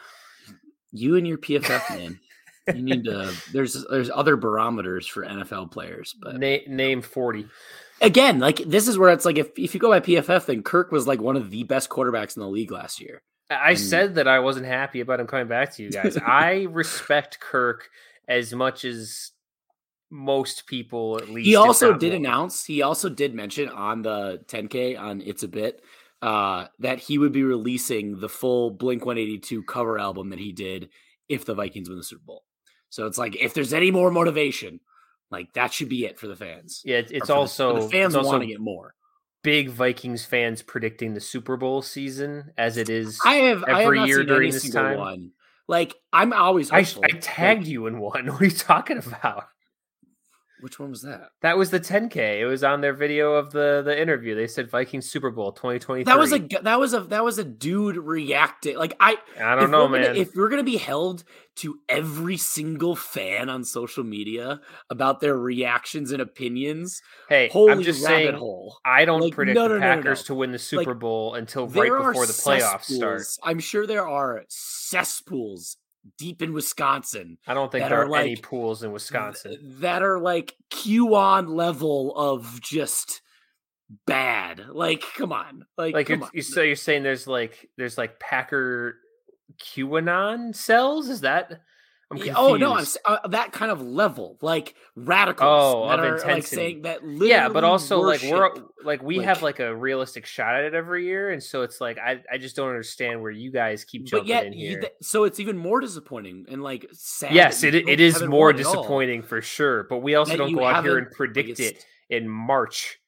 You 0.94 1.18
and 1.18 1.28
your 1.28 1.38
PFF 1.38 1.90
man. 1.98 2.20
you 2.74 2.82
need 2.82 3.04
to. 3.06 3.34
There's 3.52 3.86
there's 3.90 4.10
other 4.10 4.38
barometers 4.38 5.06
for 5.06 5.26
NFL 5.26 5.72
players, 5.72 6.16
but 6.22 6.40
Na- 6.40 6.58
name 6.68 7.02
40. 7.02 7.46
again, 8.00 8.40
like 8.40 8.58
this 8.60 8.88
is 8.88 8.98
where 8.98 9.10
it's 9.12 9.26
like 9.26 9.38
if 9.38 9.50
if 9.58 9.74
you 9.74 9.82
go 9.82 9.90
by 9.90 10.00
PFF, 10.00 10.46
then 10.46 10.64
Kirk 10.64 10.92
was 10.92 11.06
like 11.08 11.20
one 11.20 11.36
of 11.36 11.50
the 11.50 11.64
best 11.64 11.90
quarterbacks 11.90 12.38
in 12.38 12.42
the 12.42 12.48
league 12.48 12.72
last 12.72 13.02
year. 13.02 13.22
I 13.50 13.74
Mm. 13.74 13.78
said 13.78 14.16
that 14.16 14.28
I 14.30 14.40
wasn't 14.40 14.66
happy 14.68 15.02
about 15.02 15.20
him 15.20 15.28
coming 15.28 15.48
back 15.48 15.74
to 15.76 15.84
you 15.84 15.92
guys. 15.92 16.18
I 16.26 16.68
respect 16.70 17.40
Kirk 17.42 17.90
as 18.30 18.54
much 18.54 18.86
as 18.86 19.32
most 20.10 20.66
people, 20.68 21.18
at 21.18 21.30
least. 21.30 21.48
He 21.48 21.56
also 21.56 21.94
did 21.98 22.10
more. 22.12 22.18
announce. 22.18 22.64
He 22.66 22.82
also 22.82 23.10
did 23.10 23.34
mention 23.34 23.68
on 23.70 24.04
the 24.04 24.42
10K 24.48 24.98
on 24.98 25.22
It's 25.22 25.44
a 25.44 25.48
Bit 25.48 25.84
uh, 26.24 26.68
that 26.80 27.00
he 27.00 27.18
would 27.18 27.32
be 27.34 27.44
releasing 27.44 28.20
the 28.20 28.30
full 28.30 28.72
Blink 28.72 29.06
182 29.06 29.64
cover 29.64 30.00
album 30.00 30.30
that 30.30 30.40
he 30.40 30.52
did 30.54 30.90
if 31.28 31.44
the 31.46 31.54
Vikings 31.54 31.90
win 31.90 31.98
the 31.98 32.04
Super 32.04 32.24
Bowl. 32.26 32.44
So 32.90 33.06
it's 33.08 33.18
like 33.18 33.36
if 33.36 33.54
there's 33.54 33.74
any 33.74 33.92
more 33.92 34.10
motivation, 34.12 34.80
Like 35.32 35.54
that 35.54 35.74
should 35.74 35.90
be 35.90 36.06
it 36.06 36.20
for 36.20 36.28
the 36.28 36.36
fans. 36.36 36.82
Yeah, 36.86 36.98
it's, 36.98 37.12
it's 37.12 37.28
the- 37.28 37.34
also 37.36 37.82
the 37.82 37.90
fans 37.90 38.16
also 38.16 38.30
wanting 38.30 38.52
it 38.52 38.60
more. 38.62 38.94
big 39.44 39.70
Vikings 39.70 40.24
fans 40.26 40.62
predicting 40.62 41.14
the 41.14 41.20
Super 41.20 41.58
Bowl 41.58 41.82
season 41.82 42.52
as 42.58 42.78
it 42.78 42.90
is. 42.90 43.20
I 43.26 43.36
have 43.50 43.64
I 43.66 43.70
have 43.72 43.80
every 43.82 44.04
year 44.04 44.24
during 44.24 44.52
this 44.52 44.70
time. 44.72 44.98
one. 45.00 45.32
Like 45.68 45.96
I'm 46.14 46.34
always 46.34 46.72
I. 46.72 46.80
I 46.80 46.86
Like, 47.02 47.18
tagged 47.22 47.68
you 47.68 47.88
in 47.88 48.00
one. 48.00 48.28
What 48.32 48.42
are 48.42 48.46
you 48.46 48.52
talking 48.52 48.98
about? 49.00 49.46
Which 50.64 50.80
one 50.80 50.92
was 50.92 51.02
that? 51.02 51.32
That 51.42 51.58
was 51.58 51.72
the 51.72 51.80
10K. 51.82 52.40
It 52.40 52.46
was 52.46 52.64
on 52.64 52.80
their 52.80 52.94
video 52.94 53.34
of 53.34 53.52
the 53.52 53.82
the 53.84 54.00
interview. 54.02 54.34
They 54.34 54.48
said 54.48 54.72
Vikings 54.72 55.12
Super 55.12 55.30
Bowl 55.30 55.52
2023. 55.52 56.06
That 56.06 56.18
was 56.18 56.32
a 56.32 56.40
that 56.64 56.80
was 56.80 56.94
a 56.94 57.02
that 57.02 57.22
was 57.24 57.38
a 57.38 57.44
dude 57.44 57.98
reacting. 57.98 58.78
Like 58.78 58.96
I 59.00 59.18
I 59.38 59.56
don't 59.56 59.72
know, 59.72 59.88
we're 59.88 59.98
gonna- 60.00 60.14
man. 60.14 60.16
if 60.16 60.34
we're 60.36 60.48
gonna 60.48 60.64
be 60.64 60.78
held 60.78 61.26
to 61.58 61.80
every 61.90 62.38
single 62.38 62.96
fan 62.96 63.50
on 63.50 63.64
social 63.66 64.06
media 64.06 64.62
about 64.90 65.20
their 65.20 65.38
reactions 65.38 66.12
and 66.14 66.22
opinions, 66.22 67.02
hey, 67.28 67.50
holy 67.50 67.74
I'm 67.74 67.82
just 67.84 68.02
saying. 68.02 68.36
hole. 68.36 68.78
I 68.86 69.04
don't 69.06 69.20
Like, 69.22 69.34
predict 69.36 69.56
no, 69.56 69.64
the 69.68 69.76
no, 69.76 69.80
no, 69.80 69.82
Packers 69.82 70.22
no. 70.22 70.24
to 70.28 70.36
win 70.36 70.52
the 70.54 70.60
Super 70.60 70.92
Like, 70.92 71.00
Bowl 71.00 71.34
until 71.36 71.68
right 71.68 71.92
before 71.92 72.26
the 72.26 72.32
playoffs 72.34 72.86
start. 72.86 73.22
I'm 73.44 73.60
sure 73.60 73.86
there 73.86 74.08
are 74.08 74.44
cesspools 74.48 75.78
deep 76.18 76.42
in 76.42 76.54
Wisconsin 76.54 77.38
I 77.48 77.54
don't 77.54 77.72
think 77.72 77.88
there 77.88 78.02
are 78.02 78.10
are 78.10 78.16
any 78.18 78.36
pools 78.36 78.84
in 78.84 78.92
Wisconsin. 78.92 79.52
th- 79.52 79.62
that 79.80 80.04
are 80.04 80.20
like 80.20 80.56
QAnon 80.72 81.48
level 81.50 82.16
of 82.16 82.60
just 82.62 83.22
bad. 84.06 84.66
Like, 84.70 85.04
come 85.16 85.32
on, 85.32 85.66
like, 85.78 85.94
like 85.94 86.08
come 86.08 86.20
you're, 86.20 86.26
on. 86.26 86.32
you 86.34 86.42
so 86.42 86.62
you're 86.62 86.76
saying 86.76 87.04
there's 87.04 87.28
like 87.28 87.70
there's 87.78 87.98
like 87.98 88.20
Packer 88.20 88.98
QAnon 89.62 90.56
cells? 90.56 91.10
Is 91.10 91.22
that? 91.22 91.62
I'm 92.14 92.18
confused. 92.18 92.38
oh 92.40 92.56
no, 92.56 92.74
I'm 92.76 92.86
uh, 93.06 93.28
that 93.30 93.52
kind 93.52 93.72
of 93.72 93.82
level, 93.82 94.38
like 94.42 94.76
radicals 94.96 95.76
Oh, 95.76 95.90
that 95.90 96.00
of 96.00 96.06
are 96.06 96.18
like 96.28 96.46
saying 96.48 96.84
that. 96.84 97.00
yeah, 97.04 97.48
but 97.48 97.56
literally 97.56 97.72
also 97.72 98.00
like 98.02 98.22
we're 98.24 98.50
like 98.84 99.02
we 99.04 99.18
like- 99.18 99.26
have 99.28 99.42
like 99.42 99.60
a 99.60 99.76
realistic 99.76 100.26
shot 100.26 100.56
at 100.56 100.64
it 100.64 100.74
every 100.74 101.06
year, 101.06 101.30
and 101.32 101.42
so 101.42 101.62
it's 101.64 101.80
like 101.82 101.98
I 101.98 102.22
I 102.32 102.38
just 102.38 102.56
don't 102.56 102.70
understand 102.70 103.22
where 103.22 103.32
you 103.32 103.52
guys 103.52 103.84
keep 103.84 104.04
but 104.04 104.10
jumping 104.10 104.30
yet, 104.30 104.46
in 104.46 104.54
here. 104.54 104.80
th- 104.82 104.94
so 105.02 105.24
it's 105.26 105.40
even 105.40 105.58
more 105.58 105.80
disappointing 105.82 106.46
and 106.50 106.64
like 106.64 106.88
sad. 106.94 107.34
yes, 107.34 107.64
it 107.64 107.76
it 107.76 108.00
is 108.00 108.22
more 108.24 108.48
won 108.48 108.60
at 108.60 108.66
all. 108.66 108.74
disappointing 108.74 109.22
for 109.24 109.42
sure, 109.42 109.84
but 109.90 110.00
we 110.00 110.16
also 110.16 110.38
don't 110.38 110.54
go 110.54 110.64
out 110.66 110.84
here 110.84 110.98
and 110.98 111.12
predict 111.12 111.50
like, 111.50 111.60
it 111.60 111.86
in 112.10 112.30
March. 112.30 113.00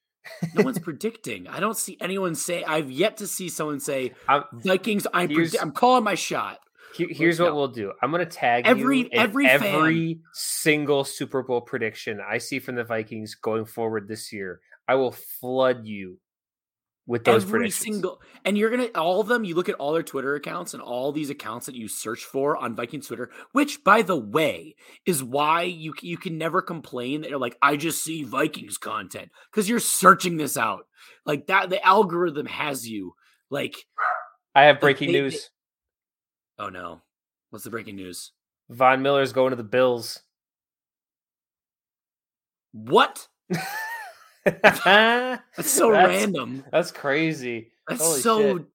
No 0.55 0.63
one's 0.63 0.79
predicting. 0.89 1.47
I 1.47 1.59
don't 1.59 1.77
see 1.77 1.97
anyone 2.01 2.33
say. 2.33 2.63
I've 2.63 2.89
yet 2.89 3.17
to 3.17 3.27
see 3.27 3.47
someone 3.47 3.79
say 3.79 4.13
I'm, 4.27 4.43
Vikings. 4.53 5.05
I'm 5.13 5.29
predi- 5.29 5.57
I'm 5.61 5.71
calling 5.71 6.03
my 6.03 6.15
shot. 6.15 6.57
Here- 6.95 7.07
here's 7.11 7.39
what 7.39 7.53
we'll 7.55 7.67
do. 7.67 7.91
I'm 8.01 8.11
gonna 8.11 8.25
tag 8.25 8.65
Every- 8.65 9.01
in 9.01 9.09
every 9.13 9.45
fan- 9.45 9.63
every 9.63 10.19
single 10.33 11.03
Super 11.03 11.43
Bowl 11.43 11.61
prediction 11.61 12.21
I 12.21 12.37
see 12.37 12.59
from 12.59 12.75
the 12.75 12.83
Vikings 12.83 13.35
going 13.35 13.65
forward 13.65 14.07
this 14.07 14.31
year. 14.31 14.61
I 14.87 14.95
will 14.95 15.11
flood 15.11 15.85
you 15.85 16.19
with 17.07 17.23
those 17.23 17.43
Every 17.43 17.59
predictions. 17.59 17.83
single, 17.95 18.21
and 18.45 18.57
you're 18.57 18.69
gonna 18.71 18.89
all 18.95 19.19
of 19.21 19.27
them. 19.27 19.43
You 19.43 19.53
look 19.55 19.69
at 19.69 19.75
all 19.75 19.93
their 19.93 20.01
Twitter 20.01 20.33
accounts 20.35 20.73
and 20.73 20.81
all 20.81 21.11
these 21.11 21.29
accounts 21.29 21.67
that 21.67 21.75
you 21.75 21.87
search 21.87 22.23
for 22.23 22.57
on 22.57 22.75
Vikings 22.75 23.07
Twitter, 23.07 23.29
which, 23.51 23.83
by 23.83 24.01
the 24.01 24.17
way, 24.17 24.75
is 25.05 25.23
why 25.23 25.63
you 25.63 25.93
you 26.01 26.17
can 26.17 26.37
never 26.37 26.61
complain 26.63 27.21
that 27.21 27.29
you're 27.29 27.37
like, 27.39 27.57
I 27.61 27.77
just 27.77 28.03
see 28.03 28.23
Vikings 28.23 28.77
content 28.79 29.29
because 29.51 29.69
you're 29.69 29.79
searching 29.79 30.37
this 30.37 30.57
out 30.57 30.87
like 31.25 31.45
that. 31.47 31.69
The 31.69 31.83
algorithm 31.85 32.47
has 32.47 32.87
you 32.89 33.13
like, 33.51 33.75
I 34.55 34.63
have 34.63 34.79
breaking 34.79 35.11
they- 35.11 35.21
news. 35.21 35.49
Oh 36.59 36.69
no, 36.69 37.01
what's 37.49 37.63
the 37.63 37.69
breaking 37.71 37.95
news? 37.95 38.31
Von 38.69 39.01
Miller's 39.01 39.33
going 39.33 39.51
to 39.51 39.55
the 39.55 39.63
Bills. 39.63 40.21
What? 42.71 43.27
That's 44.43 44.83
That's 44.83 45.69
so 45.69 45.89
random. 45.91 46.63
That's 46.71 46.91
crazy. 46.91 47.71
That's 47.87 48.01
Holy 48.01 48.21
so. 48.21 48.57
shit. 48.57 48.65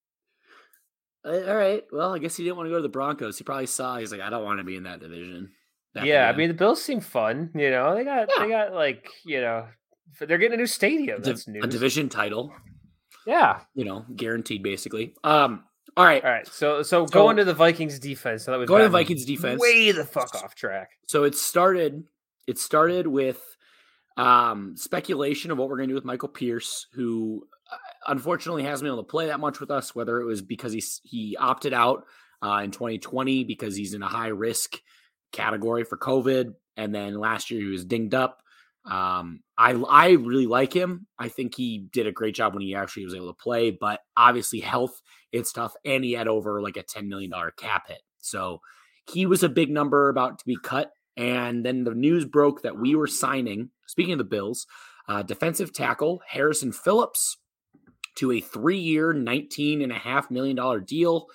All 1.22 1.54
right. 1.56 1.84
Well, 1.92 2.14
I 2.14 2.18
guess 2.18 2.36
he 2.36 2.44
didn't 2.44 2.56
want 2.56 2.68
to 2.68 2.70
go 2.70 2.76
to 2.76 2.82
the 2.82 2.88
Broncos. 2.88 3.36
He 3.36 3.44
probably 3.44 3.66
saw. 3.66 3.98
He's 3.98 4.10
like, 4.10 4.22
I 4.22 4.30
don't 4.30 4.44
want 4.44 4.58
to 4.58 4.64
be 4.64 4.76
in 4.76 4.84
that 4.84 5.00
division. 5.00 5.50
That 5.94 6.06
Yeah, 6.06 6.28
I 6.28 6.36
mean 6.36 6.48
the 6.48 6.54
Bills 6.54 6.82
seem 6.82 7.00
fun. 7.00 7.50
You 7.54 7.70
know, 7.70 7.94
they 7.94 8.04
got 8.04 8.28
Yeah. 8.36 8.44
they 8.44 8.48
got 8.48 8.72
like 8.72 9.10
you 9.24 9.40
know 9.40 9.66
they're 10.18 10.38
getting 10.38 10.54
a 10.54 10.56
new 10.56 10.66
stadium. 10.66 11.20
That's 11.22 11.46
a 11.46 11.66
division 11.66 12.08
title. 12.08 12.52
Yeah. 13.26 13.60
You 13.74 13.84
know, 13.84 14.04
guaranteed 14.16 14.62
basically. 14.62 15.14
Um. 15.24 15.64
All 15.96 16.04
right. 16.04 16.24
All 16.24 16.30
right. 16.30 16.46
So 16.46 16.82
so, 16.82 17.06
So- 17.06 17.12
going 17.12 17.36
to 17.36 17.44
the 17.44 17.54
Vikings 17.54 17.98
defense. 17.98 18.44
So 18.44 18.50
that 18.52 18.58
was 18.58 18.68
Going 18.68 18.80
to 18.80 18.88
the 18.88 18.92
Vikings 18.92 19.24
defense. 19.24 19.60
Way 19.60 19.92
the 19.92 20.04
fuck 20.04 20.34
off 20.34 20.54
track. 20.54 20.90
So 21.06 21.24
it 21.24 21.34
started. 21.34 22.04
It 22.46 22.58
started 22.58 23.06
with 23.06 23.40
um 24.16 24.76
speculation 24.76 25.50
of 25.50 25.58
what 25.58 25.68
we're 25.68 25.76
going 25.76 25.88
to 25.88 25.92
do 25.92 25.96
with 25.96 26.04
Michael 26.04 26.28
Pierce, 26.28 26.86
who 26.92 27.46
uh, 27.72 27.76
unfortunately 28.08 28.64
hasn't 28.64 28.84
been 28.84 28.92
able 28.92 29.04
to 29.04 29.08
play 29.10 29.26
that 29.28 29.40
much 29.40 29.60
with 29.60 29.70
us. 29.70 29.94
Whether 29.94 30.20
it 30.20 30.24
was 30.24 30.42
because 30.42 30.72
he's 30.72 31.00
he 31.04 31.36
opted 31.36 31.72
out 31.72 32.04
uh, 32.42 32.60
in 32.64 32.70
2020 32.70 33.44
because 33.44 33.76
he's 33.76 33.94
in 33.94 34.02
a 34.02 34.08
high 34.08 34.28
risk 34.28 34.76
category 35.32 35.84
for 35.84 35.96
COVID, 35.96 36.54
and 36.76 36.94
then 36.94 37.14
last 37.14 37.50
year 37.50 37.60
he 37.60 37.66
was 37.68 37.84
dinged 37.84 38.14
up. 38.14 38.42
Um, 38.84 39.40
I 39.56 39.72
I 39.72 40.10
really 40.12 40.46
like 40.46 40.72
him. 40.72 41.06
I 41.18 41.28
think 41.28 41.54
he 41.54 41.78
did 41.92 42.06
a 42.06 42.12
great 42.12 42.34
job 42.34 42.54
when 42.54 42.62
he 42.62 42.74
actually 42.74 43.04
was 43.04 43.14
able 43.14 43.32
to 43.32 43.42
play, 43.42 43.70
but 43.70 44.00
obviously 44.16 44.60
health 44.60 45.00
it's 45.32 45.52
tough, 45.52 45.74
and 45.84 46.04
he 46.04 46.12
had 46.12 46.28
over 46.28 46.60
like 46.62 46.76
a 46.76 46.82
10 46.82 47.08
million 47.08 47.30
dollar 47.30 47.50
cap 47.50 47.88
hit, 47.88 48.02
so 48.18 48.60
he 49.12 49.26
was 49.26 49.42
a 49.42 49.48
big 49.48 49.70
number 49.70 50.08
about 50.08 50.38
to 50.38 50.46
be 50.46 50.56
cut. 50.62 50.92
And 51.16 51.64
then 51.64 51.84
the 51.84 51.94
news 51.94 52.24
broke 52.24 52.62
that 52.62 52.78
we 52.78 52.94
were 52.94 53.06
signing. 53.06 53.70
Speaking 53.86 54.12
of 54.12 54.18
the 54.18 54.24
Bills, 54.24 54.66
uh, 55.08 55.22
defensive 55.22 55.72
tackle 55.72 56.22
Harrison 56.26 56.72
Phillips 56.72 57.38
to 58.16 58.32
a 58.32 58.40
and 59.82 59.92
a 59.92 59.98
half 59.98 60.30
million 60.30 60.56
dollar 60.56 60.80
deal. 60.80 61.26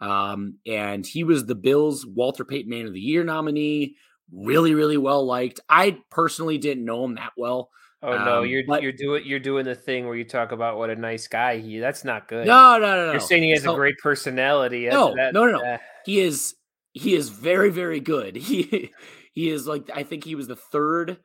Um, 0.00 0.58
and 0.66 1.06
he 1.06 1.24
was 1.24 1.46
the 1.46 1.54
Bills' 1.54 2.06
Walter 2.06 2.44
Payton 2.44 2.70
Man 2.70 2.86
of 2.86 2.92
the 2.92 3.00
Year 3.00 3.22
nominee. 3.22 3.96
Really, 4.32 4.74
really 4.74 4.96
well 4.96 5.24
liked. 5.26 5.60
I 5.68 5.98
personally 6.10 6.58
didn't 6.58 6.84
know 6.84 7.04
him 7.04 7.16
that 7.16 7.32
well. 7.36 7.70
Oh 8.02 8.12
no, 8.24 8.38
Um, 8.40 8.46
you're 8.46 8.62
but- 8.66 8.82
you're 8.82 8.92
doing 8.92 9.24
you're 9.26 9.38
doing 9.40 9.64
the 9.66 9.74
thing 9.74 10.06
where 10.06 10.16
you 10.16 10.24
talk 10.24 10.52
about 10.52 10.78
what 10.78 10.88
a 10.90 10.96
nice 10.96 11.28
guy 11.28 11.58
he. 11.58 11.78
That's 11.78 12.02
not 12.04 12.28
good. 12.28 12.46
No, 12.46 12.78
no, 12.78 12.96
no, 12.96 13.06
no. 13.06 13.10
You're 13.12 13.20
saying 13.20 13.42
he 13.42 13.50
has 13.50 13.62
So- 13.64 13.72
a 13.72 13.76
great 13.76 13.98
personality. 14.02 14.86
No, 14.88 15.14
that- 15.16 15.34
no, 15.34 15.44
no, 15.46 15.58
no. 15.58 15.64
uh, 15.64 15.78
he 16.06 16.20
is 16.20 16.54
he 16.92 17.14
is 17.14 17.28
very 17.28 17.70
very 17.70 18.00
good 18.00 18.34
he 18.48 18.90
he 19.32 19.48
is 19.48 19.64
like 19.68 19.88
i 19.94 20.02
think 20.02 20.24
he 20.24 20.34
was 20.34 20.48
the 20.48 20.56
third 20.56 21.18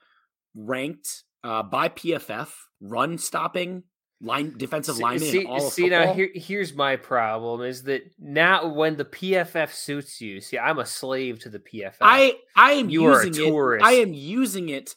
ranked 0.54 1.24
uh 1.44 1.64
by 1.64 1.90
pff 1.90 2.50
run 2.82 3.18
stopping 3.18 3.82
line 4.22 4.54
defensive 4.58 4.96
see, 4.96 5.02
lineman 5.04 5.28
see, 5.30 5.42
in 5.42 5.48
all 5.48 5.66
of 5.68 5.74
see 5.74 5.90
now 5.90 6.14
here, 6.14 6.30
here's 6.36 6.74
my 6.76 6.96
problem 6.98 7.62
is 7.62 7.84
that 7.84 8.04
now 8.20 8.68
when 8.68 8.96
the 8.96 9.04
PFF 9.06 9.74
suits 9.74 10.22
you, 10.22 10.40
see, 10.40 10.58
I'm 10.58 10.80
a 10.80 10.86
slave 10.86 11.40
to 11.40 11.50
the 11.50 11.60
PFF. 11.60 11.96
i 12.00 12.36
i 12.56 12.72
am 12.74 12.90
You 12.90 13.06
are 13.06 13.22
a 13.22 13.26
using 13.28 13.46
it 13.46 13.50
tourist. 13.50 13.86
i 13.86 13.92
am 13.94 14.14
using 14.14 14.70
it 14.70 14.96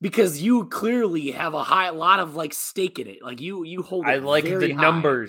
because 0.00 0.40
you 0.42 0.66
clearly 0.66 1.30
have 1.32 1.54
a 1.54 1.62
high 1.64 1.90
lot 1.90 2.20
of 2.20 2.34
like 2.36 2.52
stake 2.54 2.98
in 2.98 3.06
it. 3.08 3.18
Like 3.22 3.40
you 3.40 3.64
you 3.64 3.82
hold 3.82 4.06
it 4.06 4.10
I 4.10 4.16
like 4.16 4.44
the 4.44 4.50
high. 4.72 5.00
you 5.00 5.28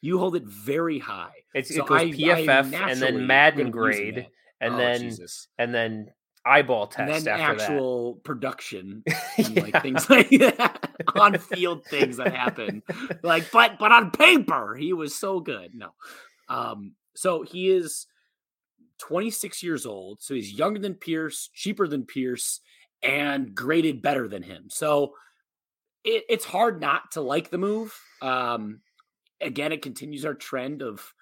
you 0.00 0.18
hold 0.18 0.36
it 0.36 0.44
very 0.44 0.98
high. 0.98 1.32
It's 1.54 1.74
So 1.74 1.82
it 1.82 1.86
goes 1.88 2.00
I- 2.00 2.04
I 2.04 2.10
PFF 2.12 2.72
and 2.74 3.00
then 3.00 3.26
Madden 3.26 3.70
grade 3.70 4.26
and 4.60 4.74
Oh, 4.74 4.76
then 4.78 5.00
Jesus. 5.00 5.48
and 5.58 5.74
then 5.74 6.10
eyeball 6.44 6.86
test 6.86 7.00
and 7.00 7.24
then 7.26 7.40
after 7.40 7.62
actual 7.62 8.14
production 8.24 9.02
and 9.38 9.56
like 9.56 9.74
Yeah. 9.74 9.80
things 9.80 10.08
like 10.08 10.30
that 10.30 10.90
on 11.14 11.36
field 11.38 11.84
things 11.86 12.16
that 12.16 12.34
happen. 12.34 12.82
Like 13.22 13.50
but 13.52 13.78
but 13.78 13.92
on 13.92 14.10
paper 14.10 14.74
he 14.76 14.92
was 14.92 15.14
so 15.14 15.40
good. 15.40 15.74
No. 15.74 15.90
Um 16.48 16.94
so 17.14 17.42
he 17.42 17.70
is 17.70 18.06
26 18.98 19.62
years 19.62 19.86
old 19.86 20.20
so 20.20 20.34
he's 20.34 20.52
younger 20.52 20.80
than 20.80 20.94
pierce 20.94 21.48
cheaper 21.54 21.86
than 21.86 22.04
pierce 22.04 22.60
and 23.02 23.54
graded 23.54 24.02
better 24.02 24.26
than 24.28 24.42
him 24.42 24.64
so 24.68 25.14
it, 26.04 26.24
it's 26.28 26.44
hard 26.44 26.80
not 26.80 27.12
to 27.12 27.20
like 27.20 27.50
the 27.50 27.58
move 27.58 27.98
um 28.22 28.80
again 29.40 29.72
it 29.72 29.82
continues 29.82 30.24
our 30.24 30.34
trend 30.34 30.82
of 30.82 31.12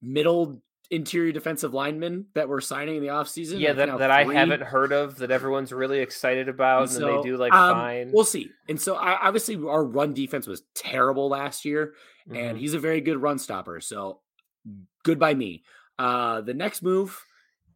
middle 0.00 0.62
interior 0.90 1.32
defensive 1.32 1.72
linemen 1.72 2.26
that 2.34 2.48
we're 2.48 2.60
signing 2.60 2.96
in 2.96 3.02
the 3.02 3.08
offseason 3.08 3.58
Yeah, 3.58 3.72
that, 3.72 3.98
that 3.98 4.10
I 4.10 4.24
haven't 4.24 4.62
heard 4.62 4.92
of 4.92 5.16
that 5.16 5.30
everyone's 5.30 5.72
really 5.72 6.00
excited 6.00 6.48
about, 6.48 6.82
and, 6.82 6.90
And 6.90 6.98
so, 6.98 7.22
they 7.22 7.28
do 7.28 7.36
like 7.38 7.54
um, 7.54 7.70
fine. 7.70 8.10
We'll 8.12 8.24
see. 8.24 8.50
And 8.68 8.78
so, 8.80 8.94
I, 8.94 9.26
obviously, 9.26 9.56
our 9.56 9.82
run 9.82 10.12
defense 10.12 10.46
was 10.46 10.62
terrible 10.74 11.30
last 11.30 11.64
year, 11.64 11.94
and 12.28 12.56
Mhm. 12.56 12.60
he's 12.60 12.74
a 12.74 12.78
very 12.78 13.00
good 13.00 13.20
run 13.20 13.38
stopper. 13.38 13.80
So, 13.80 14.20
good 15.04 15.18
by 15.18 15.32
me. 15.32 15.64
Uh, 15.98 16.42
the 16.42 16.54
next 16.54 16.82
move 16.82 17.18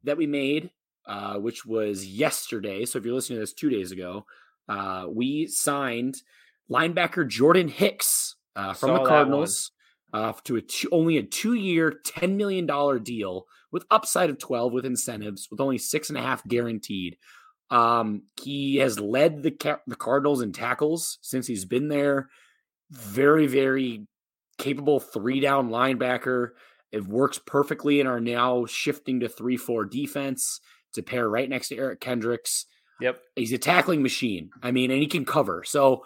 that 0.05 0.19
we 0.19 0.27
made, 0.27 0.71
uh, 1.09 1.35
which 1.39 1.65
was 1.65 2.07
yesterday. 2.07 2.85
So, 2.85 2.99
if 2.99 3.05
you're 3.05 3.15
listening 3.15 3.39
to 3.39 3.41
this 3.41 3.55
two 3.55 3.71
days 3.71 3.91
ago, 3.91 4.27
uh, 4.69 5.07
we 5.11 5.47
signed 5.47 6.23
linebacker 6.71 7.27
Jordan 7.27 7.69
Hicks 7.69 8.37
uh, 8.55 8.75
from 8.75 8.91
Saw 8.91 9.03
the. 9.03 9.09
Cardinals 9.09 9.73
uh, 10.13 10.33
to 10.45 10.57
a 10.57 10.61
two, 10.61 10.89
only 10.93 11.17
a 11.17 11.23
two-year, 11.23 12.01
ten 12.05 12.37
million 12.37 12.67
dollar 12.67 12.99
deal 12.99 13.47
with 13.73 13.85
upside 13.91 14.31
of 14.31 14.39
twelve 14.39 14.73
with 14.73 14.85
incentives, 14.85 15.49
with 15.51 15.61
only 15.61 15.79
six 15.79 16.09
and 16.11 16.19
a 16.19 16.23
half 16.23 16.47
guaranteed. 16.47 17.17
Um, 17.71 18.23
he 18.43 18.77
has 18.77 19.01
led 19.01 19.43
the 19.43 19.79
the 19.87 19.97
Cardinals 19.97 20.43
in 20.43 20.53
tackles 20.53 21.19
since 21.23 21.47
he's 21.47 21.65
been 21.65 21.89
there. 21.89 22.29
Very, 22.91 23.47
very 23.47 24.07
capable 24.57 25.01
three 25.01 25.41
down 25.41 25.71
linebacker. 25.71 26.51
It 26.91 27.07
works 27.07 27.39
perfectly 27.39 28.01
in 28.01 28.07
our 28.07 28.21
now 28.21 28.65
shifting 28.65 29.21
to 29.21 29.29
three 29.29 29.59
four 29.59 29.85
defense 29.85 30.61
to 30.99 31.03
pair 31.03 31.29
right 31.29 31.49
next 31.49 31.69
to 31.69 31.77
Eric 31.77 32.01
Kendricks. 32.01 32.67
Yep, 33.01 33.21
he's 33.37 33.53
a 33.53 33.59
tackling 33.59 34.03
machine. 34.03 34.51
I 34.63 34.71
mean, 34.71 34.91
and 34.91 35.01
he 35.01 35.07
can 35.07 35.25
cover. 35.25 35.65
So 35.65 36.05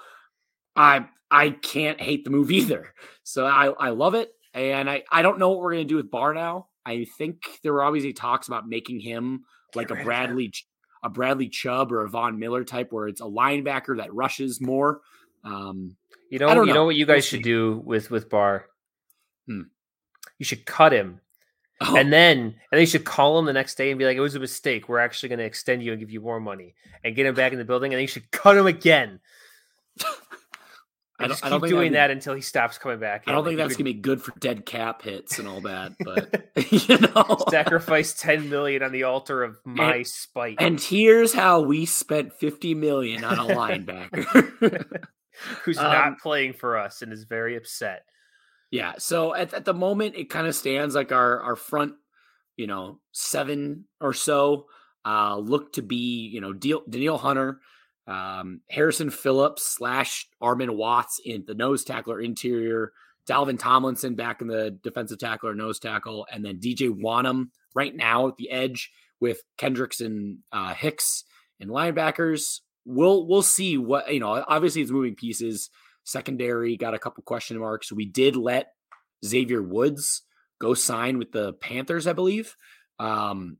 I 0.76 1.06
I 1.30 1.50
can't 1.50 2.00
hate 2.00 2.24
the 2.24 2.30
move 2.30 2.50
either. 2.52 2.94
So 3.24 3.46
I 3.46 3.66
I 3.68 3.90
love 3.90 4.14
it, 4.14 4.30
and 4.54 4.88
I 4.88 5.02
I 5.10 5.22
don't 5.22 5.38
know 5.38 5.50
what 5.50 5.60
we're 5.60 5.72
gonna 5.72 5.84
do 5.84 5.96
with 5.96 6.10
Barr 6.10 6.34
now. 6.34 6.68
I 6.84 7.06
think 7.16 7.42
there 7.62 7.72
were 7.72 7.82
obviously 7.82 8.12
talks 8.12 8.48
about 8.48 8.68
making 8.68 9.00
him 9.00 9.44
like 9.74 9.90
a 9.90 9.96
Bradley 9.96 10.52
a 11.02 11.08
Bradley 11.08 11.48
Chubb 11.48 11.92
or 11.92 12.04
a 12.04 12.08
Von 12.08 12.38
Miller 12.38 12.64
type, 12.64 12.92
where 12.92 13.08
it's 13.08 13.20
a 13.20 13.24
linebacker 13.24 13.96
that 13.98 14.14
rushes 14.14 14.60
more. 14.60 15.00
Um, 15.44 15.96
you 16.30 16.38
know, 16.38 16.48
you 16.48 16.66
know. 16.66 16.72
know. 16.72 16.84
what 16.84 16.96
you 16.96 17.06
guys 17.06 17.14
we'll 17.14 17.22
should 17.22 17.42
do 17.42 17.82
with 17.84 18.10
with 18.10 18.30
Barr. 18.30 18.66
Hmm. 19.46 19.62
You 20.38 20.44
should 20.44 20.64
cut 20.64 20.92
him, 20.92 21.20
oh. 21.88 21.96
and 21.96 22.12
then 22.12 22.38
and 22.38 22.80
they 22.80 22.86
should 22.86 23.04
call 23.04 23.38
him 23.38 23.46
the 23.46 23.52
next 23.52 23.76
day 23.76 23.90
and 23.90 23.98
be 23.98 24.04
like, 24.04 24.16
"It 24.16 24.20
was 24.20 24.34
a 24.34 24.40
mistake. 24.40 24.88
We're 24.88 24.98
actually 24.98 25.30
going 25.30 25.38
to 25.40 25.44
extend 25.44 25.82
you 25.82 25.92
and 25.92 26.00
give 26.00 26.10
you 26.10 26.20
more 26.20 26.40
money 26.40 26.74
and 27.04 27.14
get 27.14 27.26
him 27.26 27.34
back 27.34 27.52
in 27.52 27.58
the 27.58 27.64
building." 27.64 27.92
And 27.92 28.00
they 28.00 28.06
should 28.06 28.30
cut 28.30 28.56
him 28.56 28.66
again. 28.66 29.20
I, 31.18 31.28
just 31.28 31.44
I 31.44 31.50
keep 31.50 31.62
doing 31.68 31.92
that 31.92 32.10
until 32.10 32.34
he 32.34 32.40
stops 32.40 32.78
coming 32.78 32.98
back. 32.98 33.24
I 33.26 33.32
don't 33.32 33.44
think 33.44 33.56
that's 33.56 33.74
gonna 33.74 33.84
be 33.84 33.94
good 33.94 34.20
for 34.20 34.32
dead 34.38 34.66
cap 34.66 35.02
hits 35.02 35.38
and 35.38 35.46
all 35.46 35.60
that, 35.62 35.92
but 36.00 36.50
you 36.72 36.98
know, 36.98 37.44
sacrifice 37.50 38.14
ten 38.14 38.48
million 38.48 38.82
on 38.82 38.92
the 38.92 39.04
altar 39.04 39.42
of 39.42 39.58
my 39.64 39.96
and, 39.96 40.06
spite. 40.06 40.56
And 40.58 40.80
here's 40.80 41.32
how 41.32 41.60
we 41.60 41.86
spent 41.86 42.32
fifty 42.32 42.74
million 42.74 43.24
on 43.24 43.38
a 43.38 43.54
linebacker 43.54 45.06
who's 45.64 45.78
um, 45.78 45.84
not 45.84 46.18
playing 46.18 46.54
for 46.54 46.76
us 46.76 47.02
and 47.02 47.12
is 47.12 47.24
very 47.24 47.56
upset. 47.56 48.04
Yeah, 48.72 48.94
so 48.98 49.34
at, 49.34 49.54
at 49.54 49.64
the 49.64 49.74
moment, 49.74 50.16
it 50.16 50.28
kind 50.30 50.48
of 50.48 50.56
stands 50.56 50.96
like 50.96 51.12
our 51.12 51.40
our 51.40 51.56
front, 51.56 51.92
you 52.56 52.66
know, 52.66 52.98
seven 53.12 53.84
or 54.00 54.12
so 54.12 54.66
uh, 55.04 55.36
look 55.36 55.74
to 55.74 55.82
be, 55.82 56.28
you 56.28 56.40
know, 56.40 56.52
Danielle 56.52 57.18
Hunter 57.18 57.60
um, 58.06 58.60
Harrison 58.68 59.10
Phillips 59.10 59.62
slash 59.62 60.28
Armon 60.42 60.76
Watts 60.76 61.20
in 61.24 61.44
the 61.46 61.54
nose 61.54 61.84
tackler 61.84 62.20
interior, 62.20 62.92
Dalvin 63.28 63.58
Tomlinson 63.58 64.14
back 64.14 64.40
in 64.40 64.48
the 64.48 64.76
defensive 64.82 65.18
tackle 65.18 65.50
or 65.50 65.54
nose 65.54 65.78
tackle, 65.78 66.26
and 66.30 66.44
then 66.44 66.58
DJ 66.58 66.88
Wonnum 66.90 67.50
right 67.74 67.94
now 67.94 68.28
at 68.28 68.36
the 68.36 68.50
edge 68.50 68.90
with 69.20 69.42
Kendricks 69.56 70.00
and 70.00 70.38
uh, 70.52 70.74
Hicks 70.74 71.24
and 71.60 71.70
linebackers. 71.70 72.60
We'll 72.84 73.26
we'll 73.28 73.42
see 73.42 73.78
what 73.78 74.12
you 74.12 74.18
know. 74.18 74.44
Obviously, 74.48 74.82
it's 74.82 74.90
moving 74.90 75.14
pieces. 75.14 75.70
Secondary 76.04 76.76
got 76.76 76.94
a 76.94 76.98
couple 76.98 77.22
question 77.22 77.58
marks. 77.58 77.92
We 77.92 78.04
did 78.04 78.36
let 78.36 78.72
Xavier 79.24 79.62
Woods 79.62 80.22
go 80.60 80.74
sign 80.74 81.18
with 81.18 81.32
the 81.32 81.52
Panthers, 81.54 82.06
I 82.06 82.12
believe. 82.12 82.56
Um, 82.98 83.58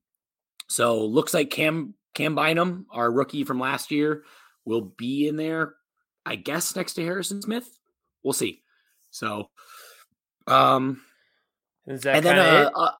so 0.68 1.04
looks 1.04 1.34
like 1.34 1.50
Cam 1.50 1.94
Cam 2.14 2.34
Bynum, 2.34 2.86
our 2.90 3.10
rookie 3.10 3.44
from 3.44 3.60
last 3.60 3.90
year, 3.90 4.24
will 4.64 4.82
be 4.82 5.28
in 5.28 5.36
there, 5.36 5.74
I 6.26 6.36
guess, 6.36 6.76
next 6.76 6.94
to 6.94 7.02
Harrison 7.02 7.42
Smith. 7.42 7.68
We'll 8.22 8.32
see. 8.32 8.62
So, 9.10 9.50
um, 10.46 11.02
is 11.86 12.02
that 12.02 12.16
and 12.16 12.24
then 12.24 12.38
uh, 12.38 12.70
uh, 12.74 12.90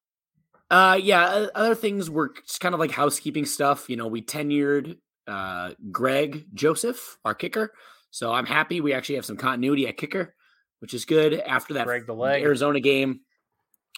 uh, 0.71 0.99
yeah, 1.01 1.47
other 1.55 1.75
things 1.75 2.11
were 2.11 2.33
just 2.47 2.61
kind 2.61 2.75
of 2.75 2.81
like 2.81 2.91
housekeeping 2.91 3.47
stuff. 3.47 3.89
You 3.89 3.97
know, 3.97 4.07
we 4.07 4.23
tenured 4.23 4.99
uh 5.29 5.71
Greg 5.91 6.47
Joseph, 6.55 7.19
our 7.25 7.35
kicker. 7.35 7.73
So 8.13 8.31
I'm 8.31 8.47
happy 8.47 8.81
we 8.81 8.93
actually 8.93 9.17
have 9.17 9.25
some 9.25 9.39
continuity 9.39 9.89
at 9.89 9.97
kicker, 9.97 10.35
which 10.81 10.93
is 10.93 11.07
good. 11.07 11.41
After 11.41 11.75
that 11.75 11.87
Greg 11.87 12.07
the 12.07 12.13
leg. 12.13 12.43
Arizona 12.43 12.79
game, 12.79 13.23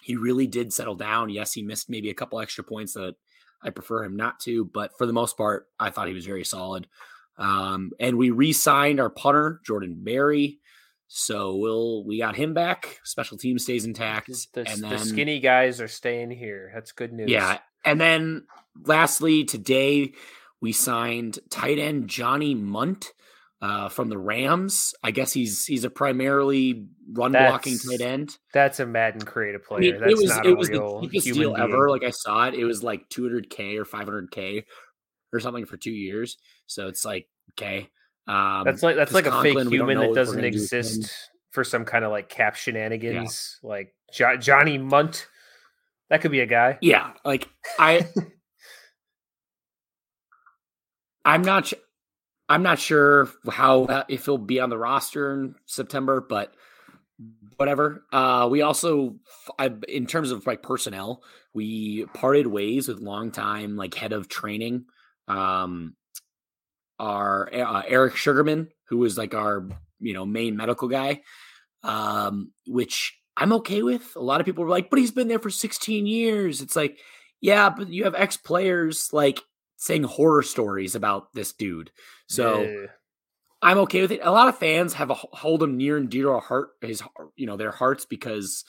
he 0.03 0.15
really 0.15 0.47
did 0.47 0.71
settle 0.71 0.95
down. 0.95 1.29
Yes, 1.29 1.51
he 1.51 1.61
missed 1.61 1.89
maybe 1.89 2.09
a 2.09 2.13
couple 2.13 2.39
extra 2.39 2.63
points 2.63 2.93
that 2.93 3.15
I 3.61 3.71
prefer 3.71 4.05
him 4.05 4.15
not 4.15 4.39
to, 4.41 4.65
but 4.65 4.97
for 4.97 5.05
the 5.05 5.13
most 5.13 5.35
part, 5.35 5.67
I 5.77 5.89
thought 5.89 6.07
he 6.07 6.13
was 6.13 6.25
very 6.25 6.45
solid. 6.45 6.87
Um, 7.37 7.91
and 7.99 8.17
we 8.17 8.29
re-signed 8.29 9.01
our 9.01 9.09
punter 9.09 9.59
Jordan 9.65 9.97
Berry, 9.99 10.59
so 11.07 11.57
we'll 11.57 12.05
we 12.05 12.19
got 12.19 12.37
him 12.37 12.53
back. 12.53 13.01
Special 13.03 13.37
team 13.37 13.59
stays 13.59 13.83
intact, 13.83 14.31
the, 14.53 14.61
and 14.61 14.81
then, 14.81 14.91
the 14.91 14.99
skinny 14.99 15.41
guys 15.41 15.81
are 15.81 15.89
staying 15.89 16.31
here. 16.31 16.71
That's 16.73 16.93
good 16.93 17.11
news. 17.11 17.29
Yeah, 17.29 17.57
and 17.83 17.99
then 17.99 18.45
lastly, 18.85 19.43
today 19.43 20.13
we 20.61 20.71
signed 20.71 21.39
tight 21.49 21.79
end 21.79 22.07
Johnny 22.07 22.55
Mundt 22.55 23.11
uh, 23.65 23.89
from 23.89 24.09
the 24.09 24.17
Rams. 24.17 24.93
I 25.03 25.09
guess 25.09 25.33
he's 25.33 25.65
he's 25.65 25.83
a 25.85 25.89
primarily 25.89 26.85
run 27.11 27.31
blocking 27.31 27.79
tight 27.79 28.01
end. 28.01 28.37
That's 28.53 28.79
a 28.79 28.85
Madden 28.85 29.21
creative 29.21 29.63
player. 29.63 29.79
I 29.79 29.91
mean, 29.91 29.99
that's 30.01 30.11
it 30.11 30.17
was 30.17 30.29
not 30.29 30.45
it 30.45 30.51
a 30.51 30.55
was 30.55 30.69
real 30.69 31.01
the 31.01 31.07
cheapest 31.07 31.25
deal 31.33 31.53
being. 31.55 31.57
ever. 31.57 31.89
Like 31.89 32.03
I 32.03 32.11
saw 32.11 32.47
it, 32.47 32.53
it 32.53 32.63
was 32.65 32.83
like 32.83 33.09
200k 33.09 33.77
or 33.77 33.85
500k 33.85 34.65
or 35.33 35.39
something 35.39 35.65
for 35.65 35.77
two 35.77 35.91
years. 35.91 36.37
So 36.67 36.87
it's 36.87 37.03
like 37.03 37.27
okay, 37.53 37.89
um, 38.27 38.65
that's 38.65 38.83
like 38.83 38.95
that's 38.97 39.13
like 39.13 39.25
Conklin, 39.25 39.57
a 39.57 39.63
fake 39.63 39.73
human 39.73 39.97
that 39.97 40.13
doesn't 40.13 40.43
exist 40.43 41.11
for 41.49 41.63
some 41.63 41.85
kind 41.85 42.05
of 42.05 42.11
like 42.11 42.29
cap 42.29 42.55
shenanigans. 42.55 43.57
Yeah. 43.63 43.67
Like 43.67 43.95
jo- 44.13 44.37
Johnny 44.37 44.77
Mundt. 44.77 45.27
that 46.11 46.21
could 46.21 46.31
be 46.31 46.41
a 46.41 46.45
guy. 46.45 46.77
Yeah, 46.81 47.13
like 47.23 47.49
I. 47.79 48.07
I'm 51.25 51.41
not. 51.41 51.73
I'm 52.47 52.63
not 52.63 52.79
sure 52.79 53.29
how 53.49 54.05
if 54.07 54.25
he'll 54.25 54.37
be 54.37 54.59
on 54.59 54.69
the 54.69 54.77
roster 54.77 55.33
in 55.33 55.55
September, 55.65 56.21
but 56.21 56.53
whatever. 57.57 58.03
Uh, 58.11 58.47
we 58.49 58.61
also, 58.61 59.15
I, 59.57 59.71
in 59.87 60.05
terms 60.05 60.31
of 60.31 60.45
like 60.45 60.61
personnel, 60.61 61.23
we 61.53 62.05
parted 62.13 62.47
ways 62.47 62.87
with 62.87 62.99
longtime 62.99 63.75
like 63.75 63.93
head 63.93 64.13
of 64.13 64.27
training, 64.27 64.85
um, 65.27 65.95
our 66.99 67.49
uh, 67.53 67.83
Eric 67.87 68.15
Sugarman, 68.15 68.69
who 68.89 68.97
was 68.97 69.17
like 69.17 69.33
our 69.33 69.67
you 69.99 70.13
know 70.13 70.25
main 70.25 70.55
medical 70.55 70.87
guy, 70.87 71.21
um, 71.83 72.51
which 72.67 73.17
I'm 73.37 73.53
okay 73.53 73.81
with. 73.81 74.15
A 74.15 74.21
lot 74.21 74.39
of 74.39 74.45
people 74.45 74.63
were 74.63 74.69
like, 74.69 74.89
but 74.89 74.99
he's 74.99 75.11
been 75.11 75.27
there 75.27 75.39
for 75.39 75.49
16 75.49 76.05
years. 76.05 76.61
It's 76.61 76.75
like, 76.75 76.99
yeah, 77.41 77.69
but 77.69 77.89
you 77.89 78.03
have 78.03 78.15
ex 78.15 78.37
players 78.37 79.11
like 79.11 79.41
saying 79.77 80.03
horror 80.03 80.43
stories 80.43 80.95
about 80.95 81.33
this 81.33 81.53
dude. 81.53 81.91
So 82.27 82.61
yeah. 82.61 82.85
I'm 83.61 83.77
okay 83.79 84.01
with 84.01 84.11
it. 84.11 84.21
A 84.23 84.31
lot 84.31 84.47
of 84.47 84.57
fans 84.57 84.93
have 84.93 85.09
a 85.09 85.15
hold 85.15 85.63
him 85.63 85.77
near 85.77 85.97
and 85.97 86.09
dear 86.09 86.23
to 86.23 86.29
our 86.31 86.41
heart, 86.41 86.69
his 86.81 87.01
you 87.35 87.45
know 87.47 87.57
their 87.57 87.71
hearts 87.71 88.05
because 88.05 88.63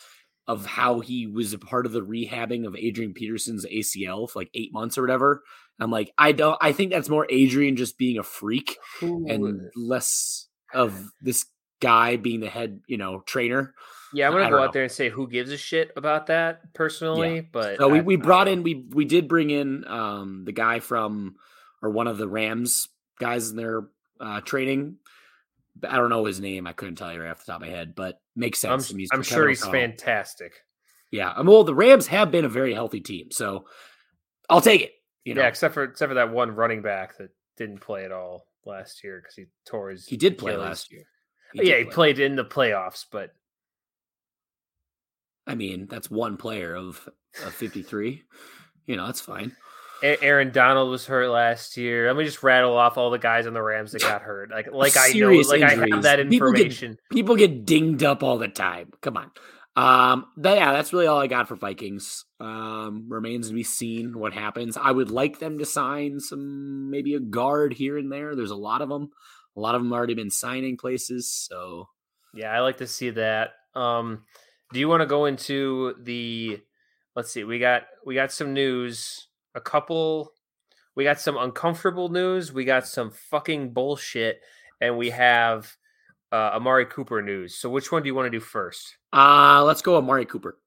of 0.49 0.65
how 0.65 1.01
he 1.01 1.27
was 1.27 1.53
a 1.53 1.59
part 1.59 1.87
of 1.87 1.93
the 1.93 2.01
rehabbing 2.01 2.67
of 2.67 2.77
Adrian 2.77 3.13
Peterson's 3.13 3.67
ACL 3.67 4.31
for 4.31 4.41
like 4.41 4.51
eight 4.55 4.73
months 4.73 4.97
or 4.97 5.03
whatever. 5.03 5.43
I'm 5.81 5.91
like, 5.91 6.13
I 6.17 6.33
don't. 6.33 6.57
I 6.61 6.73
think 6.73 6.93
that's 6.93 7.09
more 7.09 7.27
Adrian 7.29 7.77
just 7.77 7.99
being 7.99 8.19
a 8.19 8.23
freak 8.23 8.79
Ooh. 9.03 9.27
and 9.29 9.61
less 9.75 10.49
of 10.73 11.11
this 11.21 11.45
guy 11.81 12.17
being 12.17 12.41
the 12.41 12.49
head, 12.49 12.81
you 12.87 12.97
know, 12.97 13.23
trainer. 13.27 13.75
Yeah, 14.17 14.29
I'm 14.29 14.33
gonna 14.33 14.49
go 14.49 14.59
out 14.59 14.67
know. 14.67 14.73
there 14.73 14.83
and 14.85 14.91
say 14.93 15.11
who 15.11 15.29
gives 15.29 15.53
a 15.53 15.59
shit 15.59 15.93
about 15.95 16.29
that 16.29 16.73
personally. 16.73 17.37
Yeah. 17.37 17.43
But 17.53 17.77
so 17.77 17.89
we, 17.89 18.01
we 18.01 18.17
brought 18.17 18.49
in 18.49 18.63
we 18.63 18.87
we 18.91 19.05
did 19.05 19.29
bring 19.29 19.51
in 19.51 19.87
um 19.87 20.45
the 20.47 20.53
guy 20.53 20.81
from 20.81 21.37
or 21.83 21.91
one 21.91 22.07
of 22.07 22.17
the 22.17 22.27
Rams 22.27 22.89
guys 23.21 23.51
in 23.51 23.57
their 23.57 23.89
uh 24.19 24.41
training. 24.41 24.97
I 25.87 25.97
don't 25.97 26.09
know 26.09 26.25
his 26.25 26.41
name. 26.41 26.67
I 26.67 26.73
couldn't 26.73 26.95
tell 26.95 27.13
you 27.13 27.21
right 27.21 27.31
off 27.31 27.45
the 27.45 27.53
top 27.53 27.61
of 27.61 27.69
my 27.69 27.75
head, 27.75 27.95
but 27.95 28.19
makes 28.35 28.59
sense. 28.59 28.91
I'm, 28.91 28.99
I'm 29.13 29.23
sure 29.23 29.47
he's 29.49 29.65
fantastic. 29.65 30.55
Yeah, 31.11 31.31
I 31.31 31.39
mean, 31.39 31.49
well, 31.49 31.65
the 31.65 31.75
Rams 31.75 32.07
have 32.07 32.31
been 32.31 32.47
a 32.47 32.49
very 32.49 32.73
healthy 32.73 33.01
team, 33.01 33.31
so 33.31 33.67
I'll 34.49 34.63
take 34.63 34.81
it. 34.81 34.93
You 35.25 35.35
know? 35.35 35.43
Yeah, 35.43 35.49
except 35.49 35.75
for 35.75 35.85
except 35.85 36.09
for 36.09 36.15
that 36.15 36.33
one 36.33 36.53
running 36.53 36.81
back 36.81 37.19
that 37.19 37.29
didn't 37.59 37.81
play 37.81 38.07
at 38.07 38.13
all 38.13 38.47
last 38.65 39.05
year 39.05 39.21
because 39.21 39.35
he 39.35 39.45
tore 39.67 39.91
his. 39.91 40.07
He 40.07 40.17
did 40.17 40.39
play 40.39 40.53
Achilles. 40.53 40.67
last 40.67 40.93
year. 40.93 41.05
He 41.53 41.69
yeah, 41.69 41.79
he 41.79 41.85
played 41.85 42.19
in 42.19 42.37
the 42.37 42.45
playoffs, 42.45 43.05
but 43.11 43.33
I 45.47 45.55
mean, 45.55 45.87
that's 45.89 46.11
one 46.11 46.37
player 46.37 46.75
of, 46.75 47.09
of 47.45 47.55
53. 47.55 48.23
you 48.87 48.97
know, 48.97 49.07
that's 49.07 49.21
fine. 49.21 49.57
Aaron 50.03 50.53
Donald 50.53 50.91
was 50.91 51.07
hurt 51.07 51.31
last 51.31 51.77
year. 51.77 52.09
Let 52.09 52.17
me 52.17 52.25
just 52.25 52.43
rattle 52.43 52.77
off 52.77 52.99
all 52.99 53.11
the 53.11 53.19
guys 53.19 53.47
on 53.47 53.55
the 53.55 53.63
Rams 53.63 53.93
that 53.93 54.03
got 54.03 54.23
hurt. 54.23 54.51
Like, 54.51 54.71
like 54.71 54.97
I 54.97 55.13
know, 55.13 55.31
like 55.31 55.61
injuries. 55.61 55.63
I 55.63 55.95
have 55.95 56.03
that 56.03 56.21
information. 56.21 56.99
People 57.11 57.37
get, 57.37 57.47
people 57.47 57.57
get 57.57 57.67
dinged 57.67 58.03
up 58.03 58.23
all 58.23 58.37
the 58.37 58.49
time. 58.49 58.93
Come 59.01 59.17
on. 59.17 59.31
Um, 59.77 60.27
yeah, 60.43 60.73
that's 60.73 60.93
really 60.93 61.07
all 61.07 61.21
I 61.21 61.27
got 61.27 61.49
for 61.49 61.57
Vikings. 61.57 62.25
Um, 62.41 63.07
remains 63.09 63.49
to 63.49 63.55
be 63.55 63.63
seen 63.63 64.19
what 64.19 64.33
happens. 64.33 64.77
I 64.77 64.91
would 64.91 65.11
like 65.11 65.39
them 65.39 65.59
to 65.59 65.67
sign 65.67 66.21
some, 66.21 66.91
maybe 66.91 67.15
a 67.15 67.21
guard 67.21 67.73
here 67.75 67.99
and 67.99 68.11
there. 68.11 68.35
There's 68.35 68.51
a 68.51 68.57
lot 68.57 68.83
of 68.83 68.89
them. 68.89 69.11
A 69.57 69.61
lot 69.61 69.75
of 69.75 69.83
them 69.83 69.93
already 69.93 70.15
been 70.15 70.31
signing 70.31 70.77
places. 70.77 71.31
So 71.31 71.89
yeah, 72.35 72.51
I 72.51 72.61
like 72.61 72.79
to 72.79 72.87
see 72.87 73.11
that. 73.11 73.53
Um, 73.75 74.25
do 74.73 74.81
you 74.81 74.89
want 74.89 75.01
to 75.01 75.07
go 75.07 75.27
into 75.27 75.95
the? 76.03 76.61
Let's 77.15 77.31
see. 77.33 77.45
We 77.45 77.59
got 77.59 77.83
we 78.05 78.15
got 78.15 78.33
some 78.33 78.53
news. 78.53 79.29
A 79.55 79.61
couple. 79.61 80.33
we 80.97 81.05
got 81.05 81.21
some 81.21 81.37
uncomfortable 81.37 82.09
news, 82.09 82.53
we 82.53 82.65
got 82.65 82.87
some 82.87 83.11
fucking 83.11 83.73
bullshit, 83.73 84.41
and 84.81 84.97
we 84.97 85.11
have 85.11 85.77
uh, 86.33 86.51
Amari 86.55 86.87
Cooper 86.87 87.23
news. 87.23 87.55
So 87.55 87.71
which 87.71 87.93
one 87.93 88.03
do 88.03 88.09
you 88.09 88.15
want 88.15 88.27
to 88.27 88.31
do 88.31 88.41
first? 88.41 88.97
Uh 89.13 89.63
let's 89.65 89.83
go 89.83 89.97
Amari 89.97 90.25
Cooper. 90.27 90.59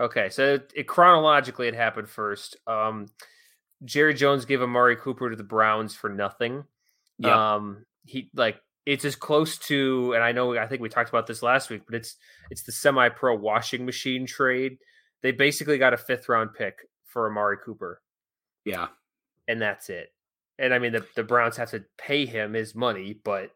Okay, 0.00 0.28
so 0.30 0.54
it, 0.54 0.72
it 0.74 0.88
chronologically 0.88 1.68
it 1.68 1.74
happened 1.74 2.08
first. 2.08 2.56
Um, 2.66 3.06
Jerry 3.84 4.14
Jones 4.14 4.44
gave 4.44 4.60
Amari 4.60 4.96
Cooper 4.96 5.30
to 5.30 5.36
the 5.36 5.44
Browns 5.44 5.94
for 5.94 6.08
nothing. 6.10 6.64
Yeah. 7.18 7.54
Um, 7.54 7.84
he 8.04 8.30
like 8.34 8.56
it's 8.86 9.04
as 9.04 9.16
close 9.16 9.56
to, 9.58 10.12
and 10.14 10.22
I 10.22 10.32
know 10.32 10.56
I 10.58 10.66
think 10.66 10.82
we 10.82 10.88
talked 10.88 11.08
about 11.08 11.26
this 11.26 11.42
last 11.42 11.70
week, 11.70 11.82
but 11.86 11.94
it's 11.94 12.16
it's 12.50 12.62
the 12.64 12.72
semi-pro 12.72 13.34
washing 13.36 13.84
machine 13.86 14.26
trade. 14.26 14.78
They 15.22 15.32
basically 15.32 15.78
got 15.78 15.94
a 15.94 15.96
fifth 15.96 16.28
round 16.28 16.50
pick 16.54 16.76
for 17.06 17.26
Amari 17.30 17.56
Cooper, 17.64 18.02
Yeah. 18.64 18.88
and 19.48 19.60
that's 19.62 19.88
it. 19.88 20.08
And 20.58 20.74
I 20.74 20.78
mean, 20.78 20.92
the, 20.92 21.04
the 21.16 21.24
Browns 21.24 21.56
have 21.56 21.70
to 21.70 21.84
pay 21.98 22.26
him 22.26 22.52
his 22.52 22.74
money, 22.74 23.18
but 23.24 23.50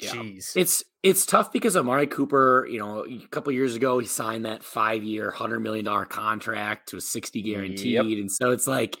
Yeah. 0.00 0.12
jeez, 0.12 0.56
It's 0.56 0.82
it's 1.02 1.26
tough 1.26 1.52
because 1.52 1.76
Amari 1.76 2.06
Cooper, 2.06 2.66
you 2.70 2.78
know, 2.78 3.04
a 3.04 3.26
couple 3.30 3.52
years 3.52 3.76
ago 3.76 3.98
he 3.98 4.06
signed 4.06 4.46
that 4.46 4.64
five 4.64 5.02
year, 5.04 5.30
hundred 5.30 5.60
million 5.60 5.84
dollar 5.84 6.06
contract 6.06 6.88
to 6.88 6.96
a 6.96 7.00
sixty 7.00 7.42
guaranteed, 7.42 8.18
and 8.18 8.32
so 8.32 8.50
it's 8.52 8.66
like 8.66 8.96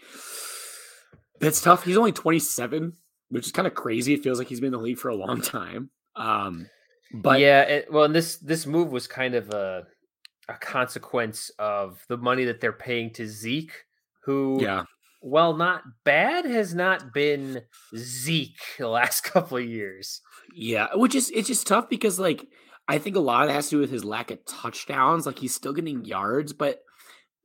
it's 1.40 1.60
tough. 1.62 1.84
He's 1.84 1.96
only 1.96 2.12
twenty 2.12 2.38
seven, 2.40 2.92
which 3.30 3.46
is 3.46 3.52
kind 3.52 3.66
of 3.66 3.74
crazy. 3.74 4.14
It 4.14 4.22
feels 4.22 4.38
like 4.38 4.48
he's 4.48 4.60
been 4.60 4.68
in 4.68 4.72
the 4.72 4.84
league 4.84 4.98
for 4.98 5.08
a 5.08 5.16
long 5.16 5.40
time. 5.40 5.90
Um, 6.16 6.68
but 7.12 7.40
yeah, 7.40 7.62
it, 7.62 7.92
well, 7.92 8.04
and 8.04 8.14
this 8.14 8.36
this 8.36 8.66
move 8.66 8.90
was 8.90 9.06
kind 9.06 9.34
of 9.34 9.50
a 9.50 9.84
a 10.48 10.54
consequence 10.54 11.50
of 11.58 12.04
the 12.08 12.16
money 12.16 12.44
that 12.44 12.60
they're 12.60 12.72
paying 12.72 13.12
to 13.14 13.26
Zeke, 13.26 13.84
who, 14.24 14.58
yeah, 14.60 14.84
while 15.20 15.54
not 15.54 15.82
bad, 16.04 16.44
has 16.44 16.74
not 16.74 17.12
been 17.12 17.62
Zeke 17.96 18.60
the 18.78 18.88
last 18.88 19.20
couple 19.24 19.58
of 19.58 19.64
years. 19.64 20.20
yeah, 20.54 20.88
which 20.94 21.14
is 21.14 21.30
it's 21.30 21.48
just 21.48 21.66
tough 21.66 21.88
because 21.88 22.18
like 22.18 22.46
I 22.88 22.98
think 22.98 23.16
a 23.16 23.20
lot 23.20 23.42
of 23.42 23.48
that 23.48 23.54
has 23.54 23.68
to 23.68 23.76
do 23.76 23.80
with 23.80 23.90
his 23.90 24.04
lack 24.04 24.30
of 24.30 24.44
touchdowns. 24.46 25.26
Like 25.26 25.38
he's 25.38 25.54
still 25.54 25.72
getting 25.72 26.04
yards, 26.04 26.52
but 26.52 26.80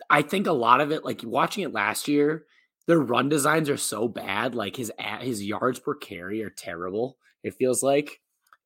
I 0.10 0.22
think 0.22 0.48
a 0.48 0.54
lot 0.54 0.82
of 0.82 0.92
it, 0.92 1.04
like 1.04 1.22
watching 1.24 1.64
it 1.64 1.74
last 1.74 2.08
year, 2.08 2.46
their 2.88 3.00
run 3.00 3.30
designs 3.30 3.70
are 3.70 3.78
so 3.78 4.08
bad. 4.08 4.56
Like 4.56 4.76
his 4.76 4.92
his 5.22 5.44
yards 5.44 5.80
per 5.80 5.96
carry 5.96 6.44
are 6.44 6.50
terrible. 6.50 7.18
It 7.44 7.56
feels 7.56 7.84
like, 7.84 8.20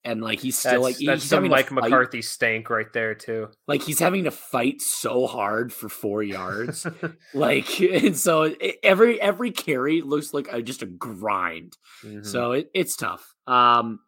and 0.04 0.22
like 0.22 0.40
he's 0.40 0.58
still 0.58 0.84
That's, 0.84 1.00
like 1.00 1.06
that's 1.06 1.24
he's 1.24 1.30
some 1.30 1.48
Mike 1.48 1.72
McCarthy 1.72 2.22
stank 2.22 2.70
right 2.70 2.92
there 2.94 3.16
too. 3.16 3.50
Like 3.68 3.82
he's 3.82 4.00
having 4.00 4.24
to 4.24 4.32
fight 4.32 4.82
so 4.82 5.28
hard 5.28 5.72
for 5.74 5.90
four 5.90 6.24
yards. 6.24 6.88
like 7.34 7.80
and 7.80 8.18
so 8.18 8.44
it, 8.44 8.78
every 8.84 9.22
every 9.22 9.52
carry 9.52 10.02
looks 10.02 10.34
like 10.34 10.48
a, 10.52 10.62
just 10.62 10.82
a 10.82 10.88
grind. 10.88 11.78
Mhm. 12.04 12.26
So 12.26 12.54
it, 12.54 12.70
it's 12.74 12.96
tough. 12.96 13.34
Um, 13.46 14.00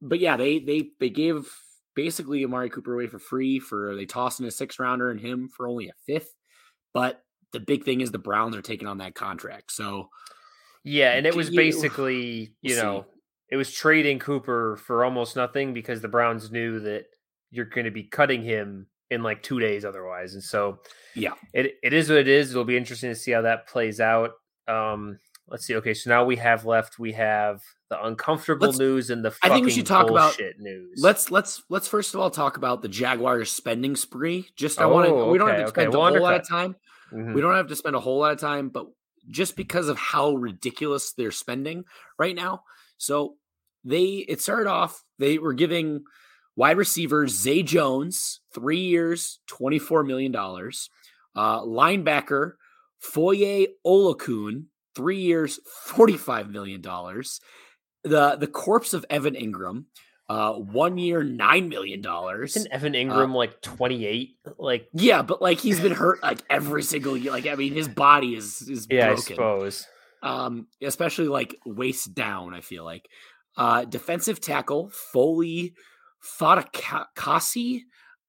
but 0.00 0.20
yeah, 0.20 0.36
they 0.36 0.58
they 0.58 0.90
they 1.00 1.10
gave 1.10 1.48
basically 1.94 2.44
Amari 2.44 2.70
Cooper 2.70 2.94
away 2.94 3.06
for 3.06 3.18
free 3.18 3.58
for 3.58 3.94
they 3.96 4.06
tossed 4.06 4.40
in 4.40 4.46
a 4.46 4.50
six 4.50 4.78
rounder 4.78 5.10
and 5.10 5.20
him 5.20 5.48
for 5.48 5.68
only 5.68 5.88
a 5.88 5.92
fifth. 6.06 6.34
But 6.92 7.20
the 7.54 7.60
big 7.60 7.84
thing 7.84 8.02
is 8.02 8.10
the 8.10 8.18
Browns 8.18 8.54
are 8.54 8.60
taking 8.62 8.86
on 8.86 8.98
that 8.98 9.14
contract. 9.14 9.72
So 9.72 10.10
yeah, 10.84 11.12
and 11.12 11.26
it 11.26 11.34
was 11.34 11.48
you- 11.50 11.56
basically 11.56 12.52
you 12.62 12.74
we'll 12.74 12.76
see. 12.76 12.82
know 12.82 13.06
it 13.50 13.56
was 13.56 13.72
trading 13.72 14.18
Cooper 14.18 14.76
for 14.76 15.04
almost 15.04 15.36
nothing 15.36 15.72
because 15.72 16.00
the 16.02 16.08
Browns 16.08 16.50
knew 16.50 16.80
that 16.80 17.04
you're 17.50 17.64
going 17.66 17.84
to 17.86 17.90
be 17.90 18.02
cutting 18.04 18.42
him 18.42 18.86
in 19.10 19.22
like 19.22 19.42
two 19.42 19.60
days 19.60 19.84
otherwise, 19.84 20.34
and 20.34 20.42
so 20.42 20.78
yeah, 21.14 21.34
it 21.52 21.74
it 21.82 21.92
is 21.92 22.08
what 22.08 22.18
it 22.18 22.28
is. 22.28 22.50
It'll 22.50 22.64
be 22.64 22.76
interesting 22.76 23.10
to 23.10 23.14
see 23.14 23.30
how 23.32 23.42
that 23.42 23.68
plays 23.68 24.00
out. 24.00 24.32
Um, 24.66 25.18
let's 25.46 25.66
see. 25.66 25.76
Okay, 25.76 25.94
so 25.94 26.10
now 26.10 26.24
we 26.24 26.36
have 26.36 26.64
left. 26.64 26.98
We 26.98 27.12
have 27.12 27.60
the 27.90 28.02
uncomfortable 28.02 28.68
Let's- 28.68 28.78
news 28.78 29.10
and 29.10 29.22
the 29.24 29.32
I 29.42 29.50
think 29.50 29.66
we 29.66 29.70
should 29.70 29.86
talk 29.86 30.10
about- 30.10 30.40
news. 30.58 30.98
let's 31.02 31.30
let's 31.30 31.62
let's 31.68 31.86
first 31.86 32.14
of 32.14 32.20
all 32.20 32.30
talk 32.30 32.56
about 32.56 32.80
the 32.82 32.88
Jaguars 32.88 33.52
spending 33.52 33.94
spree. 33.94 34.48
Just 34.56 34.80
I 34.80 34.86
want 34.86 35.06
to 35.06 35.14
Oh, 35.14 35.30
we 35.30 35.36
don't 35.38 35.48
have 35.48 35.56
okay, 35.56 35.62
to 35.64 35.68
okay. 35.68 35.80
spend 35.82 35.92
We'll 35.92 36.06
a 36.06 36.10
whole 36.10 36.22
lot 36.22 36.40
of 36.40 36.48
time. 36.48 36.74
Mhm. 37.14 37.34
We 37.34 37.40
don't 37.40 37.54
have 37.54 37.68
to 37.68 37.76
spend 37.76 37.96
a 37.96 38.00
whole 38.00 38.18
lot 38.18 38.32
of 38.32 38.40
time, 38.40 38.68
but 38.70 38.86
just 39.30 39.56
because 39.56 39.88
of 39.88 39.98
how 39.98 40.34
ridiculous 40.34 41.12
they're 41.12 41.30
spending 41.30 41.84
right 42.18 42.34
now. 42.34 42.64
So 42.98 43.36
they 43.84 44.24
it 44.28 44.40
started 44.40 44.68
off, 44.70 45.04
they 45.18 45.38
were 45.38 45.54
giving 45.54 46.04
wide 46.56 46.76
receiver 46.76 47.26
Zay 47.28 47.62
Jones 47.62 48.40
three 48.54 48.80
years, 48.80 49.40
$24 49.48 50.04
million. 50.06 50.34
Uh, 50.36 51.60
linebacker 51.62 52.52
Foye 53.00 53.66
Oluokun, 53.86 54.64
three 54.94 55.18
years, 55.20 55.60
$45 55.88 56.50
million. 56.50 56.80
The 56.82 58.36
the 58.36 58.46
corpse 58.46 58.92
of 58.94 59.04
Evan 59.10 59.34
Engram, 59.34 59.84
uh, 60.28 60.52
one 60.54 60.96
year, 60.98 61.22
$9 61.22 61.68
million. 61.68 62.02
Isn't 62.44 62.72
Evan 62.72 62.94
Uh, 62.94 62.98
Engram 62.98 63.34
like 63.34 63.60
28? 63.60 64.30
Like, 64.58 64.88
Yeah, 64.94 65.22
but 65.22 65.42
like 65.42 65.58
he's 65.60 65.80
been 65.80 65.92
hurt 65.92 66.22
like 66.22 66.40
every 66.48 66.82
single 66.82 67.16
year. 67.16 67.30
Like 67.32 67.46
I 67.46 67.54
mean, 67.56 67.74
his 67.74 67.88
body 67.88 68.34
is 68.34 68.62
is 68.62 68.86
yeah, 68.90 69.04
I 69.04 69.14
broken. 69.14 69.22
suppose. 69.22 69.86
Um, 70.22 70.68
especially 70.82 71.28
like 71.28 71.56
waist 71.66 72.14
down. 72.14 72.54
I 72.54 72.62
feel 72.62 72.84
like 72.84 73.06
uh, 73.58 73.84
defensive 73.84 74.40
tackle 74.40 74.90
Foley 75.12 75.74
Fatukasi. 76.38 77.80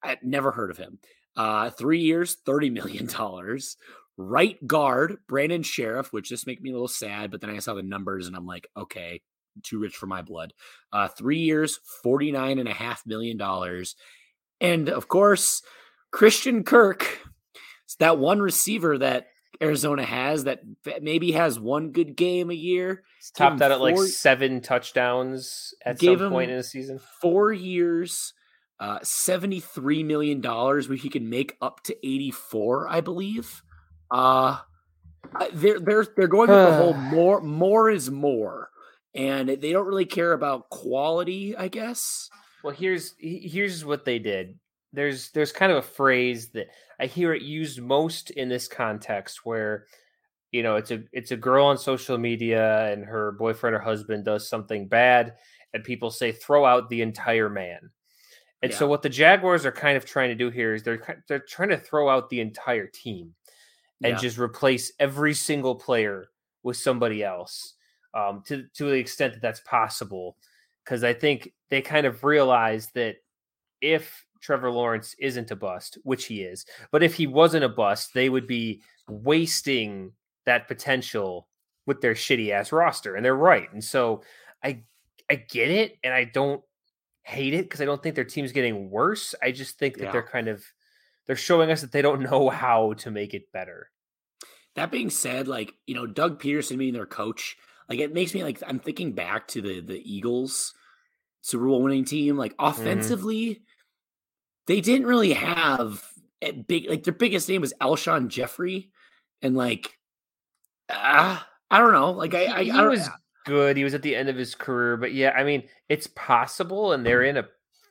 I 0.03 0.17
never 0.23 0.51
heard 0.51 0.71
of 0.71 0.77
him. 0.77 0.99
Uh, 1.35 1.69
three 1.69 2.01
years, 2.01 2.37
thirty 2.45 2.69
million 2.69 3.07
dollars. 3.07 3.77
Right 4.17 4.55
guard 4.65 5.17
Brandon 5.27 5.61
Scherff, 5.61 6.13
which 6.13 6.29
just 6.29 6.47
make 6.47 6.61
me 6.61 6.69
a 6.69 6.73
little 6.73 6.87
sad. 6.87 7.31
But 7.31 7.41
then 7.41 7.49
I 7.49 7.59
saw 7.59 7.73
the 7.73 7.83
numbers 7.83 8.27
and 8.27 8.35
I'm 8.35 8.45
like, 8.45 8.69
okay, 8.77 9.21
too 9.63 9.79
rich 9.79 9.95
for 9.95 10.07
my 10.07 10.21
blood. 10.21 10.53
Uh, 10.91 11.07
three 11.07 11.39
years, 11.39 11.79
forty 12.03 12.31
nine 12.31 12.59
and 12.59 12.69
a 12.69 12.73
half 12.73 13.05
million 13.05 13.37
dollars. 13.37 13.95
And 14.61 14.89
of 14.89 15.07
course, 15.07 15.61
Christian 16.11 16.63
Kirk, 16.63 17.19
it's 17.85 17.95
that 17.95 18.17
one 18.17 18.39
receiver 18.39 18.97
that 18.97 19.27
Arizona 19.61 20.03
has 20.03 20.45
that 20.45 20.61
maybe 21.01 21.31
has 21.33 21.59
one 21.59 21.91
good 21.91 22.15
game 22.15 22.51
a 22.51 22.55
year. 22.55 23.03
He's 23.17 23.31
Give 23.31 23.45
him 23.47 23.51
topped 23.53 23.61
out 23.61 23.71
at 23.71 23.81
like 23.81 23.97
seven 23.97 24.61
touchdowns 24.61 25.73
at 25.85 25.99
some 25.99 26.29
point 26.29 26.51
in 26.51 26.57
the 26.57 26.63
season. 26.63 26.99
Four 27.21 27.53
years, 27.53 28.33
uh, 28.79 28.99
$73 28.99 30.05
million, 30.05 30.41
which 30.89 31.01
he 31.01 31.09
can 31.09 31.29
make 31.29 31.55
up 31.61 31.81
to 31.83 31.95
84, 32.05 32.87
I 32.89 33.01
believe. 33.01 33.61
Uh, 34.11 34.57
they're 35.53 35.79
they're 35.79 36.05
they're 36.15 36.27
going 36.27 36.49
with 36.49 36.69
the 36.69 36.75
whole 36.75 36.93
more 36.93 37.41
more 37.41 37.89
is 37.89 38.11
more, 38.11 38.69
and 39.16 39.49
they 39.49 39.72
don't 39.72 39.88
really 39.88 40.05
care 40.05 40.34
about 40.34 40.70
quality, 40.70 41.55
I 41.55 41.70
guess. 41.70 42.30
Well, 42.63 42.74
here's 42.74 43.16
here's 43.20 43.86
what 43.86 44.05
they 44.05 44.20
did. 44.20 44.59
There's 44.93 45.32
there's 45.32 45.51
kind 45.51 45.72
of 45.72 45.80
a 45.80 45.82
phrase 45.88 46.49
that 46.49 46.68
I 46.99 47.05
hear 47.05 47.34
it 47.34 47.41
used 47.41 47.82
most 47.82 48.30
in 48.32 48.49
this 48.49 48.68
context 48.68 49.45
where 49.45 49.86
you 50.51 50.63
know 50.63 50.76
it's 50.76 50.91
a 50.91 51.03
it's 51.11 51.32
a 51.32 51.38
girl 51.38 51.66
on 51.66 51.78
social 51.78 52.18
media 52.18 52.91
and 52.91 53.05
her 53.05 53.34
boyfriend 53.34 53.76
or 53.76 53.80
husband 53.80 54.26
does 54.26 54.47
something 54.47 54.88
bad 54.88 55.36
and 55.74 55.84
people 55.84 56.09
say 56.11 56.32
throw 56.32 56.66
out 56.66 56.89
the 56.89 57.01
entire 57.01 57.49
man. 57.49 57.89
And 58.61 58.74
so 58.74 58.88
what 58.88 59.03
the 59.03 59.09
Jaguars 59.09 59.63
are 59.66 59.72
kind 59.72 59.95
of 59.95 60.05
trying 60.05 60.30
to 60.30 60.36
do 60.36 60.49
here 60.49 60.74
is 60.74 60.82
they're 60.82 61.24
they're 61.28 61.39
trying 61.39 61.70
to 61.70 61.78
throw 61.78 62.09
out 62.09 62.30
the 62.30 62.41
entire 62.41 62.88
team 62.88 63.36
and 64.03 64.13
Yeah. 64.13 64.18
just 64.18 64.39
replace 64.39 64.91
every 64.99 65.34
single 65.36 65.76
player 65.76 66.30
with 66.63 66.78
somebody 66.78 67.24
else 67.24 67.74
um, 68.16 68.41
to 68.47 68.66
to 68.74 68.86
the 68.86 68.93
extent 68.97 69.34
that 69.34 69.41
that's 69.41 69.59
possible. 69.61 70.38
Because 70.84 71.03
I 71.03 71.13
think 71.13 71.51
they 71.70 71.82
kind 71.82 72.05
of 72.05 72.24
realized 72.24 72.91
that 72.93 73.18
if 73.82 74.26
Trevor 74.41 74.70
Lawrence 74.72 75.16
isn't 75.20 75.51
a 75.51 75.55
bust, 75.55 75.97
which 76.03 76.26
he 76.26 76.43
is, 76.43 76.66
but 76.91 77.03
if 77.03 77.16
he 77.16 77.28
wasn't 77.28 77.63
a 77.63 77.70
bust, 77.70 78.13
they 78.13 78.30
would 78.30 78.47
be 78.47 78.82
wasting 79.07 80.11
that 80.45 80.68
potential 80.68 81.47
with 81.88 82.01
their 82.01 82.13
shitty 82.13 82.51
ass 82.51 82.72
roster, 82.72 83.16
and 83.16 83.26
they're 83.26 83.36
right. 83.36 83.72
And 83.74 83.84
so 83.84 84.22
I 84.63 84.84
I 85.30 85.36
get 85.36 85.70
it, 85.72 85.97
and 86.03 86.13
I 86.13 86.24
don't 86.24 86.63
hate 87.24 87.55
it 87.55 87.63
because 87.63 87.82
I 87.82 87.86
don't 87.86 88.01
think 88.01 88.13
their 88.13 88.24
team's 88.24 88.51
getting 88.51 88.91
worse. 88.91 89.34
I 89.41 89.51
just 89.51 89.80
think 89.80 89.97
that 89.97 90.05
Yeah. 90.05 90.11
they're 90.11 90.24
kind 90.28 90.47
of 90.47 90.63
they're 91.26 91.36
showing 91.36 91.72
us 91.72 91.82
that 91.82 91.91
they 91.91 92.03
don't 92.03 92.22
know 92.22 92.49
how 92.49 92.93
to 92.93 93.09
make 93.09 93.34
it 93.34 93.51
better. 93.51 93.89
That 94.76 94.91
being 94.91 95.09
said, 95.09 95.47
like 95.47 95.74
you 95.88 95.95
know, 95.95 96.05
Doug 96.05 96.39
Pederson 96.39 96.78
being 96.78 96.93
their 96.93 97.07
coach, 97.07 97.57
like 97.89 97.99
it 97.99 98.13
makes 98.13 98.33
me 98.33 98.43
like 98.43 98.61
I'm 98.65 98.79
thinking 98.79 99.13
back 99.13 99.47
to 99.49 99.61
the 99.61 99.81
the 99.81 100.01
Eagles 100.03 100.73
Super 101.41 101.65
Bowl 101.65 101.83
winning 101.83 102.05
team. 102.05 102.38
Like 102.38 102.55
mm-hmm. 102.57 102.81
offensively, 102.81 103.61
they 104.67 104.81
didn't 104.81 105.07
really 105.07 105.33
have 105.33 106.03
a 106.41 106.51
big 106.51 106.89
like 106.89 107.03
their 107.03 107.13
biggest 107.13 107.47
name 107.49 107.61
was 107.61 107.73
Alshon 107.81 108.29
Jeffery, 108.29 108.91
and 109.41 109.55
like 109.55 109.97
ah, 110.89 111.47
I 111.69 111.77
don't 111.79 111.93
know, 111.93 112.11
like 112.11 112.33
I 112.33 112.45
I, 112.45 112.63
he 112.63 112.71
I 112.71 112.88
was 112.88 113.07
uh 113.07 113.11
good. 113.45 113.77
He 113.77 113.83
was 113.83 113.93
at 113.93 114.01
the 114.01 114.15
end 114.15 114.29
of 114.29 114.36
his 114.36 114.55
career, 114.55 114.97
but 114.97 115.13
yeah, 115.13 115.31
I 115.31 115.43
mean, 115.43 115.63
it's 115.88 116.07
possible, 116.07 116.91
and 116.93 117.05
they're 117.05 117.21
mm-hmm. 117.21 117.38
in 117.38 117.43
a 117.43 117.47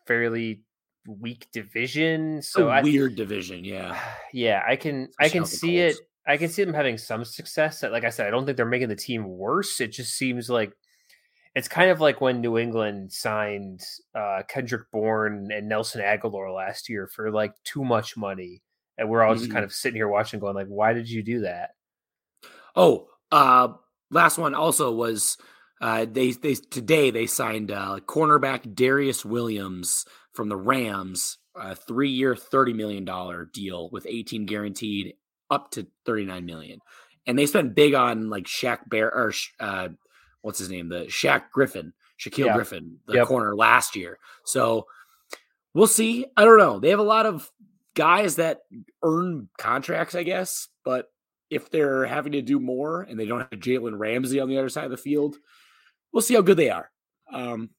fairly 0.07 0.65
weak 1.07 1.47
division. 1.53 2.43
So 2.43 2.69
a 2.69 2.73
I, 2.73 2.83
weird 2.83 3.15
division, 3.17 3.65
yeah. 3.65 3.99
yeah, 4.33 4.63
I 4.67 4.77
can 4.77 5.09
I 5.19 5.29
can 5.29 5.47
see 5.47 5.79
it. 5.79 5.97
I 6.27 6.37
can 6.39 6.49
see 6.49 6.65
them 6.65 6.75
having 6.75 6.99
some 6.99 7.25
success. 7.25 7.83
Like 7.83 8.05
I 8.05 8.11
said, 8.11 8.27
I 8.27 8.31
don't 8.31 8.47
think 8.47 8.57
they're 8.57 8.67
making 8.67 8.89
the 8.89 8.97
team 8.97 9.27
worse. 9.29 9.81
It 9.81 9.89
just 9.93 10.15
seems 10.15 10.49
like 10.49 10.73
it's 11.55 11.69
kind 11.69 11.91
of 11.91 12.01
like 12.01 12.21
when 12.21 12.41
New 12.41 12.59
England 12.59 13.13
signed 13.13 13.83
uh, 14.15 14.43
Kendrick 14.49 14.91
Bourne 14.93 15.51
and 15.53 15.69
Nelson 15.69 16.01
Agholor 16.03 16.55
last 16.55 16.89
year 16.89 17.07
for 17.07 17.31
like 17.31 17.55
too 17.65 17.85
much 17.85 18.17
money, 18.17 18.63
and 18.99 19.09
we're 19.09 19.23
all 19.23 19.35
just 19.35 19.49
Mm-hmm. 19.49 19.53
kind 19.53 19.65
of 19.65 19.73
sitting 19.73 19.97
here 19.97 20.09
watching, 20.09 20.41
going 20.41 20.55
like, 20.57 20.67
"Why 20.69 20.93
did 20.95 21.09
you 21.09 21.23
do 21.23 21.41
that?" 21.41 21.71
Oh, 22.77 23.09
uh, 23.31 23.69
last 24.11 24.39
one 24.39 24.55
also 24.55 24.93
was 24.93 25.37
uh, 25.81 26.07
they 26.11 26.33
they 26.33 26.55
today 26.55 27.11
they 27.11 27.27
signed 27.27 27.71
uh, 27.71 28.01
cornerback 28.07 28.75
Darious 28.75 29.25
Williams 29.25 30.05
from 30.33 30.49
the 30.49 30.57
Rams, 30.57 31.39
a 31.55 31.75
three 31.75 32.11
year, 32.11 32.35
thirty 32.37 32.73
million 32.73 33.05
dollar 33.05 33.49
deal 33.53 33.91
with 33.91 34.07
eighteen 34.09 34.47
guaranteed, 34.47 35.15
up 35.51 35.71
to 35.73 35.87
thirty 36.07 36.25
nine 36.25 36.45
million, 36.47 36.81
and 37.27 37.39
they 37.39 37.47
spent 37.47 37.75
big 37.75 37.95
on 37.95 38.29
like 38.31 38.45
Shaq 38.45 38.89
Bear 38.89 39.13
or 39.15 39.33
uh, 39.61 39.89
what's 40.43 40.59
his 40.59 40.71
name, 40.71 40.89
the 40.89 41.05
Shaq 41.07 41.51
Griffin, 41.53 41.93
Shaquille 42.21 42.47
Yeah. 42.47 42.55
Griffin, 42.55 42.99
the 43.07 43.15
Yep. 43.15 43.27
corner 43.27 43.55
last 43.57 43.97
year. 43.97 44.19
So 44.45 44.87
we'll 45.75 45.87
see. 45.87 46.27
I 46.37 46.45
don't 46.45 46.59
know. 46.59 46.79
They 46.81 46.91
have 46.91 46.99
a 46.99 47.03
lot 47.03 47.27
of 47.27 47.51
guys 47.95 48.37
that 48.37 48.61
earn 49.03 49.49
contracts, 49.59 50.15
I 50.15 50.23
guess, 50.23 50.69
but 50.85 51.11
if 51.51 51.71
they're 51.71 52.05
having 52.07 52.33
to 52.33 52.43
do 52.43 52.59
more 52.59 53.03
and 53.03 53.19
they 53.19 53.27
don't 53.27 53.41
have 53.41 53.61
Jalen 53.61 53.99
Ramsey 53.99 54.41
on 54.41 54.49
the 54.49 54.59
other 54.59 54.69
side 54.69 54.85
of 54.85 54.91
the 54.91 54.97
field, 54.97 55.37
we'll 56.13 56.23
see 56.23 56.35
how 56.35 56.41
good 56.43 56.57
they 56.57 56.71
are. 56.71 56.91
Um, 57.33 57.71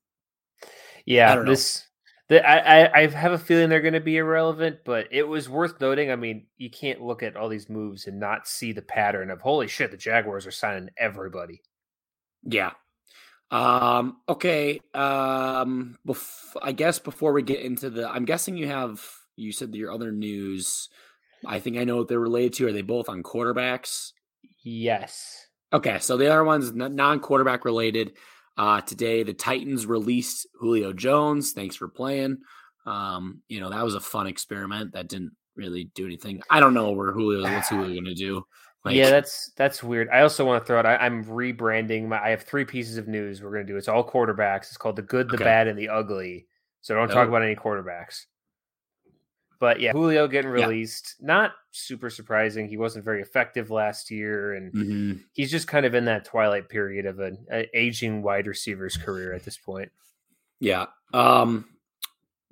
Yeah, 1.05 1.35
don't 1.35 1.45
know. 1.45 1.51
this. 1.51 1.85
The, 2.27 2.43
I, 2.47 3.03
I 3.03 3.07
have 3.07 3.33
a 3.33 3.37
feeling 3.37 3.69
they're 3.69 3.81
going 3.81 3.93
to 3.93 3.99
be 3.99 4.17
irrelevant, 4.17 4.79
but 4.83 5.07
it 5.11 5.27
was 5.27 5.47
worth 5.47 5.79
noting. 5.79 6.09
I 6.09 6.15
mean, 6.15 6.47
you 6.57 6.71
can't 6.71 7.01
look 7.01 7.21
at 7.21 7.35
all 7.35 7.49
these 7.49 7.69
moves 7.69 8.07
and 8.07 8.19
not 8.19 8.47
see 8.47 8.71
the 8.71 8.81
pattern 8.81 9.29
of 9.29 9.41
holy 9.41 9.67
shit, 9.67 9.91
the 9.91 9.97
Jaguars 9.97 10.47
are 10.47 10.51
signing 10.51 10.89
everybody. 10.97 11.61
yeah. 12.43 12.71
Um, 13.51 14.17
okay. 14.27 14.81
Um, 14.95 15.97
bef- 16.07 16.55
I 16.63 16.71
guess 16.71 16.97
before 16.97 17.31
we 17.31 17.43
get 17.43 17.61
into 17.61 17.91
the, 17.91 18.09
I'm 18.09 18.25
guessing 18.25 18.57
you 18.57 18.67
have, 18.67 19.07
you 19.35 19.51
said 19.51 19.73
your 19.75 19.91
other 19.91 20.11
news. 20.11 20.89
I 21.45 21.59
think 21.59 21.77
I 21.77 21.83
know 21.83 21.97
what 21.97 22.07
they're 22.07 22.19
related 22.19 22.53
to. 22.53 22.67
Are 22.67 22.71
they 22.73 22.81
both 22.81 23.07
on 23.07 23.21
quarterbacks? 23.21 24.13
Yes. 24.63 25.45
Okay, 25.71 25.99
so 25.99 26.17
the 26.17 26.27
other 26.27 26.43
one's 26.43 26.73
non 26.73 27.19
quarterback 27.19 27.65
related. 27.65 28.13
Uh, 28.57 28.81
today, 28.81 29.23
the 29.23 29.33
Titans 29.33 29.85
released 29.85 30.47
Julio 30.59 30.93
Jones. 30.93 31.51
Thanks 31.51 31.75
for 31.75 31.87
playing. 31.87 32.37
Um, 32.85 33.41
you 33.47 33.59
know, 33.59 33.69
that 33.69 33.83
was 33.83 33.95
a 33.95 33.99
fun 33.99 34.27
experiment 34.27 34.93
that 34.93 35.09
didn't 35.09 35.31
really 35.55 35.85
do 35.95 36.05
anything. 36.05 36.41
I 36.49 36.59
don't 36.59 36.73
know 36.73 36.91
where 36.91 37.11
Julio, 37.11 37.43
what's 37.43 37.69
Julio 37.69 37.87
going 37.93 38.05
to 38.05 38.13
do? 38.13 38.45
yeah, 38.87 39.09
that's 39.09 39.51
that's 39.57 39.81
weird. 39.81 40.09
I 40.09 40.21
also 40.21 40.45
want 40.45 40.61
to 40.63 40.67
throw 40.67 40.77
out. 40.77 40.85
I, 40.85 40.95
I'm 40.97 41.25
rebranding. 41.25 42.07
My, 42.07 42.23
I 42.23 42.29
have 42.29 42.43
three 42.43 42.65
pieces 42.65 42.97
of 42.97 43.07
news 43.07 43.41
we're 43.41 43.51
going 43.51 43.65
to 43.65 43.73
do. 43.73 43.77
It's 43.77 43.87
all 43.87 44.07
quarterbacks. 44.07 44.67
It's 44.67 44.77
called 44.77 44.95
the 44.95 45.01
good, 45.01 45.27
the 45.27 45.35
Okay. 45.35 45.43
bad, 45.43 45.67
and 45.67 45.77
the 45.77 45.89
ugly. 45.89 46.45
So 46.81 46.93
don't 46.93 47.07
talk 47.07 47.25
Oh. 47.25 47.29
about 47.29 47.41
any 47.41 47.55
quarterbacks. 47.55 48.25
But 49.59 49.79
yeah, 49.79 49.91
Julio 49.93 50.27
getting 50.27 50.51
Yeah. 50.55 50.65
released. 50.65 51.15
Not 51.19 51.53
super 51.71 52.09
surprising. 52.09 52.67
He 52.67 52.77
wasn't 52.77 53.05
very 53.05 53.21
effective 53.21 53.71
last 53.71 54.11
year, 54.11 54.53
and 54.53 54.73
Mhm. 54.73 55.23
he's 55.33 55.51
just 55.51 55.67
kind 55.67 55.85
of 55.85 55.95
in 55.95 56.05
that 56.05 56.25
twilight 56.25 56.69
period 56.69 57.05
of 57.05 57.19
an 57.19 57.45
aging 57.73 58.21
wide 58.21 58.47
receiver's 58.47 58.97
career 58.97 59.33
at 59.33 59.43
this 59.43 59.57
point. 59.57 59.91
Yeah. 60.59 60.87
Um, 61.13 61.69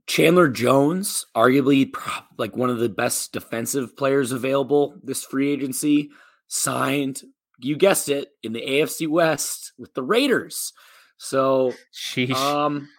Chandler 0.07 0.49
Jones, 0.49 1.25
arguably 1.35 1.95
like 2.37 2.55
one 2.57 2.69
of 2.69 2.79
the 2.79 2.89
best 2.89 3.31
defensive 3.31 3.95
players 3.95 4.31
available 4.31 4.99
this 5.03 5.23
free 5.23 5.51
agency, 5.51 6.09
signed, 6.47 7.23
you 7.59 7.77
guessed 7.77 8.09
it, 8.09 8.33
in 8.43 8.51
the 8.53 8.61
AFC 8.61 9.07
West 9.07 9.71
with 9.77 9.93
the 9.93 10.03
Raiders. 10.03 10.73
So 11.17 11.73
Sheesh. 11.93 12.35
Um, 12.35 12.89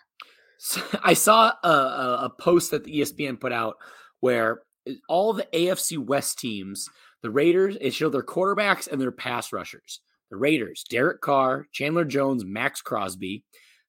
so 0.64 0.80
I 1.04 1.12
saw 1.12 1.52
a, 1.62 1.68
a, 1.68 2.18
a 2.24 2.30
post 2.30 2.70
that 2.70 2.84
the 2.84 3.00
ESPN 3.00 3.38
put 3.38 3.52
out 3.52 3.76
where 4.20 4.62
all 5.08 5.32
the 5.34 5.46
AFC 5.52 5.98
West 5.98 6.38
teams, 6.38 6.88
the 7.22 7.30
Raiders, 7.30 7.76
it 7.80 7.92
showed 7.92 8.12
their 8.12 8.22
quarterbacks 8.22 8.88
and 8.90 9.00
their 9.00 9.12
pass 9.12 9.52
rushers. 9.52 10.00
The 10.30 10.36
Raiders, 10.36 10.84
Derek 10.88 11.20
Carr, 11.20 11.66
Chandler 11.72 12.06
Jones, 12.06 12.44
Maxx 12.44 12.80
Crosby, 12.80 13.44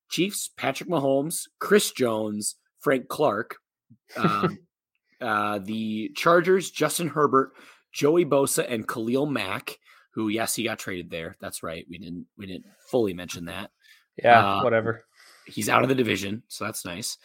Chiefs, 0.10 0.52
Patrick 0.58 0.90
Mahomes, 0.90 1.44
Chris 1.60 1.92
Jones, 1.92 2.56
Frank 2.82 3.08
Clark, 3.08 3.56
um, 4.18 4.60
uh, 5.22 5.60
the 5.60 6.12
Chargers, 6.16 6.70
Justin 6.70 7.08
Herbert, 7.08 7.54
Joey 7.94 8.26
Bosa, 8.26 8.70
and 8.70 8.88
Khalil 8.88 9.26
Mack. 9.26 9.78
Who, 10.14 10.28
yes, 10.28 10.56
he 10.56 10.64
got 10.64 10.80
traded 10.80 11.10
there. 11.10 11.36
That's 11.42 11.64
right. 11.64 11.86
We 11.90 11.98
didn't 11.98 12.28
we 12.38 12.46
didn't 12.46 12.66
fully 12.90 13.14
mention 13.14 13.46
that 13.46 13.72
yeah, 14.18 14.58
uh, 14.58 14.64
whatever. 14.64 15.04
He's 15.46 15.70
out 15.70 15.84
of 15.84 15.90
the 15.90 15.96
division, 15.96 16.44
so 16.48 16.66
that's 16.66 16.86
nice. 16.86 17.18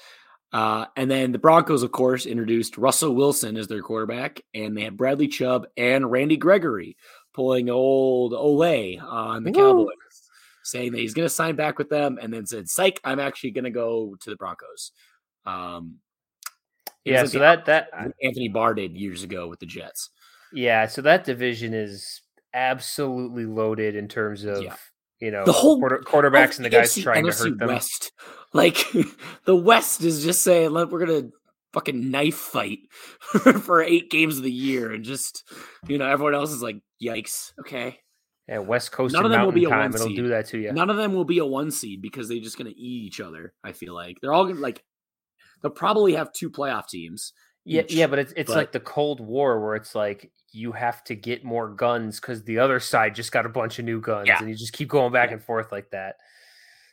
Uh, 0.53 0.87
and 0.97 1.11
then 1.11 1.31
the 1.31 1.39
Broncos, 1.39 1.83
of 1.83 1.93
course, 1.93 2.27
introduced 2.27 2.77
Russell 2.77 3.15
Wilson 3.15 3.57
as 3.57 3.69
their 3.69 3.83
quarterback, 3.83 4.41
and 4.53 4.77
they 4.77 4.83
had 4.83 4.97
Bradley 4.97 5.29
Chubb 5.29 5.67
and 5.77 6.11
Randy 6.11 6.37
Gregory 6.37 6.97
pulling 7.35 7.71
old 7.71 8.35
Ole 8.35 8.99
on 9.01 9.45
the 9.45 9.53
Woo. 9.53 9.57
Cowboys, 9.57 9.95
saying 10.65 10.91
that 10.93 10.99
he's 10.99 11.15
going 11.15 11.27
to 11.27 11.35
sign 11.35 11.55
back 11.55 11.79
with 11.79 11.89
them, 11.89 12.19
and 12.21 12.35
then 12.35 12.47
said, 12.47 12.69
"Psych, 12.69 13.01
I'm 13.05 13.21
actually 13.21 13.53
going 13.53 13.65
to 13.65 13.71
go 13.71 14.17
to 14.21 14.31
the 14.31 14.37
Broncos." 14.37 14.91
Um, 15.47 15.99
Yeah, 17.05 17.23
like 17.23 17.31
so 17.31 17.39
that 17.39 17.65
that 17.67 17.89
opposite 17.93 17.99
of 18.01 18.07
what 18.07 18.27
Anthony 18.27 18.49
Barr 18.49 18.75
did 18.75 18.97
years 18.97 19.23
ago 19.23 19.47
with 19.49 19.61
the 19.61 19.67
Jets. 19.67 20.11
yeah, 20.53 20.87
so 20.87 21.01
that 21.03 21.25
division 21.25 21.73
is 21.75 22.23
absolutely 22.53 23.47
loaded 23.47 23.95
in 23.95 24.09
terms 24.09 24.45
of 24.45 24.63
Yeah. 24.65 24.75
You 25.21 25.31
know 25.31 25.45
The 25.45 25.53
whole- 25.53 25.79
quarter, 25.79 25.99
quarterbacks 26.05 26.57
and 26.57 26.65
the 26.65 26.71
guys 26.71 26.93
AFC, 26.93 27.03
trying 27.03 27.27
to 27.27 27.33
hurt 27.33 27.59
them. 27.59 27.69
West. 27.69 28.13
Like 28.53 28.85
the 29.45 29.55
West 29.55 30.03
is 30.03 30.25
just 30.25 30.43
saying, 30.43 30.71
"Look, 30.71 30.91
we're 30.91 31.07
gonna 31.07 31.29
fucking 31.73 32.11
knife 32.11 32.35
fight 32.35 32.81
for 33.63 33.81
eight 33.81 34.11
games 34.11 34.39
of 34.39 34.43
the 34.43 34.51
year," 34.51 34.91
and 34.91 35.05
just 35.05 35.45
you 35.87 35.99
know, 35.99 36.07
everyone 36.09 36.35
else 36.35 36.51
is 36.51 36.61
like, 36.61 36.81
"Yikes!" 37.01 37.53
Okay, 37.61 38.01
Yeah, 38.49 38.59
West 38.59 38.91
Coast 38.91 39.15
None 39.15 39.25
of 39.25 39.31
them 39.31 39.45
will 39.45 39.53
be 39.53 39.67
a 39.67 39.69
Time. 39.69 39.93
one 39.93 39.95
It'll 39.95 40.09
seed. 40.09 40.17
do 40.17 40.29
that 40.31 40.47
to 40.49 40.59
you. 40.59 40.73
none 40.73 40.91
of 40.91 40.97
them 40.97 41.15
will 41.15 41.25
be 41.25 41.39
a 41.39 41.47
one 41.47 41.71
seed 41.71 42.03
because 42.03 42.29
they're 42.29 42.41
just 42.41 42.59
gonna 42.59 42.71
eat 42.71 43.05
each 43.07 43.21
other. 43.21 43.53
I 43.63 43.71
feel 43.71 43.95
like 43.95 44.17
they're 44.21 44.33
all 44.33 44.47
gonna 44.47 44.59
like 44.59 44.83
they'll 45.63 45.71
probably 45.71 46.15
have 46.15 46.33
two 46.33 46.51
playoff 46.51 46.89
teams. 46.89 47.33
Yeah, 47.71 47.83
each, 47.83 47.93
yeah, 47.95 48.07
but 48.09 48.19
it's 48.19 48.33
it's 48.37 48.51
but- 48.51 48.57
like 48.57 48.73
the 48.73 48.81
Cold 48.81 49.21
War 49.21 49.61
where 49.65 49.77
it's 49.77 49.95
like 49.95 50.31
you 50.53 50.73
have 50.73 51.05
to 51.05 51.15
get 51.15 51.45
more 51.45 51.69
guns 51.69 52.19
because 52.21 52.43
the 52.43 52.59
other 52.59 52.81
side 52.81 53.15
just 53.15 53.31
got 53.31 53.47
a 53.47 53.49
bunch 53.49 53.79
of 53.79 53.85
new 53.85 54.01
guns, 54.01 54.27
Yeah. 54.27 54.39
and 54.41 54.49
you 54.49 54.57
just 54.57 54.73
keep 54.73 54.89
going 54.89 55.13
back 55.13 55.29
Yeah. 55.31 55.35
and 55.35 55.45
forth 55.45 55.71
like 55.71 55.91
that. 55.91 56.17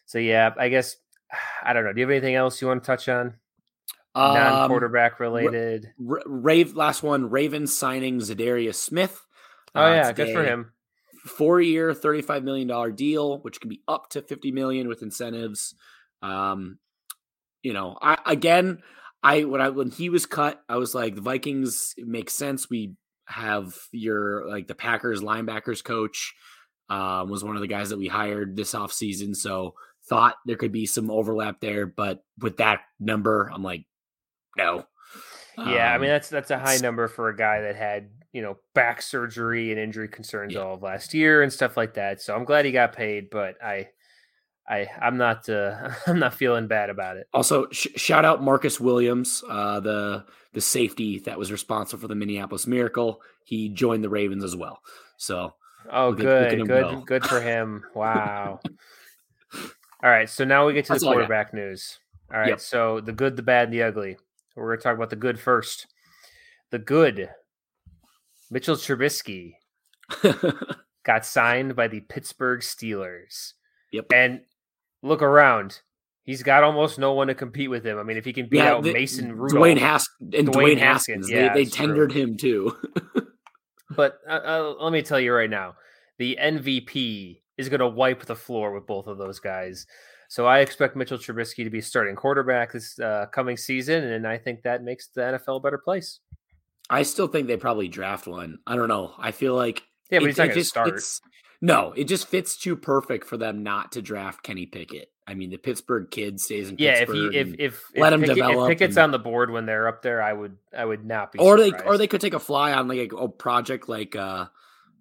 So 0.05 0.19
yeah, 0.19 0.53
I 0.57 0.69
guess 0.69 0.95
I 1.63 1.73
don't 1.73 1.84
know. 1.84 1.93
Do 1.93 1.99
you 1.99 2.05
have 2.05 2.11
anything 2.11 2.36
else 2.36 2.61
you 2.61 2.67
want 2.67 2.84
to 2.84 2.88
touch 2.88 3.09
on? 3.09 3.34
Um, 4.15 4.34
Non-quarterback 4.34 5.19
related. 5.19 5.88
Ra- 5.99 6.21
Rave 6.25 6.75
last 6.75 7.03
one. 7.03 7.30
Ravens 7.30 7.75
signing 7.78 8.19
Za'Darius 8.19 8.75
Smith. 8.75 9.19
oh 9.75 9.84
uh, 9.84 9.93
yeah, 9.93 10.11
good 10.11 10.34
for 10.34 10.43
him. 10.43 10.73
four 11.25 11.59
year, 11.61 11.93
$35 11.93 12.43
million 12.43 12.95
deal, 12.95 13.39
which 13.39 13.59
can 13.59 13.69
be 13.69 13.82
up 13.88 14.09
to 14.11 14.21
50 14.21 14.51
million 14.51 14.88
with 14.88 15.01
incentives. 15.03 15.75
Um, 16.23 16.80
you 17.61 17.73
know, 17.73 17.97
I, 18.01 18.17
again, 18.25 18.82
I, 19.24 19.43
when 19.43 19.61
I, 19.61 19.70
when 19.70 19.91
he 19.91 20.09
was 20.09 20.26
cut, 20.26 20.61
I 20.70 20.78
was 20.78 20.93
like, 20.95 21.15
the 21.15 21.22
Vikings 21.22 21.93
it 21.97 22.07
makes 22.07 22.34
sense. 22.34 22.70
We 22.70 22.93
have 23.26 23.76
your, 23.91 24.47
like 24.49 24.68
the 24.68 24.76
Packers 24.76 25.22
linebackers 25.22 25.84
coach, 25.84 26.34
um, 26.89 27.30
was 27.30 27.43
one 27.43 27.55
of 27.55 27.61
the 27.61 27.68
guys 27.68 27.89
that 27.89 27.97
we 27.97 28.07
hired 28.07 28.55
this 28.55 28.74
offseason. 28.74 29.36
So 29.36 29.74
thought 30.07 30.36
there 30.45 30.55
could 30.55 30.72
be 30.72 30.86
some 30.86 31.11
overlap 31.11 31.59
there, 31.59 31.86
but 31.86 32.24
with 32.39 32.57
that 32.57 32.82
number, 32.99 33.51
I'm 33.53 33.63
like, 33.63 33.86
no. 34.57 34.86
Yeah, 35.57 35.91
I 35.91 35.97
mean 35.97 36.09
Um, 36.09 36.13
that's 36.13 36.30
that's 36.30 36.51
a 36.51 36.59
high 36.59 36.78
number 36.78 37.07
for 37.07 37.30
a 37.30 37.36
guy 37.36 37.61
that 37.61 37.76
had 37.76 38.11
you 38.32 38.43
know 38.43 38.57
back 38.76 39.01
surgery 39.01 39.72
and 39.72 39.80
injury 39.80 40.07
concerns 40.07 40.53
Yeah. 40.53 40.59
all 40.61 40.76
of 40.76 40.84
last 40.84 41.15
year 41.15 41.41
and 41.41 41.51
stuff 41.51 41.76
like 41.76 41.95
that. 41.95 42.22
So 42.22 42.36
I'm 42.36 42.45
glad 42.45 42.65
he 42.65 42.72
got 42.72 42.93
paid, 42.93 43.32
but 43.32 43.55
I, 43.63 43.88
I 44.70 44.88
I'm 45.01 45.18
not 45.18 45.47
uh, 45.49 45.89
I'm 46.07 46.20
not 46.20 46.34
feeling 46.34 46.68
bad 46.68 46.89
about 46.89 47.18
it. 47.18 47.28
Also, 47.34 47.68
sh- 47.72 47.88
shout 47.95 48.26
out 48.26 48.43
Marcus 48.43 48.80
Williams, 48.80 49.43
uh, 49.49 49.80
the 49.80 50.26
the 50.53 50.61
safety 50.61 51.20
that 51.20 51.38
was 51.38 51.51
responsible 51.51 52.01
for 52.01 52.07
the 52.07 52.15
Minneapolis 52.15 52.68
Miracle. 52.68 53.22
He 53.45 53.70
joined 53.70 54.03
the 54.03 54.09
Ravens 54.09 54.43
as 54.43 54.55
well. 54.55 54.82
So 55.18 55.53
Oh, 55.89 56.09
Look 56.09 56.20
at- 56.20 56.57
look 56.57 56.68
good, 56.68 56.68
good, 56.68 56.82
go. 56.95 57.01
good 57.01 57.24
for 57.26 57.39
him. 57.39 57.84
Wow. 57.95 58.59
All 60.03 60.09
right, 60.11 60.30
so 60.30 60.43
now 60.43 60.68
we 60.68 60.74
get 60.74 60.86
to 60.86 60.93
That's 60.93 61.03
the 61.03 61.09
quarterback 61.11 61.53
news. 61.53 61.97
All 62.32 62.39
right, 62.39 62.49
Yep. 62.49 62.59
so 62.59 62.99
the 62.99 63.13
good, 63.13 63.36
the 63.36 63.41
bad, 63.41 63.65
and 63.70 63.74
the 63.74 63.84
ugly. 63.84 64.18
We're 64.55 64.68
going 64.68 64.80
to 64.80 64.84
talk 64.84 64.95
about 64.95 65.09
the 65.09 65.15
good 65.15 65.39
first. 65.39 65.88
The 66.72 66.78
good, 66.80 67.30
Mitchell 68.51 68.76
Trubisky 68.76 69.53
got 71.03 71.26
signed 71.26 71.76
by 71.76 71.88
the 71.88 72.01
Pittsburgh 72.01 72.59
Steelers. 72.61 73.53
Yep. 73.91 74.05
And 74.13 74.41
look 75.02 75.22
around. 75.22 75.82
He's 76.24 76.43
got 76.43 76.64
almost 76.64 77.00
no 77.00 77.14
one 77.14 77.28
to 77.28 77.36
compete 77.36 77.70
with 77.70 77.86
him. 77.86 77.98
I 77.98 78.04
mean, 78.04 78.18
if 78.18 78.26
he 78.26 78.34
can 78.34 78.50
beat 78.50 78.60
out 78.60 78.84
the- 78.84 78.93
Mason 78.93 79.32
Rudolph, 79.32 79.64
Dwayne 79.64 79.78
Has- 79.78 80.10
and 80.20 80.48
Dwayne 80.48 80.54
Dwayne, 80.54 80.78
Haskins, 80.78 81.30
Haskins, 81.30 81.30
yeah, 81.30 81.48
they, 81.50 81.54
they 81.54 81.62
it's 81.62 81.76
true. 81.76 81.88
tendered 81.88 82.12
him 82.12 82.36
too. 82.36 82.76
but 83.95 84.20
uh, 84.28 84.41
uh, 84.43 84.74
let 84.82 84.91
me 84.91 85.02
tell 85.02 85.20
you 85.20 85.34
right 85.34 85.50
now, 85.50 85.76
the 86.18 86.38
MVP 86.41 87.39
is 87.58 87.70
going 87.70 87.80
to 87.80 87.88
wipe 87.88 88.26
the 88.26 88.36
floor 88.36 88.74
with 88.74 88.86
both 88.86 89.08
of 89.08 89.18
those 89.18 89.39
guys. 89.39 89.88
So 90.30 90.45
I 90.45 90.60
expect 90.60 90.95
Mitchell 90.98 91.18
Trubisky 91.18 91.64
to 91.64 91.70
be 91.70 91.80
starting 91.80 92.16
quarterback 92.16 92.74
this 92.74 93.00
uh, 93.00 93.28
coming 93.32 93.56
season, 93.56 94.04
and 94.04 94.28
I 94.28 94.38
think 94.38 94.64
that 94.64 94.84
makes 94.84 95.08
the 95.08 95.22
NFL 95.22 95.58
a 95.58 95.60
better 95.62 95.78
place. 95.78 96.20
I 96.89 97.04
still 97.04 97.28
think 97.28 97.48
they 97.48 97.58
probably 97.58 97.88
draft 97.88 98.28
one. 98.28 98.60
I 98.68 98.76
don't 98.76 98.89
know. 98.89 99.14
I 99.18 99.32
feel 99.32 99.56
like 99.56 99.84
yeah, 100.10 100.20
but 100.20 100.26
it, 100.26 100.28
he's 100.28 100.38
not 100.38 100.48
going 100.48 100.58
to 100.60 100.64
start. 100.66 100.89
Fits, 100.91 101.22
no, 101.62 101.93
it 101.93 102.05
just 102.05 102.28
fits 102.28 102.58
too 102.58 102.76
perfect 102.76 103.26
for 103.26 103.38
them 103.38 103.64
not 103.64 103.93
to 103.93 104.01
draft 104.01 104.43
Kenny 104.43 104.66
Pickett. 104.66 105.12
I 105.28 105.34
mean, 105.34 105.49
the 105.49 105.58
Pittsburgh 105.58 106.10
kid 106.10 106.39
stays 106.39 106.70
in 106.70 106.78
yeah, 106.78 106.99
Pittsburgh. 106.99 107.34
Yeah, 107.34 107.41
if 107.41 107.47
he, 107.47 107.53
if 107.53 107.74
if 107.74 107.84
let 107.95 108.14
if 108.14 108.18
him 108.18 108.22
Pickett, 108.22 108.36
develop, 108.36 108.72
if 108.72 108.78
Pickett's 108.78 108.97
and, 108.97 109.03
on 109.05 109.12
the 109.12 109.20
board 109.20 109.51
when 109.51 109.66
they're 109.66 109.88
up 109.88 110.01
there, 110.01 110.22
I 110.22 110.32
would 110.32 110.58
I 110.76 110.86
would 110.86 111.03
not 111.03 111.32
be. 111.32 111.39
Or 111.39 111.58
surprised. 111.58 111.84
they 111.86 111.89
or 111.89 111.97
they 111.97 112.08
could 112.08 112.22
take 112.22 112.34
a 112.34 112.39
fly 112.39 112.74
on 112.74 112.88
like 112.88 113.12
a, 113.12 113.16
a 113.16 113.28
project 113.28 113.89
like 113.89 114.16
uh, 114.16 114.45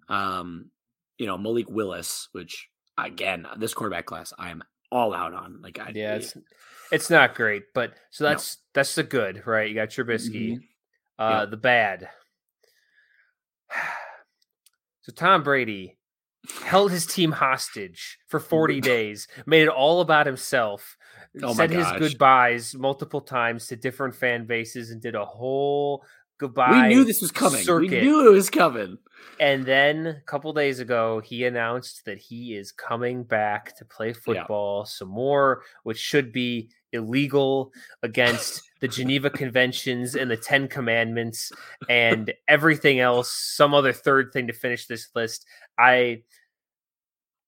um, 0.09 0.71
you 1.17 1.27
know 1.27 1.37
Malik 1.37 1.69
Willis, 1.69 2.27
which 2.31 2.67
again 2.97 3.45
this 3.57 3.73
quarterback 3.73 4.05
class 4.05 4.33
I 4.37 4.49
am 4.49 4.63
all 4.91 5.13
out 5.13 5.33
on. 5.33 5.61
Like 5.61 5.79
I 5.79 5.91
yeah, 5.93 6.15
it's 6.15 6.35
it's 6.91 7.09
not 7.09 7.35
great, 7.35 7.63
but 7.73 7.93
so 8.09 8.23
that's 8.23 8.57
no. 8.57 8.61
that's 8.73 8.95
the 8.95 9.03
good, 9.03 9.43
right? 9.45 9.69
You 9.69 9.75
got 9.75 9.89
Trubisky, 9.89 10.53
mm-hmm. 10.53 10.63
uh, 11.19 11.45
the 11.45 11.57
bad. 11.57 12.09
So 15.01 15.13
Tom 15.13 15.41
Brady 15.41 15.96
held 16.63 16.91
his 16.91 17.05
team 17.05 17.31
hostage 17.31 18.17
for 18.27 18.39
40 18.39 18.79
mm. 18.79 18.83
days, 18.83 19.27
made 19.45 19.63
it 19.63 19.69
all 19.69 20.01
about 20.01 20.25
himself, 20.25 20.97
oh 21.43 21.53
said 21.53 21.71
his 21.71 21.87
goodbyes 21.97 22.75
multiple 22.75 23.21
times 23.21 23.67
to 23.67 23.75
different 23.75 24.15
fan 24.15 24.45
bases, 24.45 24.91
and 24.91 25.01
did 25.01 25.15
a 25.15 25.25
whole 25.25 26.03
goodbye. 26.37 26.87
We 26.87 26.95
knew 26.95 27.03
this 27.03 27.21
was 27.21 27.31
coming. 27.31 27.63
Circuit. 27.63 27.89
We 27.89 28.01
knew 28.01 28.27
it 28.27 28.31
was 28.31 28.49
coming. 28.49 28.97
And 29.39 29.65
then 29.65 30.07
a 30.07 30.21
couple 30.25 30.51
days 30.53 30.79
ago, 30.79 31.21
he 31.23 31.45
announced 31.45 32.05
that 32.05 32.17
he 32.17 32.55
is 32.55 32.71
coming 32.71 33.23
back 33.23 33.75
to 33.77 33.85
play 33.85 34.13
football 34.13 34.81
yeah. 34.81 34.89
some 34.89 35.09
more, 35.09 35.63
which 35.83 35.97
should 35.97 36.31
be 36.31 36.69
illegal 36.91 37.71
against 38.03 38.63
the 38.79 38.87
Geneva 38.87 39.29
Conventions 39.29 40.15
and 40.15 40.29
the 40.29 40.37
Ten 40.37 40.67
Commandments 40.67 41.51
and 41.89 42.33
everything 42.47 42.99
else. 42.99 43.31
Some 43.31 43.73
other 43.73 43.93
third 43.93 44.31
thing 44.33 44.47
to 44.47 44.53
finish 44.53 44.85
this 44.85 45.09
list. 45.15 45.45
I 45.77 46.23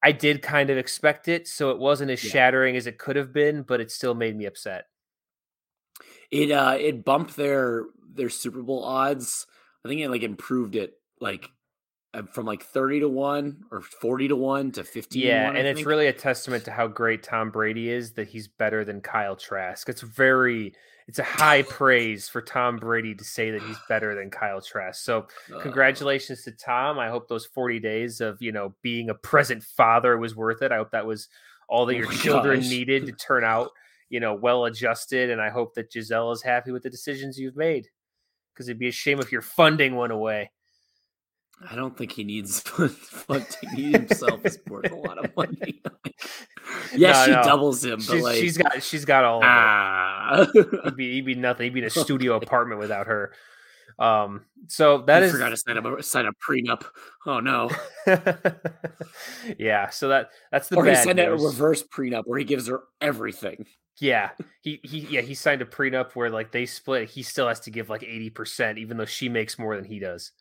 I 0.02 0.12
did 0.12 0.42
kind 0.42 0.70
of 0.70 0.78
expect 0.78 1.28
it, 1.28 1.48
so 1.48 1.72
it 1.72 1.80
wasn't 1.80 2.12
as 2.12 2.24
yeah. 2.24 2.32
shattering 2.32 2.76
as 2.76 2.88
it 2.88 2.98
could 2.98 3.16
have 3.16 3.34
been, 3.34 3.64
but 3.64 3.82
it 3.82 3.92
still 3.92 4.16
made 4.16 4.36
me 4.36 4.46
upset. 4.46 4.86
It 6.32 6.52
uh 6.52 6.78
it 6.80 7.04
bumped 7.04 7.36
their 7.36 7.86
their 8.14 8.30
Super 8.30 8.62
Bowl 8.62 8.84
odds. 8.84 9.46
I 9.84 9.90
think 9.90 10.02
it 10.02 10.10
like 10.10 10.24
improved 10.24 10.76
it 10.76 10.94
like 11.20 11.50
uh, 12.14 12.24
from 12.24 12.46
like 12.46 12.64
30 12.64 13.02
to 13.02 13.10
1 13.10 13.66
or 13.72 13.82
40 13.82 14.30
to 14.30 14.36
1 14.36 14.72
to 14.74 14.84
15 14.84 15.22
yeah 15.22 15.46
1, 15.46 15.56
and 15.56 15.68
it's 15.68 15.86
really 15.86 16.08
a 16.08 16.14
testament 16.14 16.66
to 16.66 16.72
how 16.72 16.88
great 16.88 17.22
tom 17.22 17.52
brady 17.52 17.88
is 17.88 18.14
that 18.14 18.28
he's 18.28 18.48
better 18.48 18.84
than 18.84 19.00
kyle 19.00 19.36
trask 19.36 19.88
it's 19.88 20.02
very 20.02 20.74
it's 21.10 21.18
a 21.18 21.24
high 21.24 21.64
praise 21.64 22.30
for 22.30 22.40
tom 22.40 22.78
brady 22.78 23.16
to 23.16 23.24
say 23.24 23.50
that 23.50 23.64
he's 23.64 23.80
better 23.90 24.14
than 24.14 24.30
kyle 24.30 24.62
trask. 24.62 25.04
So 25.04 25.26
congratulations 25.60 26.44
to 26.44 26.52
tom. 26.52 27.00
I 27.00 27.10
hope 27.10 27.28
those 27.28 27.48
40 27.48 27.80
days 27.80 28.22
of 28.22 28.40
you 28.40 28.52
know 28.52 28.76
being 28.84 29.10
a 29.10 29.16
present 29.16 29.64
father 29.64 30.20
was 30.20 30.36
worth 30.36 30.62
it. 30.62 30.72
I 30.72 30.78
hope 30.78 30.92
that 30.92 31.08
was 31.08 31.28
all 31.68 31.88
that 31.88 31.96
oh 31.96 31.98
your 31.98 32.12
children 32.12 32.60
gosh. 32.60 32.70
needed 32.70 33.08
to 33.08 33.12
turn 33.28 33.44
out 33.44 33.72
you 34.10 34.20
know 34.20 34.36
well 34.36 34.66
adjusted. 34.66 35.32
And 35.32 35.42
i 35.42 35.50
hope 35.50 35.74
that 35.74 35.92
gisele 35.92 36.32
is 36.32 36.44
happy 36.44 36.70
with 36.70 36.84
the 36.84 36.92
decisions 36.92 37.40
you've 37.40 37.58
made 37.58 37.88
because 38.54 38.70
it'd 38.70 38.78
be 38.78 38.90
a 38.90 38.92
shame 38.92 39.20
if 39.20 39.32
your 39.32 39.42
funding 39.42 39.96
went 39.96 40.14
away 40.14 40.52
I 41.68 41.76
don't 41.76 41.98
think 41.98 42.12
he 42.12 42.24
needs 42.24 42.62
funding. 42.62 43.48
He 43.76 43.92
himself 43.92 44.46
is 44.46 44.60
worth 44.68 44.92
a 44.92 44.96
lot 44.96 45.24
of 45.24 45.36
money. 45.36 45.82
yeah, 46.96 47.12
no, 47.12 47.26
she 47.26 47.32
no. 47.32 47.44
doubles 47.44 47.84
him, 47.84 47.98
but 47.98 48.14
she's, 48.14 48.24
like 48.24 48.36
she's 48.38 48.58
got 48.58 48.84
she's 48.84 49.06
got 49.06 49.24
all. 49.26 49.42
Ah. 49.44 50.48
he'd 50.54 50.96
be 50.96 51.14
he'd 51.14 51.26
be 51.26 51.36
nothing. 51.36 51.66
He'd 51.66 51.74
be 51.74 51.80
in 51.80 51.86
a 51.86 51.90
studio 51.90 52.36
apartment 52.36 52.80
without 52.80 53.08
her. 53.08 53.34
Um, 53.98 54.46
so 54.68 55.00
that 55.08 55.24
I 55.24 55.26
is 55.26 55.32
forgot 55.34 55.50
to 55.50 55.58
sign 55.58 55.78
a 55.78 56.04
sign 56.04 56.26
a 56.26 56.32
prenup. 56.34 56.86
Oh 57.26 57.42
no. 57.42 57.70
yeah, 59.58 59.90
so 59.90 60.08
that 60.08 60.30
that's 60.52 60.70
the 60.70 60.78
or 60.78 60.86
bad 60.86 60.98
he 60.98 61.04
signed 61.04 61.20
a 61.20 61.32
reverse 61.32 61.84
prenup 61.84 62.24
where 62.26 62.40
he 62.40 62.46
gives 62.46 62.68
her 62.68 62.84
everything. 63.02 63.66
Yeah, 64.00 64.30
he 64.62 64.80
he 64.84 65.00
yeah 65.00 65.22
he 65.22 65.34
signed 65.34 65.62
a 65.62 65.66
prenup 65.66 66.14
where 66.14 66.30
like 66.30 66.54
they 66.54 66.66
split. 66.66 67.10
He 67.10 67.24
still 67.24 67.50
has 67.50 67.60
to 67.62 67.72
give 67.72 67.90
like 67.90 68.04
eighty 68.04 68.30
percent, 68.30 68.78
even 68.78 68.96
though 68.96 69.06
she 69.06 69.28
makes 69.28 69.60
more 69.60 69.76
than 69.76 69.84
he 69.84 70.00
does. 70.00 70.32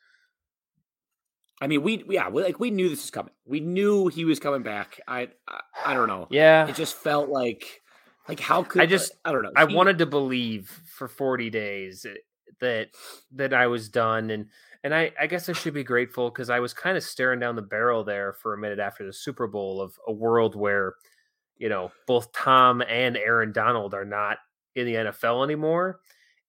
I 1.61 1.67
mean, 1.67 1.83
we 1.83 2.05
yeah, 2.09 2.29
we, 2.29 2.43
like 2.43 2.61
we 2.61 2.71
knew 2.71 2.89
this 2.89 3.03
was 3.03 3.11
coming. 3.11 3.33
We 3.45 3.61
knew 3.61 4.09
he 4.09 4.25
was 4.25 4.39
coming 4.39 4.63
back. 4.63 5.01
I 5.09 5.29
I, 5.49 5.61
I 5.87 5.95
don't 5.95 6.09
know. 6.09 6.29
Yeah, 6.31 6.69
it 6.69 6.77
just 6.77 6.95
felt 6.97 7.29
like 7.29 7.83
like 8.29 8.41
how 8.41 8.63
could 8.63 8.83
I 8.83 8.87
just 8.87 9.13
I 9.25 9.33
don't 9.33 9.43
know. 9.43 9.53
I 9.57 9.67
he, 9.67 9.75
wanted 9.75 9.99
to 9.99 10.07
believe 10.07 10.69
for 10.87 11.09
forty 11.09 11.51
days 11.51 12.07
eh, 12.09 12.15
that 12.61 12.89
that 13.33 13.53
I 13.53 13.67
was 13.67 13.89
done, 13.89 14.31
and 14.31 14.47
and 14.85 14.95
I 14.95 15.13
I 15.21 15.27
guess 15.27 15.49
I 15.49 15.53
should 15.53 15.75
be 15.75 15.83
grateful 15.83 16.31
because 16.31 16.49
I 16.49 16.61
was 16.61 16.73
kind 16.73 16.97
of 16.97 17.03
staring 17.03 17.41
down 17.41 17.57
the 17.57 17.63
barrel 17.63 18.05
there 18.05 18.35
for 18.35 18.55
a 18.55 18.59
minute 18.59 18.79
after 18.79 19.05
the 19.05 19.13
Super 19.13 19.49
Bowl 19.49 19.81
of 19.81 19.95
a 20.07 20.13
world 20.13 20.55
where 20.55 20.95
you 21.57 21.69
know 21.69 21.91
both 22.07 22.33
Tom 22.33 22.83
and 22.83 23.17
Aaron 23.17 23.53
Donald 23.53 23.95
are 23.95 24.05
not 24.05 24.39
in 24.77 24.87
the 24.87 24.95
NFL 24.95 25.43
anymore, 25.43 25.99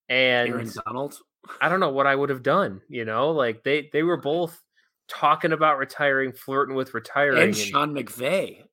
and 0.07 0.49
Aaron 0.49 0.71
Donald. 0.85 1.15
I 1.61 1.69
don't 1.69 1.79
know 1.79 1.89
what 1.89 2.05
I 2.05 2.13
would 2.13 2.29
have 2.29 2.43
done. 2.43 2.81
You 2.89 3.05
know, 3.05 3.31
like 3.31 3.63
they 3.63 3.89
they 3.91 4.03
were 4.03 4.17
both 4.17 4.61
talking 5.09 5.51
about 5.51 5.77
retiring, 5.77 6.31
flirting 6.31 6.75
with 6.75 6.93
retiring. 6.93 7.41
And 7.41 7.57
Sean 7.57 7.93
McVay. 7.93 8.63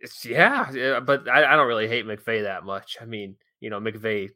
It's, 0.00 0.24
yeah, 0.24 1.00
but 1.00 1.28
I, 1.28 1.44
I, 1.44 1.56
don't 1.56 1.68
really 1.68 1.86
hate 1.86 2.06
McVay 2.06 2.44
that 2.44 2.64
much. 2.64 2.96
I 3.02 3.04
mean, 3.04 3.36
you 3.60 3.68
know, 3.68 3.78
McVay 3.78 4.30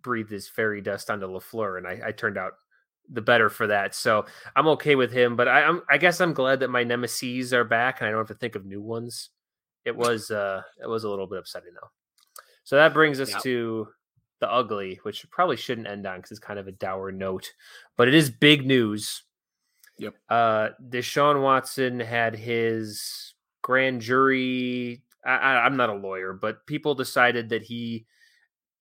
breathed 0.00 0.30
his 0.30 0.48
fairy 0.48 0.80
dust 0.80 1.10
onto 1.10 1.26
LaFleur, 1.26 1.76
and 1.76 1.86
I, 1.86 2.00
I 2.06 2.12
turned 2.12 2.38
out 2.38 2.52
the 3.10 3.20
better 3.20 3.50
for 3.50 3.66
that. 3.66 3.94
So 3.94 4.24
I'm 4.56 4.66
okay 4.68 4.94
with 4.94 5.12
him. 5.12 5.36
But 5.36 5.46
I, 5.46 5.60
am 5.60 5.82
I 5.90 5.98
guess 5.98 6.20
I'm 6.20 6.32
glad 6.32 6.60
that 6.60 6.70
my 6.70 6.84
nemesis 6.84 7.52
are 7.52 7.64
back, 7.64 8.00
and 8.00 8.08
I 8.08 8.10
don't 8.10 8.20
have 8.20 8.28
to 8.28 8.34
think 8.34 8.54
of 8.54 8.64
new 8.64 8.80
ones. 8.80 9.28
It 9.84 9.94
was 9.94 10.30
uh, 10.30 10.62
it 10.82 10.88
was 10.88 11.04
a 11.04 11.10
little 11.10 11.26
bit 11.26 11.38
upsetting 11.38 11.74
though. 11.74 11.90
So 12.64 12.76
that 12.76 12.94
brings 12.94 13.20
us 13.20 13.30
yep. 13.30 13.42
to 13.42 13.88
the 14.40 14.50
ugly, 14.50 15.00
which 15.02 15.30
probably 15.30 15.56
shouldn't 15.56 15.86
end 15.86 16.06
on 16.06 16.16
because 16.16 16.30
it's 16.30 16.40
kind 16.40 16.58
of 16.58 16.66
a 16.66 16.72
dour 16.72 17.12
note, 17.12 17.52
but 17.98 18.08
it 18.08 18.14
is 18.14 18.30
big 18.30 18.66
news 18.66 19.22
Yep. 19.98 20.14
Uh, 20.28 20.68
Deshaun 20.88 21.42
Watson 21.42 22.00
had 22.00 22.34
his 22.34 23.34
grand 23.62 24.00
jury. 24.00 25.02
I, 25.24 25.66
am 25.66 25.76
not 25.76 25.88
a 25.88 25.94
lawyer, 25.94 26.32
but 26.32 26.66
people 26.66 26.94
decided 26.94 27.48
that 27.48 27.62
he 27.62 28.06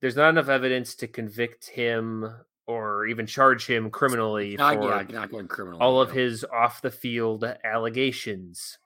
there's 0.02 0.18
not 0.18 0.30
enough 0.30 0.50
evidence 0.50 0.96
to 0.96 1.08
convict 1.08 1.70
him 1.70 2.30
or 2.68 3.06
even 3.06 3.26
charge 3.26 3.66
him 3.66 3.90
criminally 3.90 4.58
not, 4.58 4.76
for 4.76 4.90
yeah, 4.90 5.04
not 5.10 5.32
going 5.32 5.48
criminal, 5.48 5.80
all 5.82 6.02
of 6.02 6.12
his 6.12 6.44
off 6.46 6.82
the 6.82 6.92
field 6.92 7.46
allegations. 7.64 8.78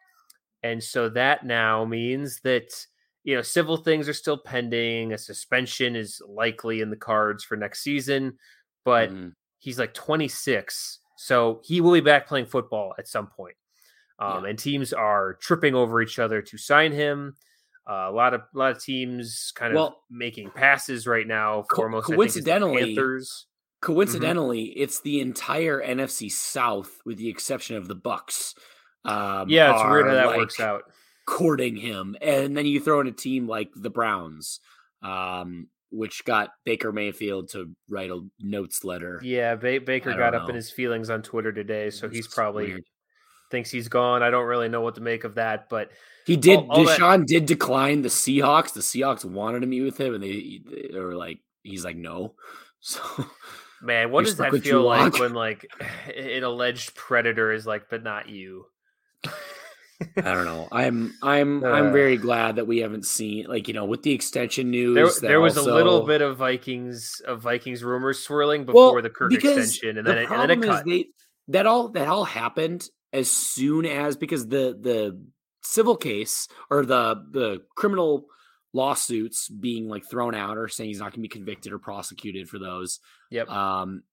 And 0.62 0.84
so 0.84 1.10
that 1.10 1.46
now 1.46 1.86
means 1.86 2.40
that 2.42 2.70
you 3.24 3.36
know 3.36 3.42
civil 3.42 3.78
things 3.78 4.08
are 4.08 4.14
still 4.14 4.38
pending. 4.38 5.14
A 5.14 5.18
suspension 5.18 5.96
is 5.96 6.22
likely 6.28 6.82
in 6.82 6.92
the 6.92 6.96
cards 6.96 7.44
for 7.44 7.56
next 7.56 7.82
season, 7.82 8.38
but 8.86 9.12
mm. 9.12 9.34
he's 9.58 9.80
like 9.80 9.96
26 9.96 11.00
so 11.18 11.60
he 11.64 11.82
will 11.82 11.92
be 11.92 12.00
back 12.00 12.28
playing 12.28 12.46
football 12.46 12.94
at 12.98 13.08
some 13.08 13.28
point. 13.28 13.56
Um, 14.20 14.44
yeah. 14.44 14.52
And 14.52 14.60
teams 14.60 14.94
are 14.94 15.34
tripping 15.34 15.76
over 15.76 16.02
each 16.02 16.20
other 16.20 16.42
to 16.42 16.58
sign 16.58 16.94
him. 16.94 17.36
Uh, 17.90 18.08
a 18.10 18.12
lot 18.12 18.34
of 18.34 18.42
a 18.54 18.58
lot 18.58 18.72
of 18.72 18.82
teams 18.82 19.52
kind 19.56 19.76
of 19.76 19.94
making 20.10 20.52
passes 20.52 21.08
right 21.08 21.26
now. 21.28 21.64
Foremost, 21.74 22.08
coincidentally, 22.08 22.96
Panthers. 22.96 23.46
Coincidentally, 23.82 24.66
mm-hmm. 24.66 24.82
it's 24.84 25.02
the 25.02 25.22
entire 25.22 25.82
NFC 25.82 26.32
South, 26.32 27.00
with 27.06 27.18
the 27.18 27.30
exception 27.30 27.78
of 27.78 27.88
the 27.88 27.96
Bucs. 27.96 28.56
Um, 29.06 29.48
yeah, 29.50 29.74
it's 29.74 29.90
weird 29.90 30.08
how 30.08 30.16
that 30.16 30.28
like 30.28 30.38
works 30.38 30.60
out. 30.60 30.84
Courting 31.26 31.76
him, 31.78 32.18
and 32.22 32.58
then 32.58 32.66
you 32.66 32.82
throw 32.82 33.00
in 33.00 33.08
a 33.08 33.12
team 33.12 33.48
like 33.48 33.70
the 33.76 33.90
Browns, 33.90 34.60
um, 35.02 35.68
which 35.92 36.26
got 36.26 36.50
Baker 36.66 36.92
Mayfield 36.92 37.50
to 37.52 37.72
write 37.90 38.10
a 38.10 38.22
notes 38.40 38.84
letter. 38.84 39.20
Yeah, 39.24 39.56
ba- 39.56 39.80
Baker 39.80 40.14
got 40.14 40.34
know. 40.34 40.40
up 40.40 40.50
in 40.50 40.56
his 40.56 40.72
feelings 40.72 41.10
on 41.10 41.22
Twitter 41.22 41.52
today, 41.52 41.90
so 41.90 42.10
he's 42.10 42.28
probably 42.28 42.68
weird. 42.68 42.84
thinks 43.52 43.72
he's 43.72 43.88
gone. 43.88 44.24
I 44.24 44.30
don't 44.30 44.46
really 44.46 44.70
know 44.70 44.82
what 44.82 44.96
to 44.96 45.02
make 45.02 45.24
of 45.24 45.36
that, 45.36 45.70
but 45.70 45.92
he 46.26 46.36
did. 46.36 46.60
All, 46.60 46.72
all 46.72 46.86
Deshaun 46.86 47.20
that... 47.20 47.28
did 47.28 47.46
decline 47.46 48.02
the 48.02 48.10
Seahawks. 48.10 48.74
The 48.74 48.82
Seahawks 48.82 49.26
wanted 49.26 49.62
to 49.62 49.68
meet 49.68 49.82
with 49.82 50.00
him, 50.00 50.14
and 50.14 50.24
they, 50.24 50.62
they 50.92 51.00
were 51.00 51.16
like, 51.16 51.40
he's 51.64 51.86
like, 51.86 51.98
no. 51.98 52.36
So, 52.80 53.02
man, 53.82 54.12
what 54.12 54.24
does 54.24 54.38
that 54.38 54.52
feel 54.62 54.84
like 54.84 55.18
when 55.20 55.34
like 55.34 55.66
an 56.16 56.44
alleged 56.44 56.94
predator 56.94 57.52
is 57.52 57.66
like, 57.66 57.90
but 57.90 58.04
not 58.04 58.30
you? 58.30 58.66
I 60.02 60.22
don't 60.22 60.46
know. 60.46 60.68
I'm 60.72 61.14
I'm 61.24 61.64
uh, 61.64 61.70
I'm 61.70 61.92
very 61.92 62.18
glad 62.18 62.58
that 62.58 62.68
we 62.68 62.80
haven't 62.80 63.06
seen 63.06 63.48
like 63.48 63.68
you 63.68 63.74
know 63.74 63.86
with 63.86 64.04
the 64.04 64.12
extension 64.12 64.70
news. 64.72 65.20
There, 65.20 65.30
there 65.30 65.42
was 65.42 65.58
also... 65.58 65.74
a 65.74 65.76
little 65.76 66.06
bit 66.06 66.22
of 66.22 66.38
Vikings 66.38 67.22
of 67.26 67.42
Vikings 67.42 67.84
rumors 67.84 68.20
swirling 68.20 68.66
before 68.66 68.94
well, 68.94 69.02
the 69.02 69.10
Kirk 69.10 69.34
extension, 69.34 69.98
and 69.98 70.06
then, 70.06 70.18
it, 70.18 70.32
and 70.32 70.50
then 70.50 70.64
it 70.64 70.66
cut. 70.66 70.86
They, 70.86 71.08
that 71.50 71.66
all 71.66 71.90
that 71.90 72.08
all 72.08 72.26
happened 72.26 72.88
as 73.14 73.32
soon 73.32 73.86
as 73.86 74.18
because 74.18 74.48
the 74.48 74.78
the 74.80 75.20
civil 75.64 75.98
case 75.98 76.48
or 76.70 76.86
the 76.86 77.16
the 77.32 77.62
criminal 77.76 78.26
lawsuits 78.74 79.50
being 79.50 79.88
like 79.88 80.06
thrown 80.06 80.36
out 80.36 80.58
or 80.58 80.68
saying 80.68 80.90
he's 80.90 81.00
not 81.00 81.06
going 81.06 81.14
to 81.14 81.22
be 81.22 81.28
convicted 81.28 81.72
or 81.74 81.80
prosecuted 81.80 82.48
for 82.48 82.60
those. 82.60 83.00
Yep. 83.32 83.50
Um, 83.50 84.04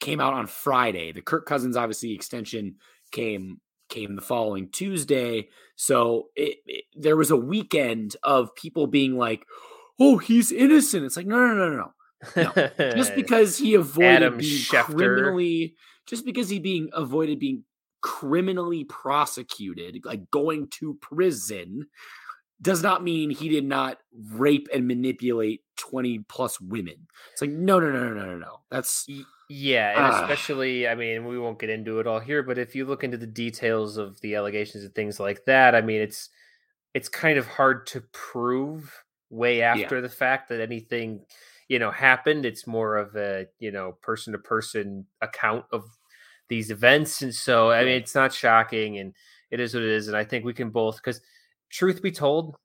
came 0.00 0.20
out 0.20 0.34
on 0.34 0.46
Friday. 0.46 1.12
The 1.12 1.22
Kirk 1.22 1.46
Cousins 1.46 1.76
obviously 1.76 2.12
extension 2.12 2.76
came 3.12 3.60
came 3.92 4.16
the 4.16 4.22
following 4.22 4.68
Tuesday. 4.70 5.48
So 5.76 6.28
it, 6.34 6.58
it, 6.66 6.84
there 6.94 7.16
was 7.16 7.30
a 7.30 7.36
weekend 7.36 8.16
of 8.22 8.54
people 8.54 8.86
being 8.86 9.16
like, 9.16 9.44
"Oh, 10.00 10.18
he's 10.18 10.50
innocent." 10.50 11.04
It's 11.04 11.16
like, 11.16 11.26
no, 11.26 11.36
no, 11.36 11.54
no, 11.54 11.92
no, 12.36 12.52
no. 12.54 12.92
just 12.94 13.14
because 13.16 13.58
he 13.58 13.74
avoided 13.74 14.22
Adam 14.22 14.38
being 14.38 14.58
Schefter. 14.58 14.94
criminally, 14.96 15.74
just 16.06 16.24
because 16.24 16.48
he 16.48 16.58
being 16.58 16.88
avoided 16.92 17.38
being 17.38 17.64
criminally 18.00 18.84
prosecuted, 18.84 20.04
like 20.04 20.30
going 20.30 20.68
to 20.68 20.94
prison, 20.94 21.86
does 22.60 22.82
not 22.82 23.02
mean 23.02 23.30
he 23.30 23.48
did 23.48 23.64
not 23.64 23.98
rape 24.30 24.68
and 24.72 24.86
manipulate 24.86 25.62
20 25.76 26.20
plus 26.28 26.60
women. 26.60 27.06
It's 27.32 27.42
like, 27.42 27.50
no, 27.50 27.80
no, 27.80 27.90
no, 27.90 28.14
no, 28.14 28.24
no, 28.24 28.38
no. 28.38 28.60
That's 28.70 29.06
Yeah, 29.54 29.90
and 29.90 30.14
Ah. 30.14 30.22
especially, 30.22 30.88
I 30.88 30.94
mean, 30.94 31.26
we 31.26 31.38
won't 31.38 31.58
get 31.58 31.68
into 31.68 31.98
it 32.00 32.06
all 32.06 32.20
here, 32.20 32.42
but 32.42 32.56
if 32.58 32.74
you 32.74 32.86
look 32.86 33.04
into 33.04 33.18
the 33.18 33.26
details 33.26 33.98
of 33.98 34.18
the 34.22 34.34
allegations 34.34 34.82
and 34.84 34.94
things 34.94 35.20
like 35.20 35.44
that, 35.44 35.74
I 35.74 35.82
mean, 35.82 36.00
it's 36.00 36.30
it's 36.94 37.08
kind 37.08 37.38
of 37.38 37.46
hard 37.46 37.86
to 37.88 38.00
prove 38.12 39.04
way 39.30 39.62
after 39.62 40.00
the 40.02 40.08
fact 40.08 40.48
that 40.50 40.60
anything, 40.60 41.24
you 41.68 41.78
know, 41.78 41.90
happened. 41.90 42.44
It's 42.46 42.66
more 42.66 42.96
of 42.98 43.14
a, 43.16 43.46
you 43.58 43.70
know, 43.72 43.92
person 44.02 44.32
to 44.32 44.38
person 44.38 45.06
account 45.22 45.64
of 45.72 45.84
these 46.48 46.70
events. 46.70 47.22
And 47.22 47.34
so, 47.34 47.70
I 47.70 47.84
mean, 47.84 47.94
it's 47.94 48.14
not 48.14 48.32
shocking 48.32 48.98
and 48.98 49.14
it 49.50 49.58
is 49.60 49.74
what 49.74 49.82
it 49.82 49.88
is. 49.90 50.08
And 50.08 50.16
I 50.16 50.24
think 50.24 50.44
we 50.44 50.52
can 50.54 50.70
both, 50.70 50.96
because 50.96 51.20
truth 51.70 52.02
be 52.02 52.12
told, 52.12 52.56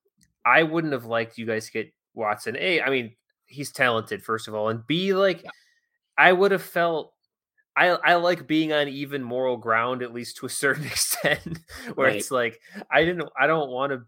I 0.45 0.63
wouldn't 0.63 0.93
have 0.93 1.05
liked 1.05 1.37
you 1.37 1.45
guys 1.45 1.67
to 1.67 1.71
get 1.71 1.93
Watson. 2.13 2.55
A, 2.57 2.81
I 2.81 2.89
mean, 2.89 3.15
he's 3.47 3.71
talented, 3.71 4.23
first 4.23 4.47
of 4.49 4.55
all. 4.55 4.69
And 4.69 4.85
B, 4.87 5.13
like, 5.13 5.43
Yeah. 5.43 5.51
I 6.17 6.33
would 6.33 6.51
have 6.51 6.63
felt 6.63 7.13
I 7.75 7.89
I 7.89 8.15
like 8.15 8.47
being 8.47 8.73
on 8.73 8.87
even 8.87 9.21
moral 9.23 9.57
ground 9.57 10.01
at 10.01 10.13
least 10.13 10.37
to 10.37 10.45
a 10.45 10.49
certain 10.63 10.85
extent 10.85 11.59
where 11.95 12.07
Right. 12.07 12.17
it's 12.17 12.31
like 12.31 12.59
I 12.91 13.05
didn't 13.05 13.29
I 13.39 13.47
don't 13.47 13.69
want 13.69 13.91
to 13.93 14.01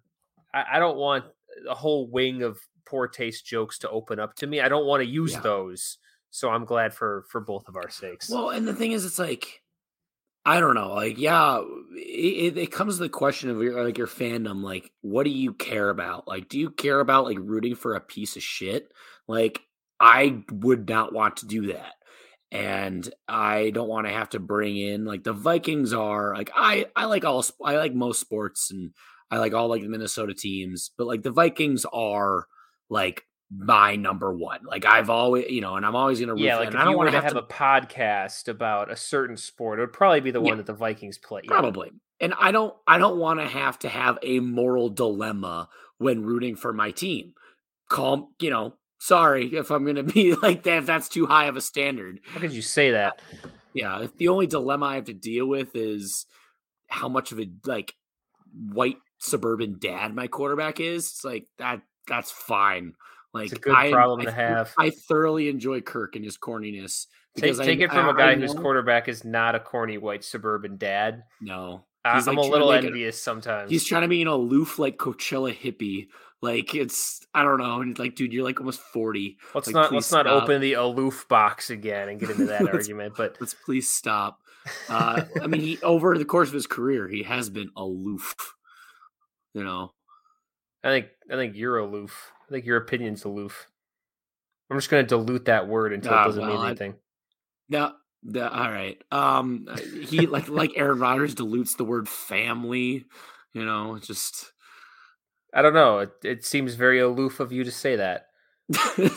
I, 0.54 0.66
I 0.74 0.80
don't 0.80 0.98
want 0.98 1.26
a 1.70 1.76
whole 1.76 2.08
wing 2.10 2.42
of 2.44 2.60
poor 2.86 3.08
taste 3.08 3.46
jokes 3.46 3.78
to 3.80 3.90
open 3.90 4.20
up 4.20 4.34
to 4.36 4.48
me. 4.48 4.60
I 4.62 4.70
don't 4.70 4.86
want 4.88 5.02
to 5.04 5.08
use 5.10 5.34
Yeah. 5.34 5.42
those. 5.42 5.98
So 6.32 6.50
I'm 6.50 6.66
glad 6.66 6.94
for 6.94 7.26
for 7.30 7.42
both 7.42 7.68
of 7.68 7.76
our 7.76 7.90
sakes. 7.90 8.30
Well, 8.30 8.50
and 8.50 8.68
the 8.68 8.74
thing 8.74 8.92
is, 8.92 9.04
it's 9.06 9.20
like, 9.20 9.62
I 10.46 10.60
don't 10.60 10.76
know. 10.76 10.94
Like, 10.94 11.18
yeah, 11.18 11.62
it, 11.96 12.56
it, 12.56 12.58
it 12.58 12.72
comes 12.72 12.98
to 12.98 13.04
the 13.04 13.10
question 13.10 13.50
of 13.50 13.62
your 13.62 13.84
like 13.84 13.98
your 13.98 14.08
fandom. 14.08 14.64
Like, 14.64 14.92
what 15.02 15.24
do 15.24 15.32
you 15.32 15.54
care 15.54 15.90
about? 15.90 16.28
Like, 16.28 16.48
do 16.50 16.58
you 16.60 16.70
care 16.72 17.00
about 17.00 17.26
like 17.26 17.38
rooting 17.40 17.76
for 17.76 17.96
a 17.96 18.00
piece 18.00 18.36
of 18.36 18.44
shit? 18.44 18.92
Like, 19.28 19.62
I 20.00 20.44
would 20.52 20.88
not 20.88 21.14
want 21.14 21.38
to 21.38 21.48
do 21.48 21.68
that, 21.74 21.94
and 22.52 23.08
I 23.28 23.70
don't 23.72 23.90
want 23.90 24.08
to 24.08 24.14
have 24.14 24.30
to 24.30 24.40
bring 24.40 24.78
in 24.78 25.06
like 25.06 25.24
the 25.24 25.34
Vikings 25.34 25.94
are. 25.94 26.36
Like, 26.36 26.52
I 26.56 26.88
I 26.96 27.06
like 27.06 27.26
all 27.26 27.46
I 27.64 27.78
like 27.78 27.94
most 27.94 28.20
sports, 28.20 28.72
and 28.72 28.92
I 29.32 29.38
like 29.38 29.54
all 29.54 29.68
like 29.68 29.82
the 29.82 29.90
Minnesota 29.90 30.34
teams, 30.34 30.92
but 30.98 31.08
like 31.08 31.22
the 31.24 31.32
Vikings 31.32 31.86
are 31.94 32.48
like 32.90 33.24
my 33.56 33.96
number 33.96 34.34
one. 34.34 34.60
Like 34.64 34.86
I've 34.86 35.10
always, 35.10 35.50
you 35.50 35.62
know, 35.62 35.76
and 35.76 35.86
I'm 35.86 35.96
always 35.96 36.20
gonna 36.20 36.34
root 36.34 36.42
yeah, 36.42 36.58
like 36.58 36.70
if 36.70 36.76
I 36.76 36.84
don't 36.84 36.98
want 36.98 37.12
to 37.12 37.22
have 37.22 37.36
a 37.36 37.42
podcast 37.42 38.48
about 38.48 38.92
a 38.92 38.96
certain 38.96 39.38
sport, 39.38 39.80
it 39.80 39.84
would 39.84 39.94
probably 39.94 40.20
be 40.22 40.32
the 40.32 40.42
Yeah. 40.42 40.50
one 40.50 40.58
that 40.58 40.66
the 40.68 40.74
Vikings 40.74 41.18
play. 41.18 41.42
Yeah. 41.44 41.50
Probably. 41.52 41.92
And 42.20 42.34
I 42.38 42.52
don't 42.52 42.74
I 42.88 42.98
don't 42.98 43.18
want 43.18 43.40
to 43.40 43.46
have 43.48 43.80
to 43.80 43.90
have 43.90 44.20
a 44.24 44.40
moral 44.40 44.90
dilemma 44.90 45.70
when 45.98 46.24
rooting 46.26 46.56
for 46.56 46.74
my 46.74 46.92
team. 46.92 47.34
Call, 47.90 48.32
you 48.40 48.52
know, 48.52 48.76
sorry 49.00 49.56
if 49.56 49.72
I'm 49.72 49.84
going 49.84 49.96
to 49.96 50.04
be 50.04 50.36
like 50.42 50.64
that 50.64 50.78
if 50.78 50.86
that's 50.86 51.10
too 51.10 51.26
high 51.26 51.46
of 51.46 51.58
a 51.58 51.62
standard. 51.62 52.20
How 52.26 52.40
could 52.40 52.54
you 52.54 52.62
say 52.62 52.92
that? 52.92 53.22
Yeah, 53.74 54.04
if 54.04 54.16
the 54.18 54.28
only 54.30 54.48
dilemma 54.48 54.86
I 54.86 54.96
have 54.96 55.06
to 55.06 55.14
deal 55.14 55.46
with 55.48 55.76
is 55.76 56.26
how 56.88 57.08
much 57.10 57.32
of 57.32 57.40
a 57.40 57.48
like 57.66 57.94
white 58.54 58.98
suburban 59.20 59.78
dad 59.80 60.14
my 60.16 60.28
quarterback 60.28 60.80
is, 60.80 61.06
it's 61.08 61.24
like 61.26 61.48
that 61.58 61.82
that's 62.08 62.32
fine. 62.32 62.94
Like 63.34 63.52
It's 63.52 63.54
a 63.54 63.62
good 63.62 63.76
I, 63.76 63.92
problem 63.92 64.22
I 64.22 64.26
to 64.26 64.32
have. 64.32 64.74
I 64.78 64.90
thoroughly 64.90 65.50
enjoy 65.50 65.82
Kirk 65.82 66.16
and 66.16 66.26
his 66.26 66.38
corniness 66.38 67.06
Take, 67.38 67.60
I- 67.60 67.64
take 67.64 67.80
it 67.80 67.92
from 67.92 68.08
I- 68.08 68.12
a 68.12 68.14
guy 68.16 68.36
whose 68.36 68.56
quarterback 68.56 69.08
is 69.08 69.24
not 69.24 69.54
a 69.54 69.60
corny 69.60 70.00
white 70.00 70.24
suburban 70.24 70.78
dad. 70.78 71.24
No, 71.40 71.86
I- 71.86 71.89
He's, 72.14 72.28
I'm 72.28 72.36
like, 72.36 72.48
a 72.48 72.52
little 72.52 72.72
envious 72.72 73.22
sometimes. 73.22 73.70
He's 73.70 73.84
trying 73.84 74.04
to 74.04 74.08
be 74.08 74.22
an 74.22 74.28
aloof, 74.28 74.80
like 74.80 74.98
Coachella 74.98 75.54
hippie. 75.56 76.08
Like 76.42 76.74
it's, 76.74 77.26
I 77.34 77.44
don't 77.44 77.58
know. 77.60 77.82
And 77.82 77.98
like, 78.00 78.16
dude, 78.16 78.32
you're 78.32 78.46
like 78.46 78.60
almost 78.60 78.80
forty. 78.80 79.38
let's 79.54 79.68
like, 79.68 79.74
not 79.74 79.92
let's 79.92 80.12
not 80.12 80.26
open 80.26 80.62
the 80.62 80.74
aloof 80.74 81.28
box 81.28 81.70
again 81.70 82.08
and 82.08 82.20
get 82.20 82.30
into 82.30 82.46
that 82.46 82.62
argument. 82.74 83.16
But 83.18 83.36
Let's 83.40 83.54
please 83.54 83.92
stop. 83.92 84.40
Uh, 84.90 85.24
I 85.42 85.48
mean, 85.48 85.62
he 85.62 85.80
over 85.82 86.18
the 86.18 86.26
course 86.26 86.50
of 86.50 86.54
his 86.54 86.68
career, 86.68 87.08
he 87.08 87.24
has 87.24 87.50
been 87.50 87.72
aloof. 87.76 88.36
You 89.54 89.64
know, 89.64 89.94
I 90.84 90.90
think 90.90 91.08
I 91.32 91.36
think 91.36 91.56
you're 91.56 91.80
aloof. 91.80 92.32
I 92.48 92.52
think 92.52 92.66
your 92.66 92.78
opinion's 92.78 93.24
aloof. 93.24 93.68
I'm 94.70 94.78
just 94.78 94.90
going 94.90 95.04
to 95.04 95.08
dilute 95.08 95.46
that 95.46 95.68
word 95.68 95.94
until 95.94 96.14
Ah, 96.14 96.24
it 96.24 96.26
doesn't 96.28 96.42
well, 96.42 96.52
mean 96.52 96.60
I- 96.60 96.68
anything. 96.68 96.96
The, 98.24 98.52
all 98.52 98.72
right. 98.72 99.02
Um, 99.12 99.68
he 100.08 100.28
like 100.28 100.50
like 100.50 100.72
Aaron 100.76 101.00
Rodgers 101.00 101.36
dilutes 101.36 101.76
the 101.76 101.86
word 101.86 102.10
family. 102.10 103.06
You 103.54 103.66
know, 103.66 103.98
just 104.00 104.52
I 105.54 105.62
don't 105.62 105.74
know. 105.74 106.00
It, 106.00 106.12
it 106.24 106.46
seems 106.46 106.76
very 106.76 107.00
aloof 107.00 107.40
of 107.40 107.52
you 107.52 107.64
to 107.64 107.72
say 107.72 107.96
that. 107.96 108.28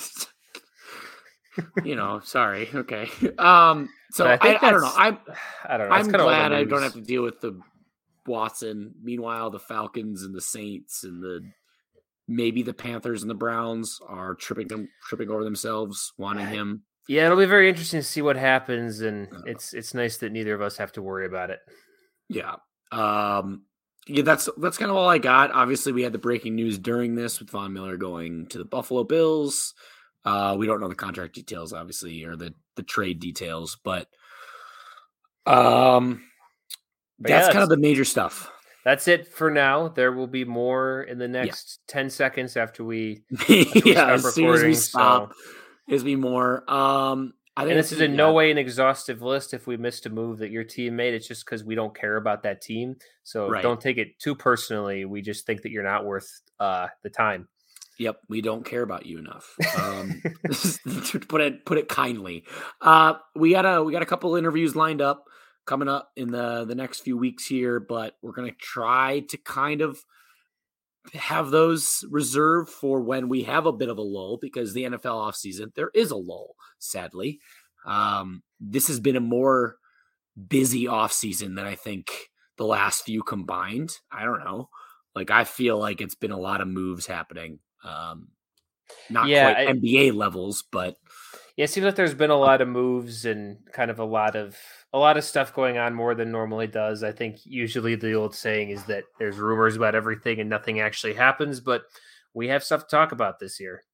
you 1.84 1.96
know. 1.96 2.20
Sorry. 2.22 2.68
Okay. 2.72 3.08
Um. 3.38 3.88
So 4.12 4.26
I, 4.26 4.36
think 4.36 4.62
I, 4.62 4.70
don't 4.70 4.82
know. 4.82 4.92
I'm 4.94 5.18
I 5.64 5.76
don't 5.76 5.88
know. 5.88 5.96
That's 5.96 6.08
I'm 6.08 6.12
glad 6.12 6.52
I 6.52 6.64
don't 6.64 6.82
have 6.82 6.94
to 6.94 7.00
deal 7.00 7.22
with 7.22 7.40
the 7.40 7.60
Watson. 8.26 8.94
Meanwhile, 9.02 9.50
the 9.50 9.58
Falcons 9.58 10.22
and 10.22 10.34
the 10.34 10.40
Saints 10.40 11.04
and 11.04 11.22
the 11.22 11.40
maybe 12.28 12.62
the 12.62 12.74
Panthers 12.74 13.22
and 13.22 13.30
the 13.30 13.34
Browns 13.34 13.98
are 14.06 14.34
tripping 14.34 14.68
them 14.68 14.88
tripping 15.08 15.30
over 15.30 15.44
themselves, 15.44 16.12
wanting 16.16 16.46
him. 16.54 16.84
Yeah, 17.08 17.26
it'll 17.26 17.38
be 17.38 17.46
very 17.46 17.68
interesting 17.68 18.00
to 18.00 18.06
see 18.06 18.22
what 18.22 18.36
happens, 18.36 19.00
and 19.00 19.28
it's 19.46 19.74
it's 19.74 19.94
nice 19.94 20.18
that 20.18 20.32
neither 20.32 20.54
of 20.54 20.62
us 20.62 20.76
have 20.76 20.92
to 20.92 21.02
worry 21.02 21.26
about 21.26 21.50
it. 21.50 21.58
Yeah. 22.28 22.56
Um 22.90 23.64
yeah, 24.06 24.22
that's 24.22 24.48
that's 24.58 24.78
kind 24.78 24.90
of 24.90 24.96
all 24.96 25.08
I 25.08 25.18
got. 25.18 25.52
Obviously, 25.52 25.92
we 25.92 26.02
had 26.02 26.12
the 26.12 26.18
breaking 26.18 26.54
news 26.54 26.78
during 26.78 27.14
this 27.14 27.40
with 27.40 27.50
Von 27.50 27.72
Miller 27.72 27.96
going 27.96 28.46
to 28.48 28.58
the 28.58 28.64
Buffalo 28.64 29.04
Bills. 29.04 29.74
Uh 30.24 30.56
we 30.58 30.66
don't 30.66 30.80
know 30.80 30.88
the 30.88 30.94
contract 30.94 31.34
details, 31.34 31.72
obviously, 31.72 32.24
or 32.24 32.36
the 32.36 32.54
the 32.76 32.82
trade 32.82 33.20
details, 33.20 33.76
but 33.82 34.08
um 35.46 36.22
But 37.18 37.30
yeah, 37.30 37.40
that's 37.40 37.52
kind 37.52 37.62
of 37.62 37.68
the 37.68 37.76
major 37.76 38.04
stuff. 38.04 38.50
That's 38.84 39.06
it 39.06 39.28
for 39.28 39.50
now. 39.50 39.88
There 39.88 40.12
will 40.12 40.26
be 40.26 40.44
more 40.44 41.02
in 41.02 41.18
the 41.18 41.28
next 41.28 41.80
ten 41.86 42.10
seconds 42.10 42.56
after 42.56 42.82
we. 42.84 43.22
we 43.48 43.70
yeah, 43.84 44.12
as 44.12 44.34
soon 44.34 44.50
as 44.52 44.62
we 44.62 44.74
stop, 44.74 45.28
there's 45.28 45.38
be 45.88 46.16
more. 46.16 46.68
Um, 46.72 47.34
I 47.56 47.62
think 47.62 47.72
And 47.72 47.78
this 47.78 47.92
is 47.92 48.00
in 48.00 48.16
no 48.16 48.32
way 48.32 48.50
an 48.50 48.56
exhaustive 48.56 49.20
list. 49.20 49.52
If 49.52 49.66
we 49.66 49.76
missed 49.76 50.06
a 50.06 50.10
move 50.10 50.38
that 50.38 50.50
your 50.50 50.64
team 50.64 50.96
made, 50.96 51.12
it's 51.12 51.28
just 51.28 51.44
because 51.44 51.62
we 51.62 51.74
don't 51.74 51.94
care 51.94 52.16
about 52.16 52.44
that 52.44 52.62
team. 52.62 52.96
So 53.24 53.48
Right. 53.48 53.62
don't 53.62 53.80
take 53.80 53.98
it 53.98 54.18
too 54.18 54.34
personally. 54.34 55.04
We 55.04 55.20
just 55.20 55.44
think 55.44 55.62
that 55.62 55.70
you're 55.70 55.82
not 55.82 56.06
worth 56.06 56.40
uh, 56.58 56.88
the 57.02 57.10
time. 57.10 57.48
Yep, 57.98 58.20
we 58.28 58.40
don't 58.40 58.64
care 58.64 58.82
about 58.82 59.04
you 59.04 59.18
enough. 59.18 59.54
Um, 59.78 60.22
to 61.04 61.20
put 61.28 61.42
it 61.42 61.66
put 61.66 61.76
it 61.76 61.88
kindly. 61.88 62.44
Uh, 62.80 63.14
we 63.36 63.50
got 63.50 63.66
a 63.66 63.82
we 63.82 63.92
got 63.92 64.02
a 64.02 64.06
couple 64.06 64.34
interviews 64.34 64.74
lined 64.74 65.02
up 65.02 65.24
coming 65.66 65.88
up 65.88 66.10
in 66.16 66.32
the 66.32 66.64
the 66.64 66.74
next 66.74 67.00
few 67.00 67.18
weeks 67.18 67.46
here, 67.46 67.78
but 67.80 68.16
we're 68.22 68.32
gonna 68.32 68.50
try 68.58 69.20
to 69.28 69.36
kind 69.36 69.82
of 69.82 69.98
have 71.14 71.50
those 71.50 72.04
reserved 72.10 72.70
for 72.70 73.00
when 73.00 73.28
we 73.28 73.42
have 73.42 73.66
a 73.66 73.72
bit 73.72 73.88
of 73.88 73.98
a 73.98 74.02
lull 74.02 74.38
because 74.40 74.72
the 74.72 74.84
NFL 74.84 75.30
offseason, 75.32 75.74
there 75.74 75.90
is 75.94 76.10
a 76.10 76.16
lull, 76.16 76.54
sadly. 76.78 77.40
Um, 77.84 78.42
this 78.60 78.86
has 78.88 79.00
been 79.00 79.16
a 79.16 79.20
more 79.20 79.76
busy 80.48 80.84
offseason 80.84 81.56
than 81.56 81.66
I 81.66 81.74
think 81.74 82.10
the 82.56 82.64
last 82.66 83.04
few 83.04 83.22
combined. 83.22 83.90
I 84.10 84.24
don't 84.24 84.44
know. 84.44 84.68
Like 85.14 85.30
I 85.30 85.44
feel 85.44 85.78
like 85.78 86.00
it's 86.00 86.14
been 86.14 86.30
a 86.30 86.38
lot 86.38 86.60
of 86.60 86.68
moves 86.68 87.06
happening. 87.06 87.58
Um 87.84 88.28
not 89.10 89.26
Yeah, 89.26 89.52
quite 89.52 89.68
I- 89.68 89.72
NBA 89.72 90.14
levels, 90.14 90.64
but 90.70 90.96
Yeah, 91.56 91.64
it 91.64 91.70
seems 91.70 91.84
like 91.84 91.96
there's 91.96 92.14
been 92.14 92.30
a 92.30 92.38
lot 92.38 92.60
of 92.62 92.68
moves 92.68 93.24
and 93.26 93.58
kind 93.72 93.90
of 93.90 93.98
a 93.98 94.04
lot 94.04 94.36
of 94.36 94.56
a 94.92 94.98
lot 94.98 95.16
of 95.16 95.24
stuff 95.24 95.54
going 95.54 95.78
on 95.78 95.94
more 95.94 96.14
than 96.14 96.30
normally 96.30 96.66
does. 96.66 97.02
I 97.02 97.12
think 97.12 97.38
usually 97.44 97.94
the 97.94 98.12
old 98.12 98.34
saying 98.34 98.70
is 98.70 98.84
that 98.84 99.04
there's 99.18 99.38
rumors 99.38 99.76
about 99.76 99.94
everything 99.94 100.40
and 100.40 100.50
nothing 100.50 100.80
actually 100.80 101.14
happens, 101.14 101.60
but 101.60 101.84
we 102.34 102.48
have 102.48 102.62
stuff 102.62 102.82
to 102.86 102.96
talk 102.96 103.12
about 103.12 103.38
this 103.38 103.58
year. 103.58 103.84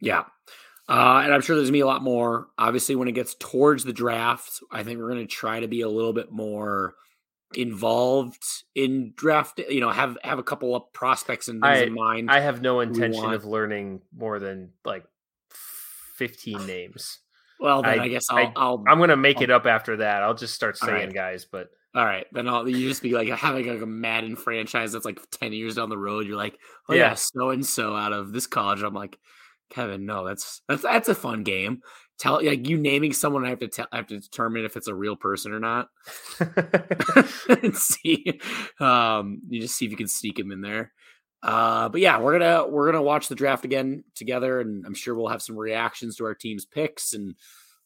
yeah. 0.00 0.24
Uh, 0.86 1.22
and 1.24 1.32
I'm 1.32 1.40
sure 1.40 1.56
there's 1.56 1.68
gonna 1.68 1.78
be 1.78 1.80
a 1.80 1.86
lot 1.86 2.02
more. 2.02 2.48
Obviously, 2.58 2.94
when 2.94 3.08
it 3.08 3.12
gets 3.12 3.34
towards 3.38 3.84
the 3.84 3.92
draft, 3.94 4.60
I 4.70 4.82
think 4.82 4.98
we're 4.98 5.08
gonna 5.08 5.26
try 5.26 5.60
to 5.60 5.66
be 5.66 5.80
a 5.80 5.88
little 5.88 6.12
bit 6.12 6.30
more 6.30 6.94
involved 7.54 8.44
in 8.74 9.14
draft. 9.16 9.60
You 9.66 9.80
know, 9.80 9.88
have 9.90 10.18
have 10.22 10.38
a 10.38 10.42
couple 10.42 10.76
of 10.76 10.92
prospects 10.92 11.48
and 11.48 11.62
things 11.62 11.78
I, 11.78 11.84
in 11.84 11.94
mind. 11.94 12.30
I 12.30 12.40
have 12.40 12.60
no 12.60 12.80
intention 12.80 13.32
of 13.32 13.46
learning 13.46 14.02
more 14.14 14.38
than 14.38 14.72
like 14.84 15.06
15 16.16 16.66
names. 16.66 17.20
Well, 17.60 17.82
then 17.82 18.00
I, 18.00 18.04
I- 18.04 18.08
guess 18.08 18.26
I- 18.30 18.42
I'll. 18.42 18.52
I'll 18.56 18.84
I'm 18.88 18.98
gonna 18.98 19.16
make 19.16 19.40
it 19.40 19.50
up 19.50 19.66
after 19.66 19.96
that. 19.98 20.22
I'll 20.22 20.34
just 20.34 20.54
start 20.54 20.76
saying 20.76 20.92
right. 20.92 21.14
guys, 21.14 21.44
but 21.44 21.68
all 21.94 22.04
right, 22.04 22.26
then 22.32 22.48
I'll. 22.48 22.68
You 22.68 22.88
just 22.88 23.02
be 23.02 23.12
like 23.12 23.28
having 23.28 23.66
like 23.68 23.82
a 23.82 23.86
Madden 23.86 24.36
franchise 24.36 24.92
that's 24.92 25.04
like 25.04 25.20
ten 25.30 25.52
years 25.52 25.76
down 25.76 25.88
the 25.88 25.98
road. 25.98 26.26
You're 26.26 26.36
like, 26.36 26.58
oh 26.88 26.94
yeah, 26.94 27.10
Yeah. 27.10 27.14
so 27.14 27.50
and 27.50 27.64
so 27.64 27.94
out 27.94 28.12
of 28.12 28.32
this 28.32 28.46
college. 28.46 28.82
I'm 28.82 28.94
like, 28.94 29.18
Kevin, 29.70 30.04
no, 30.06 30.26
that's 30.26 30.62
that's 30.68 30.82
that's 30.82 31.08
a 31.08 31.14
fun 31.14 31.42
game. 31.44 31.80
Tell 32.18 32.44
like 32.44 32.68
you 32.68 32.76
naming 32.78 33.12
someone. 33.12 33.44
I 33.44 33.50
have 33.50 33.58
to 33.60 33.68
tell. 33.68 33.86
I 33.92 33.96
have 33.96 34.06
to 34.08 34.20
determine 34.20 34.64
if 34.64 34.76
it's 34.76 34.86
a 34.88 34.94
real 34.94 35.16
person 35.16 35.52
or 35.52 35.60
not. 35.60 35.88
and 37.48 37.76
see. 37.76 38.40
Um, 38.80 39.40
you 39.48 39.60
just 39.60 39.76
see 39.76 39.84
if 39.84 39.90
you 39.90 39.96
can 39.96 40.08
sneak 40.08 40.38
him 40.38 40.52
in 40.52 40.60
there. 40.60 40.92
Uh, 41.44 41.90
but 41.90 42.00
yeah, 42.00 42.18
we're 42.18 42.38
gonna 42.38 42.66
we're 42.66 42.90
gonna 42.90 43.02
watch 43.02 43.28
the 43.28 43.34
draft 43.34 43.66
again 43.66 44.02
together, 44.14 44.60
and 44.60 44.86
I'm 44.86 44.94
sure 44.94 45.14
we'll 45.14 45.28
have 45.28 45.42
some 45.42 45.56
reactions 45.56 46.16
to 46.16 46.24
our 46.24 46.34
team's 46.34 46.64
picks 46.64 47.12
and 47.12 47.34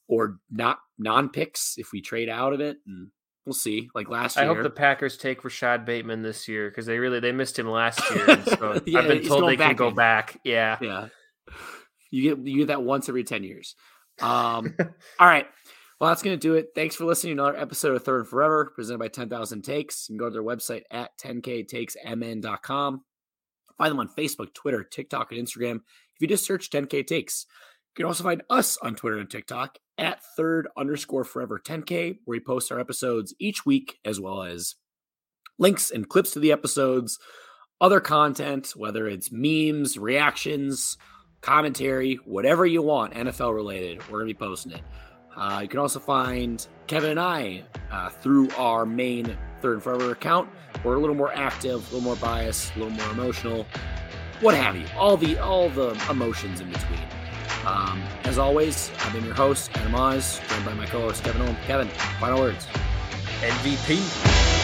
or 0.06 0.38
not 0.48 0.78
non 0.96 1.28
picks 1.28 1.74
if 1.76 1.90
we 1.90 2.00
trade 2.00 2.28
out 2.28 2.52
of 2.52 2.60
it, 2.60 2.76
and 2.86 3.08
we'll 3.44 3.54
see. 3.54 3.90
Like 3.96 4.08
last 4.08 4.36
I 4.36 4.42
year, 4.42 4.52
I 4.52 4.54
hope 4.54 4.62
the 4.62 4.70
Packers 4.70 5.16
take 5.16 5.42
Rashod 5.42 5.84
Bateman 5.84 6.22
this 6.22 6.46
year 6.46 6.70
because 6.70 6.86
they 6.86 7.00
really 7.00 7.18
they 7.18 7.32
missed 7.32 7.58
him 7.58 7.68
last 7.68 8.00
year. 8.14 8.44
so 8.44 8.80
Yeah, 8.86 9.00
I've 9.00 9.08
been 9.08 9.24
told 9.26 9.48
they 9.48 9.56
can 9.56 9.74
go 9.74 9.88
in. 9.88 9.94
back. 9.96 10.38
Yeah. 10.44 10.78
yeah, 10.80 11.08
you 12.12 12.22
get 12.22 12.46
you 12.46 12.58
get 12.58 12.68
that 12.68 12.84
once 12.84 13.08
every 13.08 13.24
ten 13.24 13.42
years. 13.42 13.74
Um, 14.20 14.76
all 15.18 15.26
right. 15.26 15.46
Well, 16.00 16.10
that's 16.10 16.22
going 16.22 16.38
to 16.38 16.40
do 16.40 16.54
it. 16.54 16.68
Thanks 16.76 16.94
for 16.94 17.06
listening 17.06 17.36
to 17.36 17.42
another 17.42 17.58
episode 17.58 17.96
of 17.96 18.04
Third 18.04 18.20
and 18.20 18.28
Forever, 18.28 18.70
presented 18.72 18.98
by 18.98 19.08
10,000 19.08 19.62
Takes. 19.62 20.08
You 20.08 20.12
can 20.12 20.18
go 20.18 20.26
to 20.26 20.32
their 20.32 20.44
website 20.44 20.82
at 20.92 21.10
10ktakesmn.com. 21.18 23.02
Find 23.78 23.90
them 23.90 24.00
on 24.00 24.08
Facebook, 24.08 24.52
Twitter, 24.54 24.84
TikTok, 24.84 25.32
and 25.32 25.40
Instagram. 25.40 25.76
If 25.76 26.20
you 26.20 26.26
just 26.26 26.44
search 26.44 26.70
10K 26.70 27.06
Takes, 27.06 27.46
you 27.48 28.02
can 28.02 28.06
also 28.06 28.24
find 28.24 28.42
us 28.50 28.76
on 28.82 28.96
Twitter 28.96 29.18
and 29.18 29.30
TikTok 29.30 29.78
at 29.96 30.22
third 30.36 30.68
underscore 30.76 31.24
forever 31.24 31.60
10K, 31.64 32.18
where 32.24 32.36
we 32.36 32.40
post 32.40 32.70
our 32.70 32.80
episodes 32.80 33.34
each 33.38 33.64
week, 33.64 33.98
as 34.04 34.20
well 34.20 34.42
as 34.42 34.74
links 35.58 35.90
and 35.90 36.08
clips 36.08 36.32
to 36.32 36.40
the 36.40 36.52
episodes, 36.52 37.18
other 37.80 38.00
content, 38.00 38.72
whether 38.76 39.06
it's 39.06 39.30
memes, 39.32 39.96
reactions, 39.96 40.98
commentary, 41.40 42.16
whatever 42.24 42.66
you 42.66 42.82
want, 42.82 43.14
NFL 43.14 43.54
related, 43.54 43.98
we're 44.08 44.18
going 44.20 44.28
to 44.28 44.34
be 44.34 44.38
posting 44.38 44.72
it. 44.72 44.82
Uh, 45.38 45.60
you 45.62 45.68
can 45.68 45.78
also 45.78 46.00
find 46.00 46.66
Kevin 46.88 47.12
and 47.12 47.20
I 47.20 47.62
uh, 47.92 48.10
through 48.10 48.50
our 48.56 48.84
main 48.84 49.36
Third 49.62 49.74
and 49.74 49.82
Forever 49.82 50.10
account. 50.10 50.48
We're 50.84 50.96
a 50.96 51.00
little 51.00 51.14
more 51.14 51.32
active, 51.32 51.74
a 51.74 51.94
little 51.94 52.00
more 52.00 52.16
biased, 52.16 52.74
a 52.74 52.78
little 52.78 52.92
more 52.92 53.10
emotional, 53.10 53.66
what 54.40 54.54
have 54.54 54.76
you. 54.76 54.86
All 54.96 55.16
the 55.16 55.38
all 55.38 55.68
the 55.68 56.00
emotions 56.10 56.60
in 56.60 56.70
between. 56.70 57.00
Um, 57.66 58.02
as 58.24 58.38
always, 58.38 58.90
I've 59.00 59.12
been 59.12 59.24
your 59.24 59.34
host, 59.34 59.70
Adam 59.74 59.94
Oz, 59.94 60.40
joined 60.48 60.64
by 60.64 60.74
my 60.74 60.86
co-host 60.86 61.24
Kevin 61.24 61.42
Owen. 61.42 61.56
Kevin, 61.66 61.88
final 62.20 62.40
words. 62.40 62.66
MVP. 63.40 64.57